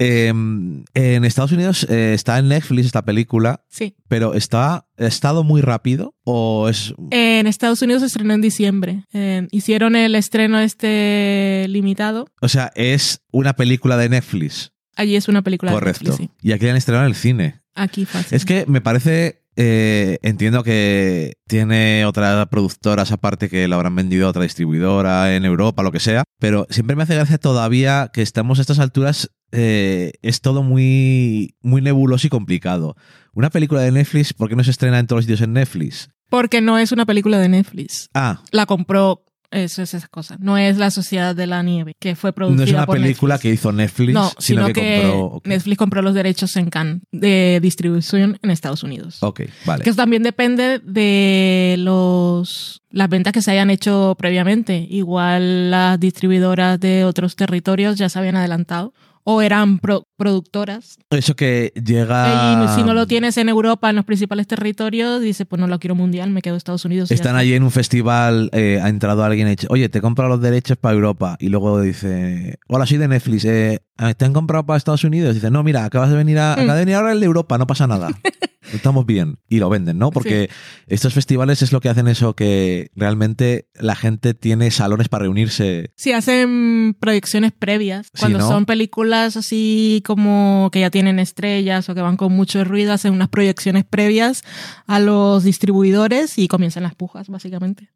Eh, 0.00 0.26
en 0.26 1.24
Estados 1.24 1.52
Unidos 1.52 1.86
eh, 1.88 2.14
está 2.14 2.40
en 2.40 2.48
Netflix 2.48 2.86
esta 2.86 3.04
película, 3.04 3.64
sí. 3.68 3.94
pero 4.08 4.34
está 4.34 4.88
ha 4.98 5.06
estado 5.06 5.44
muy 5.44 5.60
rápido 5.60 6.16
o 6.24 6.68
es 6.68 6.92
En 7.12 7.46
Estados 7.46 7.80
Unidos 7.80 8.00
se 8.02 8.06
estrenó 8.06 8.34
en 8.34 8.40
diciembre. 8.40 9.04
Hicieron 9.52 9.94
el 9.94 10.16
estreno 10.16 10.58
este 10.58 11.66
limitado. 11.68 12.26
o 12.40 12.48
sea 12.48 12.72
es 12.74 13.22
una 13.30 13.54
película 13.54 13.96
de 13.96 14.08
Netflix 14.08 14.72
Allí 14.96 15.14
es 15.14 15.28
una 15.28 15.42
película 15.42 15.70
de 15.70 15.76
correcto 15.76 16.10
Netflix, 16.10 16.28
sí. 16.28 16.48
y 16.48 16.50
aquí 16.50 16.64
la 16.64 16.72
han 16.72 16.76
estrenado 16.76 17.04
en 17.06 17.10
el 17.10 17.16
cine 17.16 17.60
Aquí 17.76 18.04
fácil. 18.04 18.34
es 18.36 18.44
que 18.44 18.64
me 18.66 18.80
parece 18.80 19.43
eh, 19.56 20.18
entiendo 20.22 20.62
que 20.62 21.34
tiene 21.46 22.04
otras 22.06 22.46
productoras 22.48 23.12
aparte 23.12 23.48
que 23.48 23.68
la 23.68 23.76
habrán 23.76 23.94
vendido 23.94 24.26
a 24.26 24.30
otra 24.30 24.42
distribuidora 24.42 25.36
en 25.36 25.44
Europa 25.44 25.82
lo 25.82 25.92
que 25.92 26.00
sea 26.00 26.24
pero 26.38 26.66
siempre 26.70 26.96
me 26.96 27.02
hace 27.02 27.14
gracia 27.14 27.38
todavía 27.38 28.10
que 28.12 28.22
estamos 28.22 28.58
a 28.58 28.62
estas 28.62 28.78
alturas 28.78 29.30
eh, 29.52 30.12
es 30.22 30.40
todo 30.40 30.62
muy 30.62 31.56
muy 31.62 31.82
nebuloso 31.82 32.26
y 32.26 32.30
complicado 32.30 32.96
una 33.32 33.50
película 33.50 33.80
de 33.82 33.92
Netflix 33.92 34.32
¿por 34.32 34.48
qué 34.48 34.56
no 34.56 34.64
se 34.64 34.70
estrena 34.70 34.98
en 34.98 35.06
todos 35.06 35.18
los 35.18 35.24
sitios 35.24 35.42
en 35.42 35.52
Netflix? 35.52 36.10
Porque 36.34 36.60
no 36.60 36.78
es 36.78 36.92
una 36.92 37.06
película 37.06 37.38
de 37.38 37.48
Netflix. 37.48 38.10
ah 38.14 38.42
La 38.50 38.66
compró. 38.66 39.24
Eso 39.54 39.82
es 39.82 39.94
esa 39.94 40.08
cosa. 40.08 40.36
No 40.40 40.58
es 40.58 40.78
La 40.78 40.90
Sociedad 40.90 41.34
de 41.34 41.46
la 41.46 41.62
Nieve, 41.62 41.94
que 41.98 42.16
fue 42.16 42.32
producida 42.32 42.56
No 42.58 42.64
es 42.64 42.72
una 42.72 42.86
por 42.86 42.96
película 42.96 43.34
Netflix. 43.34 43.42
que 43.42 43.54
hizo 43.54 43.72
Netflix, 43.72 44.12
No, 44.12 44.32
sino, 44.38 44.66
que, 44.72 45.02
compró. 45.02 45.42
Netflix 45.44 45.78
compró 45.78 46.02
los 46.02 46.14
derechos 46.14 46.56
en 46.56 46.70
Cannes 46.70 47.02
de 47.12 47.60
distribución 47.62 48.38
en 48.42 48.50
Estados 48.50 48.82
Unidos. 48.82 49.18
Ok, 49.22 49.42
vale. 49.64 49.84
Que 49.84 49.90
eso 49.90 49.96
también 49.96 50.24
depende 50.24 50.80
de 50.80 51.76
los 51.78 52.82
las 52.90 53.08
ventas 53.08 53.32
que 53.32 53.42
se 53.42 53.50
hayan 53.52 53.70
hecho 53.70 54.16
previamente. 54.18 54.86
Igual 54.90 55.70
las 55.70 55.98
distribuidoras 56.00 56.78
de 56.80 57.04
otros 57.04 57.36
territorios 57.36 57.96
ya 57.96 58.08
se 58.08 58.18
habían 58.18 58.36
adelantado 58.36 58.92
o 59.26 59.40
eran 59.42 59.78
pro- 59.78 60.06
productoras. 60.16 60.98
Eso 61.10 61.34
que 61.34 61.72
llega. 61.82 62.64
Y 62.64 62.68
si 62.76 62.82
no 62.82 62.92
lo 62.94 63.06
tienes 63.06 63.36
en 63.38 63.48
Europa, 63.48 63.88
en 63.90 63.96
los 63.96 64.04
principales 64.04 64.46
territorios, 64.46 65.20
dice, 65.22 65.46
pues 65.46 65.58
no 65.60 65.66
lo 65.66 65.78
quiero 65.78 65.94
mundial, 65.94 66.30
me 66.30 66.42
quedo 66.42 66.54
en 66.54 66.58
Estados 66.58 66.84
Unidos. 66.84 67.10
y 67.10 67.14
Están 67.14 67.30
está. 67.32 67.38
allí 67.38 67.54
en 67.54 67.62
un 67.62 67.70
festival, 67.70 68.50
eh, 68.52 68.80
ha 68.82 68.88
entrado 68.88 69.24
alguien 69.24 69.46
y 69.46 69.48
ha 69.48 69.50
dicho, 69.52 69.66
oye, 69.70 69.88
te 69.88 69.98
he 69.98 70.02
comprado 70.02 70.28
los 70.30 70.40
derechos 70.42 70.76
para 70.76 70.94
Europa. 70.94 71.36
Y 71.40 71.48
luego 71.48 71.80
dice, 71.80 72.58
hola, 72.68 72.86
soy 72.86 72.98
de 72.98 73.08
Netflix, 73.08 73.44
eh, 73.46 73.80
¿te 74.16 74.24
han 74.24 74.32
comprado 74.32 74.66
para 74.66 74.76
Estados 74.76 75.04
Unidos? 75.04 75.34
dice, 75.34 75.50
no, 75.50 75.62
mira, 75.62 75.84
acabas 75.84 76.10
de 76.10 76.16
venir, 76.16 76.38
a, 76.38 76.56
Mm. 76.56 76.66
de 76.66 76.74
venir 76.74 76.94
ahora 76.96 77.12
el 77.12 77.20
de 77.20 77.26
Europa, 77.26 77.56
no 77.58 77.66
pasa 77.66 77.86
nada. 77.86 78.08
estamos 78.72 79.06
bien. 79.06 79.38
Y 79.48 79.58
lo 79.58 79.68
venden, 79.68 79.98
¿no? 79.98 80.10
Porque 80.10 80.50
estos 80.86 81.14
festivales 81.14 81.62
es 81.62 81.72
lo 81.72 81.80
que 81.80 81.88
hacen 81.88 82.08
eso, 82.08 82.34
que 82.34 82.90
realmente 82.94 83.68
la 83.74 83.94
gente 83.94 84.34
tiene 84.34 84.70
salones 84.70 85.08
para 85.08 85.24
reunirse. 85.24 85.92
Sí, 85.96 86.12
hacen 86.12 86.96
proyecciones 86.98 87.52
previas. 87.52 88.06
Sí, 88.06 88.20
Cuando 88.20 88.38
¿no? 88.38 88.48
son 88.48 88.66
películas 88.66 89.36
así 89.36 90.02
como 90.06 90.68
que 90.72 90.80
ya 90.80 90.90
tienen 90.90 91.18
estrellas 91.18 91.88
o 91.88 91.94
que 91.94 92.00
van 92.00 92.16
con 92.16 92.32
mucho 92.32 92.64
ruido, 92.64 92.92
hacen 92.92 93.12
unas 93.12 93.28
proyecciones 93.28 93.84
previas 93.84 94.44
a 94.86 95.00
los 95.00 95.44
distribuidores 95.44 96.38
y 96.38 96.48
comienzan 96.48 96.82
las 96.82 96.94
pujas, 96.94 97.28
básicamente. 97.28 97.90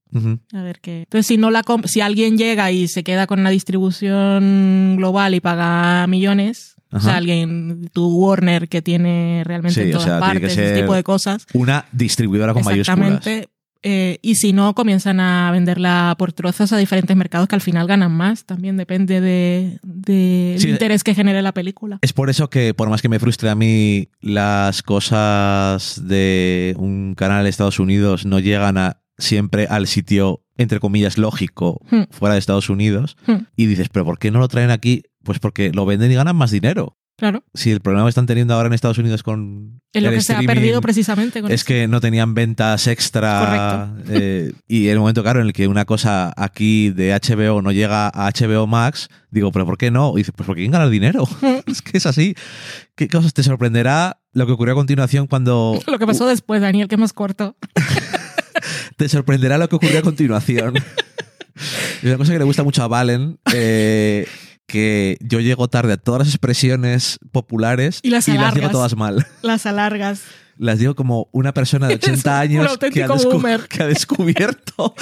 A 0.52 0.62
ver 0.62 0.80
qué. 0.80 1.00
Entonces, 1.00 1.26
si 1.26 1.36
no 1.36 1.50
la 1.50 1.62
si 1.84 2.00
alguien 2.00 2.38
llega 2.38 2.70
y 2.70 2.88
se 2.88 3.04
queda 3.04 3.26
con 3.26 3.40
una 3.40 3.50
distribución 3.50 4.94
global 4.96 5.34
y 5.34 5.40
paga 5.40 6.06
millones, 6.06 6.77
o 6.90 7.00
sea, 7.00 7.16
alguien, 7.16 7.90
tu 7.92 8.06
Warner 8.08 8.68
que 8.68 8.82
tiene 8.82 9.42
realmente 9.44 9.74
Sí, 9.74 9.80
en 9.82 9.88
o 9.88 9.92
todas 9.98 10.06
sea, 10.06 10.20
partes 10.20 10.52
ese 10.56 10.80
tipo 10.80 10.94
de 10.94 11.02
cosas. 11.02 11.46
Una 11.54 11.84
distribuidora 11.92 12.54
con 12.54 12.64
mayúsculas. 12.64 12.98
Exactamente. 12.98 13.48
Eh, 13.84 14.18
y 14.22 14.34
si 14.34 14.52
no, 14.52 14.74
comienzan 14.74 15.20
a 15.20 15.52
venderla 15.52 16.16
por 16.18 16.32
trozos 16.32 16.72
a 16.72 16.76
diferentes 16.78 17.16
mercados 17.16 17.46
que 17.46 17.54
al 17.54 17.60
final 17.60 17.86
ganan 17.86 18.10
más. 18.10 18.44
También 18.44 18.76
depende 18.76 19.20
de, 19.20 19.78
de 19.84 20.56
el 20.56 20.68
interés 20.68 21.04
que 21.04 21.14
genere 21.14 21.42
la 21.42 21.52
película. 21.52 21.98
Es 22.02 22.12
por 22.12 22.28
eso 22.28 22.50
que, 22.50 22.74
por 22.74 22.88
más 22.90 23.02
que 23.02 23.08
me 23.08 23.20
frustre 23.20 23.50
a 23.50 23.54
mí, 23.54 24.08
las 24.20 24.82
cosas 24.82 26.02
de 26.08 26.74
un 26.78 27.14
canal 27.16 27.44
de 27.44 27.50
Estados 27.50 27.78
Unidos 27.78 28.26
no 28.26 28.40
llegan 28.40 28.78
a 28.78 29.00
siempre 29.16 29.66
al 29.68 29.86
sitio, 29.86 30.42
entre 30.56 30.80
comillas, 30.80 31.18
lógico 31.18 31.80
Hmm. 31.90 32.02
fuera 32.10 32.34
de 32.34 32.40
Estados 32.40 32.70
Unidos. 32.70 33.16
Hmm. 33.26 33.46
Y 33.56 33.66
dices, 33.66 33.88
¿pero 33.90 34.04
por 34.04 34.18
qué 34.18 34.30
no 34.30 34.38
lo 34.40 34.48
traen 34.48 34.70
aquí? 34.70 35.02
Pues 35.28 35.40
porque 35.40 35.72
lo 35.74 35.84
venden 35.84 36.10
y 36.10 36.14
ganan 36.14 36.36
más 36.36 36.50
dinero. 36.50 36.96
Claro. 37.18 37.44
Si 37.52 37.70
el 37.70 37.80
problema 37.80 38.06
que 38.06 38.08
están 38.08 38.24
teniendo 38.24 38.54
ahora 38.54 38.68
en 38.68 38.72
Estados 38.72 38.96
Unidos 38.96 39.22
con 39.22 39.82
Es 39.92 40.02
lo 40.02 40.08
el 40.08 40.14
que 40.14 40.22
se 40.22 40.34
ha 40.34 40.40
perdido 40.40 40.80
precisamente 40.80 41.42
con 41.42 41.50
es 41.52 41.60
eso. 41.60 41.66
que 41.66 41.86
no 41.86 42.00
tenían 42.00 42.32
ventas 42.32 42.86
extra 42.86 43.92
eh, 44.08 44.54
y 44.66 44.86
en 44.86 44.92
el 44.92 45.00
momento 45.00 45.22
claro 45.22 45.40
en 45.42 45.48
el 45.48 45.52
que 45.52 45.68
una 45.68 45.84
cosa 45.84 46.32
aquí 46.34 46.88
de 46.88 47.12
HBO 47.12 47.60
no 47.60 47.72
llega 47.72 48.06
a 48.06 48.30
HBO 48.30 48.66
Max 48.66 49.10
digo 49.30 49.52
pero 49.52 49.66
¿por 49.66 49.76
qué 49.76 49.90
no? 49.90 50.12
y 50.14 50.18
dice 50.18 50.32
pues 50.32 50.46
porque 50.46 50.60
quieren 50.60 50.72
ganar 50.72 50.88
dinero 50.88 51.28
es 51.66 51.82
que 51.82 51.98
es 51.98 52.06
así 52.06 52.34
¿qué 52.94 53.08
cosas 53.08 53.34
te 53.34 53.42
sorprenderá 53.42 54.22
lo 54.32 54.46
que 54.46 54.52
ocurrió 54.52 54.72
a 54.72 54.76
continuación 54.76 55.26
cuando 55.26 55.78
Lo 55.86 55.98
que 55.98 56.06
pasó 56.06 56.26
después, 56.26 56.62
Daniel, 56.62 56.88
que 56.88 56.94
es 56.94 57.00
más 57.00 57.12
corto. 57.12 57.54
te 58.96 59.08
sorprenderá 59.10 59.58
lo 59.58 59.68
que 59.68 59.76
ocurrió 59.76 59.98
a 59.98 60.02
continuación 60.02 60.74
y 62.02 62.06
una 62.06 62.16
cosa 62.16 62.32
que 62.32 62.38
le 62.38 62.44
gusta 62.44 62.62
mucho 62.62 62.82
a 62.82 62.88
Valen 62.88 63.38
eh, 63.52 64.26
que 64.68 65.16
yo 65.20 65.40
llego 65.40 65.66
tarde 65.68 65.94
a 65.94 65.96
todas 65.96 66.20
las 66.20 66.28
expresiones 66.28 67.18
populares 67.32 68.00
Y 68.02 68.10
las 68.10 68.26
digo 68.26 68.38
alargas. 68.38 68.70
todas 68.70 68.96
mal 68.96 69.26
Las 69.42 69.64
alargas. 69.66 70.20
las 70.58 70.78
digo 70.78 70.94
como 70.94 71.28
una 71.32 71.52
persona 71.54 71.88
de 71.88 71.94
80 72.02 72.30
un 72.30 72.36
años 72.36 72.78
ha, 72.80 72.90
que 72.90 73.82
ha 73.82 73.86
descubierto 73.86 74.94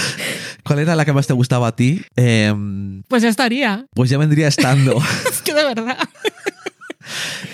cuál 0.64 0.78
era 0.78 0.94
la 0.96 1.04
que 1.04 1.12
más 1.12 1.26
te 1.26 1.32
gustaba 1.32 1.68
a 1.68 1.76
ti. 1.76 2.02
Em, 2.14 3.02
Pues 3.08 3.22
ya 3.22 3.28
estaría. 3.28 3.86
pues 3.94 4.08
ya 4.08 4.18
vendría 4.18 4.48
estando. 4.48 4.96
Es 5.30 5.42
que 5.42 5.52
de 5.52 5.64
verdad. 5.64 5.98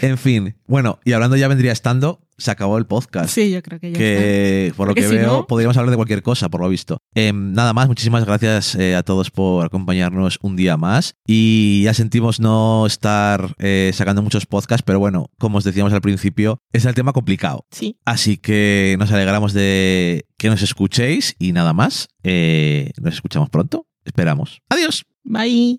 En 0.01 0.19
fin, 0.19 0.57
bueno, 0.67 0.99
y 1.05 1.13
hablando 1.13 1.37
ya 1.37 1.49
vendría 1.49 1.73
estando, 1.73 2.21
se 2.39 2.51
acabó 2.51 2.79
el 2.79 2.87
podcast. 2.87 3.31
Sí, 3.31 3.51
yo 3.51 3.63
creo 3.63 3.79
que 3.79 3.93
ya 3.93 3.99
está. 3.99 4.03
que 4.03 4.73
por 4.77 4.87
lo 4.87 4.91
Porque 4.91 5.03
que 5.03 5.09
si 5.09 5.15
veo 5.17 5.27
no- 5.27 5.47
podríamos 5.47 5.77
hablar 5.77 5.91
de 5.91 5.97
cualquier 5.97 6.23
cosa, 6.23 6.49
por 6.49 6.61
lo 6.61 6.69
visto. 6.69 6.99
Em, 7.15 7.53
nada 7.53 7.73
más, 7.73 7.87
muchísimas 7.89 8.25
gracias 8.25 8.75
eh, 8.75 8.97
a 8.97 9.03
todos 9.03 9.31
por 9.31 9.65
acompañarnos 9.67 10.39
un 10.43 10.57
día 10.57 10.77
más. 10.77 11.15
Y 11.27 11.83
ya 11.85 11.95
sentimos 11.95 12.41
no 12.41 12.87
estar 12.87 13.55
eh, 13.59 13.93
sacando 13.95 14.23
muchos 14.23 14.47
podcasts, 14.47 14.83
pero 14.85 14.99
bueno, 14.99 15.31
como 15.39 15.59
os 15.59 15.65
decíamos 15.65 15.93
al 15.93 16.01
principio, 16.01 16.59
es 16.73 16.85
el 16.85 16.95
tema 16.95 17.13
complicado. 17.13 17.67
Sí. 17.71 17.97
Así 18.05 18.39
que 18.39 18.97
nos 18.99 19.13
alegramos 19.13 19.53
de 19.53 20.27
que 20.37 20.49
nos 20.49 20.63
escuchéis 20.63 21.37
y 21.39 21.53
nada 21.53 21.73
más. 21.73 22.09
Eh, 22.25 22.91
nos 23.01 23.15
escuchamos 23.15 23.51
pronto. 23.51 23.87
Esperamos. 24.05 24.63
Adiós. 24.69 25.05
Bye. 25.23 25.79